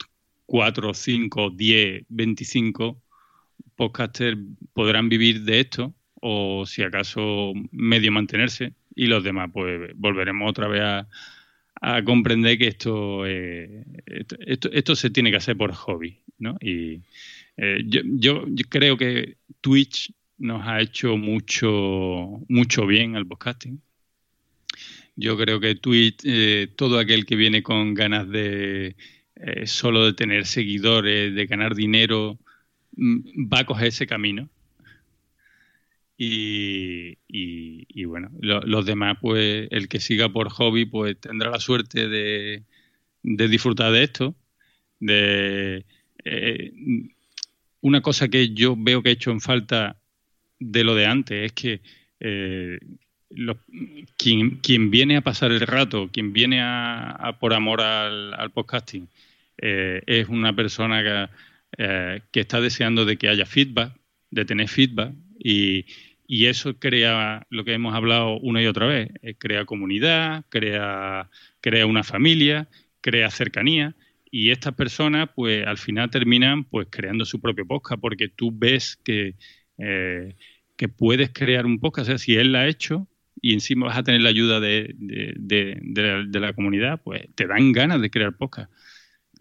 [0.45, 3.01] 4, 5, 10, 25
[3.81, 4.37] podcasters
[4.73, 10.67] podrán vivir de esto o si acaso medio mantenerse y los demás pues volveremos otra
[10.67, 11.07] vez a,
[12.05, 16.55] comprender que esto, eh, esto, esto, esto se tiene que hacer por hobby, ¿no?
[16.61, 17.01] Y
[17.57, 23.81] eh, yo, yo, creo que Twitch nos ha hecho mucho, mucho bien al podcasting.
[25.15, 28.95] Yo creo que Twitch, eh, todo aquel que viene con ganas de
[29.65, 32.37] solo de tener seguidores, de ganar dinero,
[32.97, 34.49] va a coger ese camino.
[36.17, 41.49] Y, y- y bueno, lo- los demás, pues el que siga por hobby, pues tendrá
[41.49, 42.63] la suerte de,
[43.23, 44.35] de disfrutar de esto.
[44.99, 45.85] De
[46.25, 46.73] eh,
[47.81, 49.97] una cosa que yo veo que he hecho en falta
[50.59, 51.81] de lo de antes es que
[52.19, 52.79] eh,
[53.31, 53.59] lo-
[54.17, 59.07] quien, quien viene a pasar el rato, quien viene a, por amor al, al podcasting,
[59.57, 61.29] eh, es una persona que,
[61.77, 63.93] eh, que está deseando de que haya feedback,
[64.31, 65.85] de tener feedback, y,
[66.27, 71.29] eso crea lo que hemos hablado una y otra vez, eh, crea comunidad, crea,
[71.59, 72.69] crea una familia,
[73.01, 73.95] crea cercanía,
[74.31, 78.97] y estas personas pues al final terminan pues creando su propio podcast, porque tú ves
[79.03, 79.35] que,
[79.77, 80.35] eh,
[80.77, 83.07] que puedes crear un podcast, o sea, si él la ha hecho,
[83.41, 85.77] y encima vas a tener la ayuda de, de-
[86.27, 88.71] de la comunidad, pues te dan ganas de crear podcast.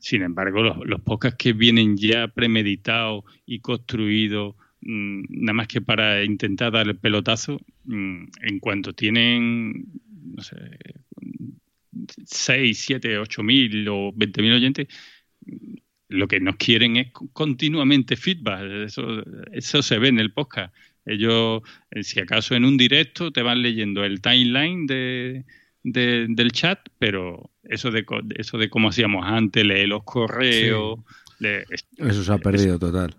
[0.00, 5.80] Sin embargo, los, los podcasts que vienen ya premeditados y construidos, mm, nada más que
[5.80, 9.86] para intentar dar el pelotazo, mm, en cuanto tienen,
[10.34, 10.56] no sé,
[12.24, 14.88] 6, 7, 8 mil o 20 mil oyentes,
[16.08, 18.62] lo que nos quieren es continuamente feedback.
[18.86, 19.22] Eso,
[19.52, 20.74] eso se ve en el podcast.
[21.06, 25.44] Ellos, eh, si acaso en un directo, te van leyendo el timeline de,
[25.82, 28.04] de- del chat, pero eso de,
[28.36, 31.00] eso de cómo hacíamos antes, leer los correos,
[31.38, 33.14] leer- es- Eso se ha perdido total.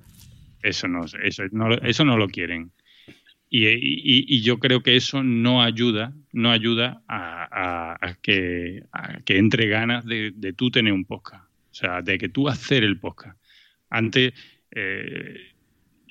[0.63, 2.71] eso no, eso no, eso no lo quieren.
[3.49, 8.83] Y, y- y yo creo que eso no ayuda, no ayuda a, a- a que,
[8.93, 11.43] a que entre ganas de, de tú tener un podcast.
[11.71, 13.38] O sea, de que tú hacer el podcast.
[13.89, 14.33] Antes,
[14.73, 15.35] eh,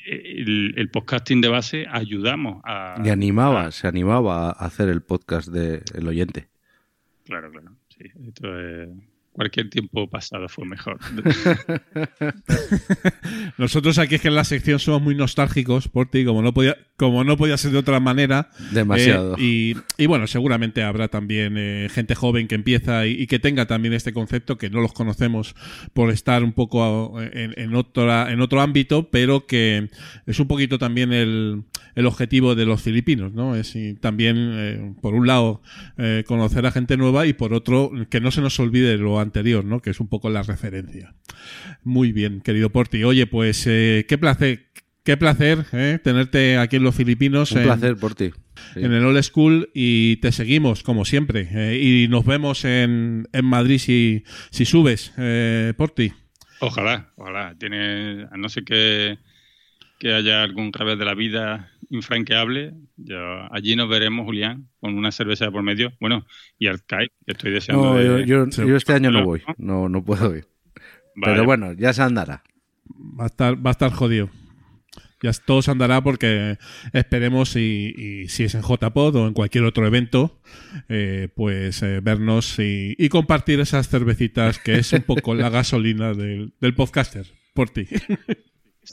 [0.07, 3.01] el, el podcasting de base ayudamos a...
[3.05, 6.49] Y animaba, a- se animaba a hacer el podcast del oyente.
[7.25, 7.73] Claro, claro.
[7.89, 8.89] Sí, esto es-
[9.41, 10.99] cualquier tiempo pasado fue mejor.
[13.57, 16.77] Nosotros aquí es que en la sección somos muy nostálgicos por ti, como no podía,
[16.99, 18.51] como no podía ser de otra manera.
[18.71, 19.39] Demasiado.
[19.39, 23.39] Eh, y, y bueno, seguramente habrá también eh, gente joven que empieza y, y que
[23.39, 25.55] tenga también este concepto, que no los conocemos
[25.95, 29.89] por estar un poco en, en, otra, en otro ámbito, pero que
[30.27, 31.65] es un poquito también el,
[31.95, 33.57] el objetivo de los filipinos, ¿no?
[33.57, 35.63] Es y también, eh, por un lado,
[35.99, 39.65] eh, conocer a gente nueva y por otro, que no se nos olvide lo anterior,
[39.65, 39.81] ¿no?
[39.81, 41.15] Que es un poco la referencia.
[41.85, 43.05] Muy bien, querido Porti.
[43.05, 44.67] Oye, pues eh, qué placer,
[45.05, 45.99] qué placer ¿eh?
[46.03, 47.53] tenerte aquí en los Filipinos.
[47.53, 48.31] Un en, placer por ti.
[48.75, 48.81] Sí.
[48.81, 51.49] En el Old School y te seguimos, como siempre.
[51.51, 56.13] eh, y nos vemos en, en Madrid si, si subes, eh, Porti.
[56.61, 57.55] Ojalá, ojalá.
[57.59, 59.19] Tiene, a no ser que,
[59.99, 63.19] que haya algún revés de la vida infranqueable, yo,
[63.53, 65.93] allí nos veremos, Julián, con una cerveza de por medio.
[66.01, 66.27] Bueno,
[66.59, 67.85] y al CAI, que estoy deseando.
[67.85, 69.25] No, de- yo, yo- yo este año no ¿No?
[69.27, 69.43] voy.
[69.59, 70.47] No, no puedo ir.
[71.17, 71.35] Vale.
[71.35, 72.43] Pero bueno, ya se andará.
[73.19, 74.31] Va a estar, va a estar jodido.
[75.23, 76.57] Ya todo se andará porque
[76.95, 80.41] esperemos y, y si es en JPod o en cualquier otro evento,
[80.89, 86.15] eh, pues eh, vernos y, y compartir esas cervecitas que es un poco la gasolina
[86.15, 87.27] del, del podcaster.
[87.53, 87.87] Por ti.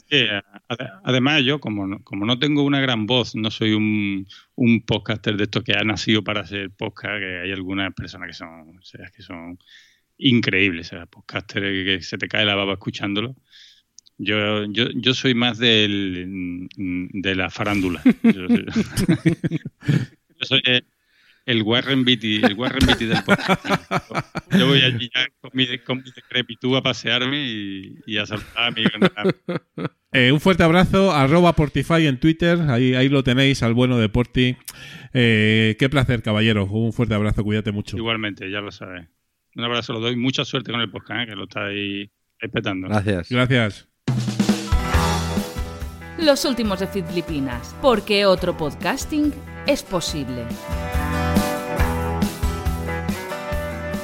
[0.08, 0.26] Sí,
[0.68, 4.82] ade- además yo, como no, como no tengo una gran voz, no soy un, un
[4.82, 8.78] podcaster de estos que ha nacido para ser podcast, que hay algunas personas que son,
[8.78, 9.58] o sea, que son
[10.18, 13.34] increíbles, o sea, podcaster que, que se te cae la baba escuchándolo.
[14.18, 18.02] Yo, yo, yo soy más del, de la farándula.
[18.24, 18.66] Yo, soy-
[20.40, 20.62] yo soy
[21.48, 23.64] el- Warren Beatty, el Warren Beatty del podcast.
[24.56, 28.64] Yo voy allí ya con mi, con mi decrepitud a pasearme y, y a saltar
[28.68, 28.84] a mi
[30.12, 34.08] Eh, un fuerte abrazo, arroba Portify en Twitter, ahí, ahí lo tenéis al bueno de
[34.08, 34.56] Porti.
[35.12, 36.64] Eh, qué placer, caballero.
[36.64, 37.96] Un fuerte abrazo, cuídate mucho.
[37.98, 39.06] Igualmente, ya lo sabes.
[39.54, 40.16] Un abrazo, lo doy.
[40.16, 41.26] Mucha suerte con el podcast, ¿eh?
[41.26, 42.08] que lo estáis
[42.38, 42.88] respetando.
[42.88, 43.28] Gracias.
[43.28, 43.88] Gracias.
[46.18, 49.32] Los últimos de Filipinas, porque otro podcasting
[49.66, 50.44] es posible.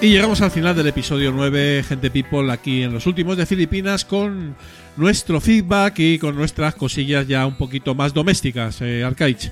[0.04, 4.04] Y llegamos al final del episodio 9, gente people, aquí en los últimos de Filipinas,
[4.04, 4.54] con
[4.98, 9.50] nuestro feedback y con nuestras cosillas ya un poquito más domésticas, eh, Arcaich.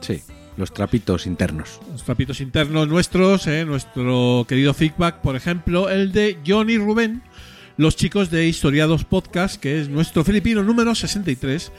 [0.00, 0.20] Sí,
[0.56, 1.78] los trapitos internos.
[1.92, 7.22] Los trapitos internos nuestros, eh, nuestro querido feedback, por ejemplo, el de Johnny Rubén,
[7.76, 11.70] los chicos de Historiados Podcast, que es nuestro filipino número 63,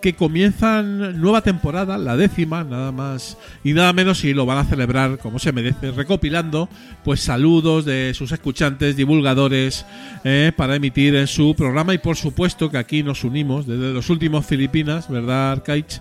[0.00, 4.64] que comienzan nueva temporada, la décima, nada más y nada menos, y lo van a
[4.64, 6.68] celebrar como se merece, recopilando
[7.04, 9.84] pues saludos de sus escuchantes, divulgadores,
[10.24, 14.08] eh, para emitir en su programa, y por supuesto que aquí nos unimos desde los
[14.10, 16.00] últimos Filipinas, ¿verdad, Arcaich?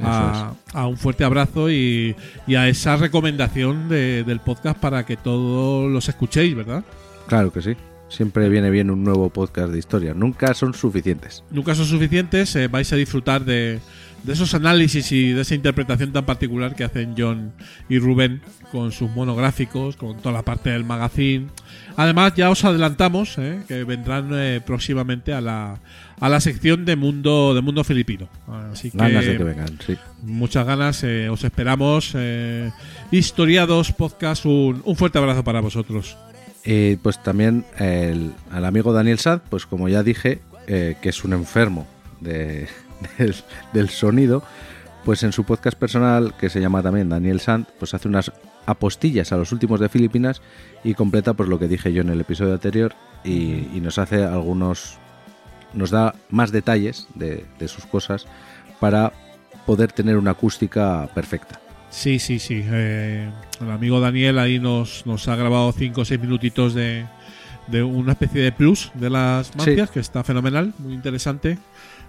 [0.00, 2.14] A, a un fuerte abrazo y,
[2.46, 6.84] y a esa recomendación de- del podcast para que todos los escuchéis, ¿verdad?
[7.26, 7.76] Claro que sí.
[8.08, 10.14] Siempre viene bien un nuevo podcast de historia.
[10.14, 11.44] Nunca son suficientes.
[11.50, 13.80] Nunca son suficientes, eh, vais a disfrutar de,
[14.24, 17.52] de esos análisis y de esa interpretación tan particular que hacen John
[17.88, 18.40] y Rubén
[18.72, 21.48] con sus monográficos, con toda la parte del magazine.
[21.96, 25.78] Además, ya os adelantamos eh, que vendrán eh, próximamente a la,
[26.18, 28.28] a la sección de mundo, de mundo filipino.
[28.72, 29.96] Así que, Ganas de que vengan, sí.
[30.22, 32.12] muchas ganas, eh, os esperamos.
[32.14, 32.70] eh,
[33.10, 36.16] Historiados Podcast, un, un fuerte abrazo para vosotros.
[36.64, 41.24] Y pues también el, al amigo Daniel Sad, pues como ya dije, eh, que es
[41.24, 41.86] un enfermo
[42.20, 42.68] de-
[43.72, 44.42] del, sonido,
[45.04, 48.32] pues en su podcast personal, que se llama también Daniel Sand, pues hace unas
[48.66, 50.42] apostillas a los últimos de Filipinas
[50.84, 52.94] y completa pues lo que dije yo en el episodio anterior
[53.24, 54.98] y, nos hace algunos,
[55.72, 58.26] nos da más detalles de, de sus cosas
[58.80, 59.12] para
[59.64, 61.60] poder tener una acústica perfecta.
[61.90, 62.62] Sí, sí, sí.
[62.64, 67.06] eh, el amigo Daniel ahí nos, nos ha grabado 5 o 6 minutitos de,
[67.66, 71.58] de una especie de plus de las mancias, que está fenomenal, muy interesante.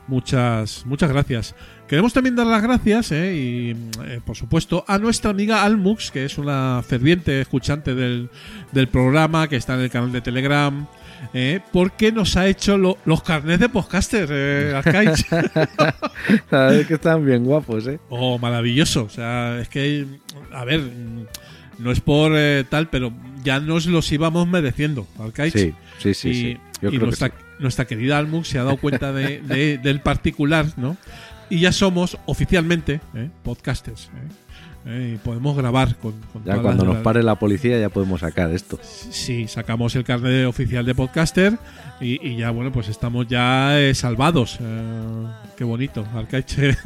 [0.07, 1.55] Muchas, muchas gracias.
[1.87, 3.69] Queremos también dar las gracias, eh, y
[4.05, 8.29] eh, por supuesto, a nuestra amiga Almux, que es una ferviente escuchante del,
[8.71, 10.87] del programa, que está en el canal de Telegram,
[11.33, 15.25] eh, porque nos ha hecho lo- los carnets de podcaster, eh, Arcaich.
[15.31, 17.99] La verdad es que están bien guapos, ¿eh?
[18.09, 19.03] Oh, maravilloso.
[19.03, 20.05] O sea, es que,
[20.51, 20.81] a ver,
[21.77, 23.11] no es por eh, tal, pero
[23.43, 25.53] ya nos los íbamos mereciendo, Arcaich.
[25.53, 26.29] Sí, sí, sí.
[26.29, 26.57] y sí.
[26.81, 27.33] Yo y creo que nuestra, sí.
[27.59, 30.97] nuestra querida Almux se ha dado cuenta de, de- del particular, ¿no?
[31.49, 34.05] Y ya somos oficialmente eh, podcasters.
[34.05, 34.33] ¿eh?
[34.91, 38.21] Eh, y podemos grabar con, con Ya cuando las- nos pare la policía ya podemos
[38.21, 38.79] sacar esto.
[38.81, 41.57] Sí, sacamos el carnet oficial de podcaster
[42.01, 44.57] y, y ya, bueno, pues estamos ya eh, salvados.
[44.61, 45.25] Eh,
[45.57, 46.57] qué bonito, Arcaich.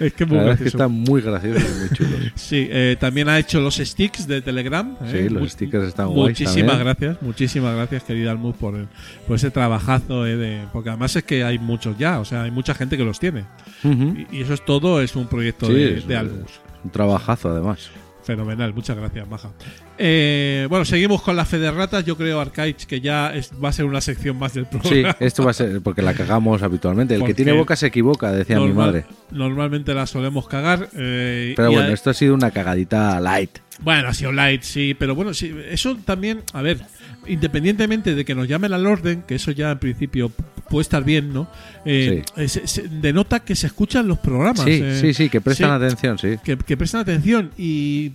[0.00, 0.76] Es que muy La es que gracioso.
[0.76, 2.20] están muy graciosos y muy chulos.
[2.34, 4.96] Sí, eh, también ha hecho los sticks de Telegram.
[5.10, 6.78] Sí, eh, los stickers están guays Muchísimas también.
[6.84, 8.88] gracias, muchísimas gracias, querida Almus, por, el-
[9.26, 10.26] por ese trabajazo.
[10.26, 13.04] eh, de, porque además es que hay muchos ya, o sea, hay mucha gente que
[13.04, 13.44] los tiene.
[13.84, 16.60] Y, y eso es todo, es un proyecto Sí, de, de Almus.
[16.84, 17.90] Un trabajazo, además.
[18.22, 19.50] Fenomenal, muchas gracias, Maja.
[19.98, 22.06] Eh, bueno, seguimos con la fe de ratas.
[22.06, 25.16] Yo creo, Arcaich, que ya es- va a ser una sección más del Sí, programa.
[25.20, 27.14] esto va a ser porque la cagamos habitualmente.
[27.14, 29.04] El Porque que tiene boca se equivoca, decía mi madre.
[29.30, 30.88] Normalmente la solemos cagar.
[30.96, 33.58] eh, Pero bueno, a- esto ha sido una cagadita light.
[33.80, 36.78] Bueno, ha sido light, sí, pero bueno, sí, eso también, a ver,
[37.26, 40.30] independientemente de que nos llamen al orden, que eso ya en principio
[40.68, 41.48] puede estar bien, ¿no?
[41.84, 44.60] Eh, eh, se- se- denota que se escuchan los programas.
[44.64, 46.36] Sí, eh, sí, sí, que prestan sí, atención, sí.
[46.44, 48.12] que, que prestan atención y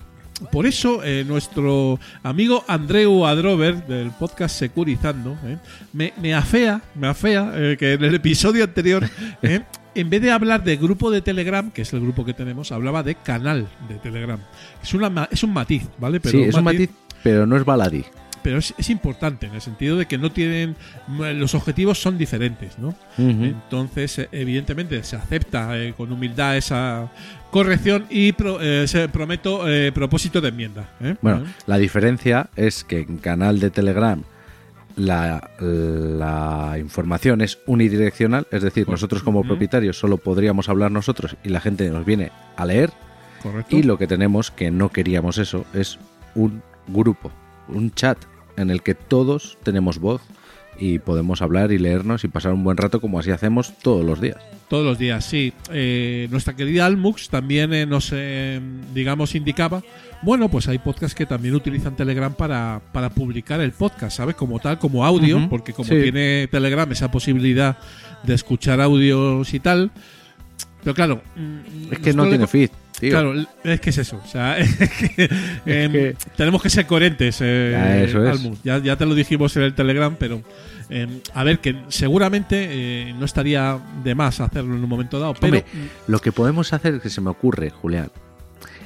[0.52, 5.58] por eso eh, nuestro amigo Andreu Adrover del podcast Securizando eh,
[5.92, 9.08] me, me afea, me afea eh, que en el episodio anterior,
[9.96, 13.04] en vez de hablar de grupo de Telegram, que es el grupo que tenemos, hablaba
[13.04, 14.40] de canal de Telegram.
[14.82, 16.22] Es, una, es un matiz, ¿vale?
[16.24, 16.90] sí, es un matiz,
[17.22, 18.06] pero no es baladí.
[18.42, 20.76] Pero es, es importante en el sentido de que no tienen
[21.36, 22.96] los objetivos son diferentes, ¿no?
[23.18, 27.10] Entonces, eh, evidentemente, se acepta eh, con humildad esa
[27.52, 30.90] corrección y pro- eh, se prometo eh, propósito de enmienda.
[31.02, 31.16] ¿eh?
[31.22, 34.24] Bueno, la diferencia es que en canal de Telegram
[34.96, 41.50] la, la información es unidireccional, es decir, nosotros como propietarios solo podríamos hablar nosotros y
[41.50, 42.92] la gente nos viene a leer
[43.42, 43.76] correcto.
[43.78, 45.98] y lo que tenemos, que no queríamos eso, es
[46.36, 47.32] un grupo,
[47.70, 48.18] un chat
[48.60, 50.22] en el que todos tenemos voz
[50.80, 54.22] y podemos hablar y leernos y pasar un buen rato como así hacemos todos los
[54.22, 54.38] días.
[54.70, 55.54] Todos los días, sí.
[55.72, 58.62] Eh, nuestra querida Almux también eh, nos, eh,
[58.94, 59.84] digamos, indicaba,
[60.22, 64.36] bueno, pues hay podcasts que también utilizan Telegram para, para publicar el podcast, ¿sabes?
[64.36, 66.02] Como tal, como audio, porque como sí.
[66.02, 67.78] tiene Telegram esa posibilidad
[68.24, 69.92] de escuchar audios y tal.
[70.84, 72.70] Pero claro, mm, Es que no tiene feed,
[73.00, 73.12] tío.
[73.12, 74.22] Claro, es que es eso.
[74.24, 75.30] O sea, es que,
[75.66, 77.40] em, que- tenemos que ser coherentes.
[77.42, 78.30] eh, Ya, eso es.
[78.40, 78.60] Almus.
[78.64, 80.42] Ya, ya te lo dijimos en el Telegram, pero
[80.90, 82.68] em, a ver, que seguramente
[83.10, 85.34] eh, no estaría de más hacerlo en un momento dado.
[85.36, 85.66] Pero Hombre,
[86.08, 88.10] lo que podemos hacer, que se me ocurre, Julián,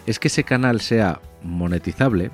[0.05, 2.29] es que ese canal sea monetizable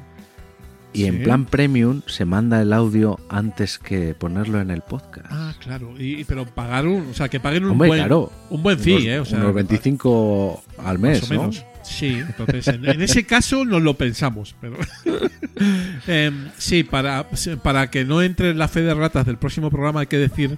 [0.93, 1.05] y Sí.
[1.05, 5.27] en plan premium se manda el audio antes que ponerlo en el podcast.
[5.29, 5.93] Ah, claro.
[5.99, 7.07] Y, pero pagar un.
[7.11, 7.99] O sea, que paguen un Hombre, buen.
[7.99, 8.31] claro.
[8.49, 9.19] Un buen fee, unos, ¿eh?
[9.19, 11.39] O sea, unos 25 al mes, más o ¿no?
[11.41, 11.65] menos.
[11.83, 14.55] Sí, entonces en, en ese caso nos lo pensamos.
[14.61, 14.77] Pero
[16.07, 17.27] Em, sí, para,
[17.63, 20.57] para que no entre en la fe de ratas del próximo programa hay que decir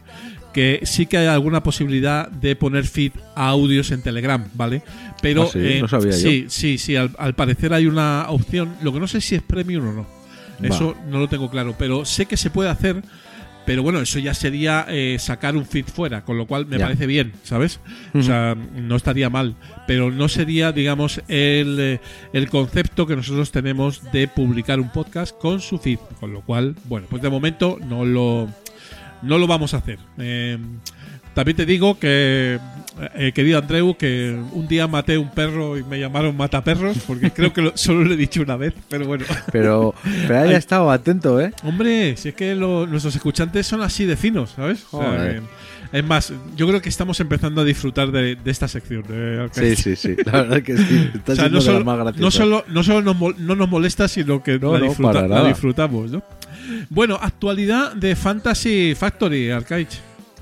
[0.54, 4.84] que sí que hay alguna posibilidad de poner feed a audios en Telegram, ¿vale?
[5.22, 6.18] Pero Ah, sí, no sabía yo.
[6.18, 8.76] sí, sí, sí, al, al parecer hay una opción.
[8.84, 10.21] Lo que no sé si es premium o no.
[10.64, 13.02] Eso no lo tengo claro, pero sé que se puede hacer.
[13.64, 16.86] Pero bueno, eso ya sería eh, sacar un feed fuera, con lo cual me Ya.
[16.86, 17.80] parece bien, ¿sabes?
[18.16, 19.56] O sea, no estaría mal,
[19.86, 22.00] pero no sería, digamos, el, eh,
[22.34, 26.76] el concepto que nosotros tenemos de publicar un podcast con su feed, con lo cual,
[26.86, 28.50] bueno, pues de momento no lo,
[29.22, 30.00] no lo vamos a hacer.
[30.18, 30.58] Eh,
[31.36, 32.58] también te digo que,
[33.16, 37.54] eh, querido Andreu, que un día maté un perro y me llamaron mataperros, porque creo
[37.54, 39.26] que lo- solo lo he dicho una vez, pero bueno.
[39.52, 39.94] Pero,
[40.28, 41.52] pero haya estado atento, ¿eh?
[41.64, 44.86] Hombre, si es que lo- nuestros escuchantes son así de finos, ¿sabes?
[44.92, 45.42] O sea, que-
[45.98, 49.04] es más, yo creo que estamos empezando a disfrutar de, de esta sección.
[49.10, 50.16] eh, Sí, sí, sí.
[50.26, 51.10] La verdad que sí.
[51.16, 53.56] Está O sea, no de solo, las más no solo, no solo nos, mol- no
[53.56, 56.24] nos molesta, sino que No, la, disfruta- la disfrutamos, ¿no?
[56.90, 60.00] Bueno, actualidad de Fantasy Factory, Arcaich.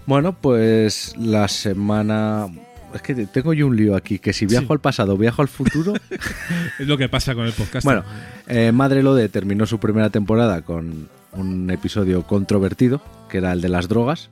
[0.10, 2.48] Bueno, pues la semana.
[2.96, 4.74] Es que tengo yo un lío aquí, que si viajo Sí.
[4.74, 5.94] al pasado, viajo al futuro.
[6.80, 7.86] Es lo que pasa con el podcast.
[7.86, 8.04] bueno,
[8.48, 13.70] eh, Madre Lode terminó su primera temporada con un episodio controvertido, que era el de
[13.70, 14.30] las drogas.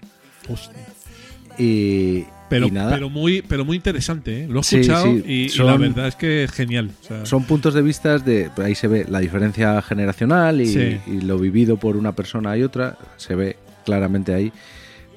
[0.49, 0.79] Hostia.
[1.59, 4.47] Y, pero, pero muy, pero muy interesante, ¿eh?
[4.47, 6.89] Lo he escuchado sí, y, y son- la verdad es que es genial.
[7.03, 8.49] O sea, son puntos de vista de.
[8.57, 10.97] Ahí se ve la diferencia generacional y, Sí.
[11.05, 14.51] y lo vivido por una persona y otra, se ve claramente ahí.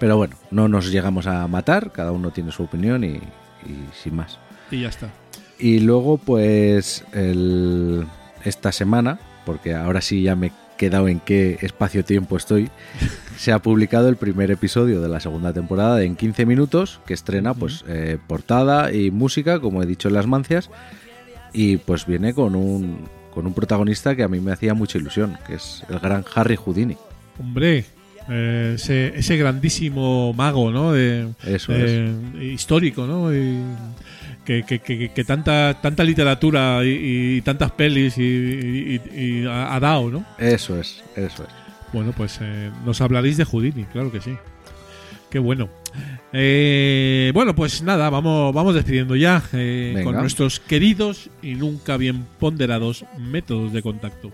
[0.00, 4.16] Pero bueno, no nos llegamos a matar, cada uno tiene su opinión y, y sin
[4.16, 4.38] más.
[4.72, 5.10] y ya está.
[5.58, 8.06] Y luego, pues, el-
[8.44, 12.70] esta semana, porque ahora sí ya me he quedado en qué espacio-tiempo estoy,
[13.36, 17.12] se ha publicado el primer episodio de la segunda temporada de en 15 minutos, que
[17.12, 20.70] estrena, pues, eh, portada y música, como he dicho en las mancias,
[21.52, 25.36] y pues viene con un, con un protagonista que a mí me hacía mucha ilusión,
[25.46, 26.96] que es el gran Harry Houdini.
[27.38, 27.84] Hombre,
[28.28, 30.92] eh, ese, ese grandísimo mago, ¿no?
[30.92, 32.12] De, Eso eh,
[32.52, 33.34] histórico, ¿no?
[33.34, 33.58] Y
[34.44, 40.24] que, que- que- que tanta tanta literatura y, y tantas pelis y, ha, dado, ¿no?
[40.38, 41.48] Eso es, eso es.
[41.92, 44.32] Bueno, pues eh, nos hablaréis de Houdini, claro que sí.
[45.28, 45.68] Qué bueno.
[46.32, 52.24] Eh, bueno, pues nada, vamos, vamos despidiendo ya eh, con nuestros queridos y nunca bien
[52.38, 54.30] ponderados métodos de contacto.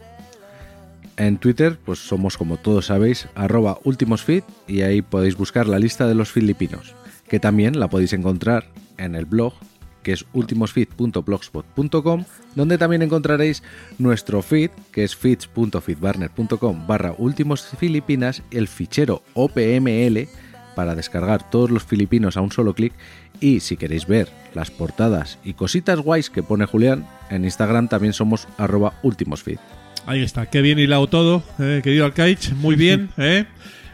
[1.17, 6.07] En Twitter, pues somos como todos sabéis, arroba ultimosfeed y ahí podéis buscar la lista
[6.07, 6.95] de los filipinos,
[7.29, 8.67] que también la podéis encontrar
[8.99, 9.55] en el blog,
[10.03, 12.25] que es ultimosfeed.blogspot.com,
[12.55, 13.63] donde también encontraréis
[13.99, 20.29] nuestro feed, que es feeds.feedburner.com barra últimos filipinas, el fichero OPML
[20.77, 22.93] para descargar todos los filipinos a un solo clic
[23.41, 28.13] y si queréis ver las portadas y cositas guays que pone Julián, en Instagram también
[28.13, 29.59] somos arroba ultimosfeed.
[30.07, 33.11] Ahí está, qué bien hilado todo, eh, querido Arcaich, muy bien.
[33.17, 33.45] eh.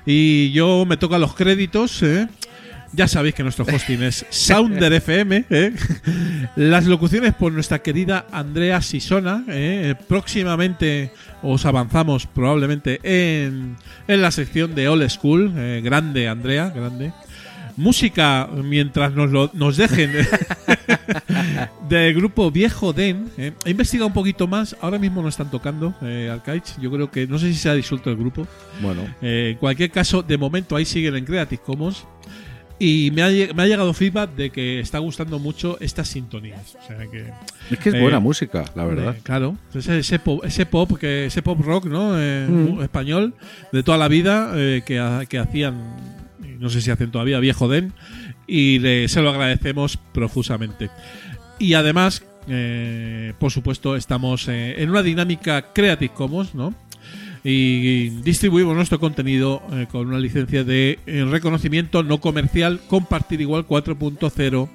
[0.05, 2.02] Y yo me toca los créditos.
[2.02, 2.28] eh.
[2.94, 5.47] Ya sabéis que nuestro hosting es Sounder FM.
[5.48, 5.72] eh.
[6.56, 9.44] Las locuciones por nuestra querida Andrea Sisona.
[9.48, 9.94] eh.
[10.09, 11.10] Próximamente
[11.43, 13.76] os avanzamos probablemente en,
[14.06, 15.55] en la sección de All School.
[15.56, 15.80] eh.
[15.82, 17.12] Grande, Andrea, grande.
[17.77, 20.11] Música, mientras nos, lo, nos dejen
[21.89, 23.31] del grupo Viejo Den.
[23.36, 23.53] eh.
[23.65, 24.77] He investigado un poquito más.
[24.81, 26.78] Ahora mismo no están tocando eh, Arcaich.
[26.81, 28.47] Yo creo que no sé si se ha disuelto el grupo.
[28.81, 32.05] Bueno, Eh, en cualquier caso, de momento ahí siguen en Creative Commons.
[32.78, 36.74] Y me ha, me ha llegado feedback de que está gustando mucho estas sintonías.
[36.82, 37.31] O sea que.
[37.70, 39.15] es que es Eh, buena música, la verdad.
[39.16, 39.57] eh, claro.
[39.73, 42.15] Ese, ese pop, ese pop que ese pop rock, ¿no?
[42.20, 42.82] Eh, Mm.
[42.82, 43.35] Español
[43.70, 45.81] de toda la vida eh, que, que hacían,
[46.62, 47.93] no sé si hacen todavía, viejo Den.
[48.47, 50.90] Y se lo agradecemos profusamente.
[51.59, 56.72] Y además, eh, por supuesto, estamos eh, en una dinámica Creative Commons, ¿no?
[57.44, 60.98] Y distribuimos nuestro contenido eh, con una licencia de
[61.28, 64.68] reconocimiento no comercial, compartir igual 4.0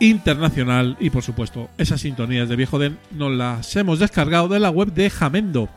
[0.00, 0.98] internacional.
[1.00, 4.92] Y por supuesto, esas sintonías de Viejo Den nos las hemos descargado de la web
[4.92, 5.70] de Jamendo.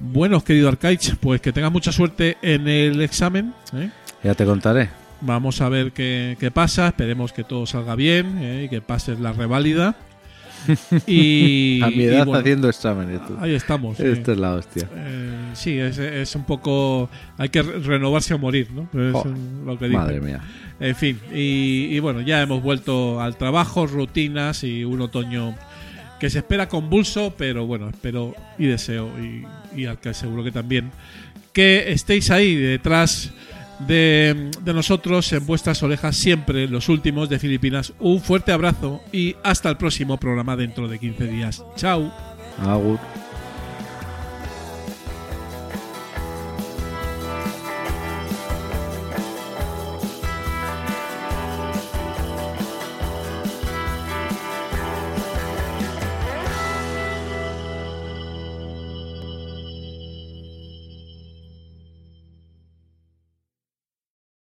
[0.00, 3.52] Bueno, querido Arcaich, pues que tengas mucha suerte en el examen.
[3.74, 3.90] ¿eh?
[4.22, 4.88] Ya te contaré.
[5.22, 6.88] Vamos a ver qué, qué pasa.
[6.88, 8.62] Esperemos que todo salga bien ¿eh?
[8.64, 9.96] y que pases la reválida.
[11.06, 13.26] Y, a mi y edad bueno, haciendo exámenes.
[13.26, 13.34] tú.
[13.40, 13.96] Ahí estamos.
[13.96, 14.02] sí.
[14.04, 14.88] Esta es la hostia.
[14.94, 17.08] Eh, sí, es, es un poco.
[17.38, 18.82] Hay que re- renovarse o morir, ¿no?
[18.92, 19.88] Es un- lo que.
[19.88, 20.40] Madre mía.
[20.78, 25.54] En fin, y, y bueno, ya hemos vuelto al trabajo, rutinas y un otoño
[26.18, 29.46] que se espera convulso, pero bueno, espero y deseo, y,
[29.80, 30.90] y al que seguro que también,
[31.54, 33.32] que estéis ahí detrás
[33.86, 37.92] de, nosotros, en vuestras orejas, siempre los últimos de Filipinas.
[37.98, 41.64] Un fuerte abrazo y hasta el próximo programa dentro de 15 días.
[41.76, 42.12] Chao.
[42.64, 42.98] Agur.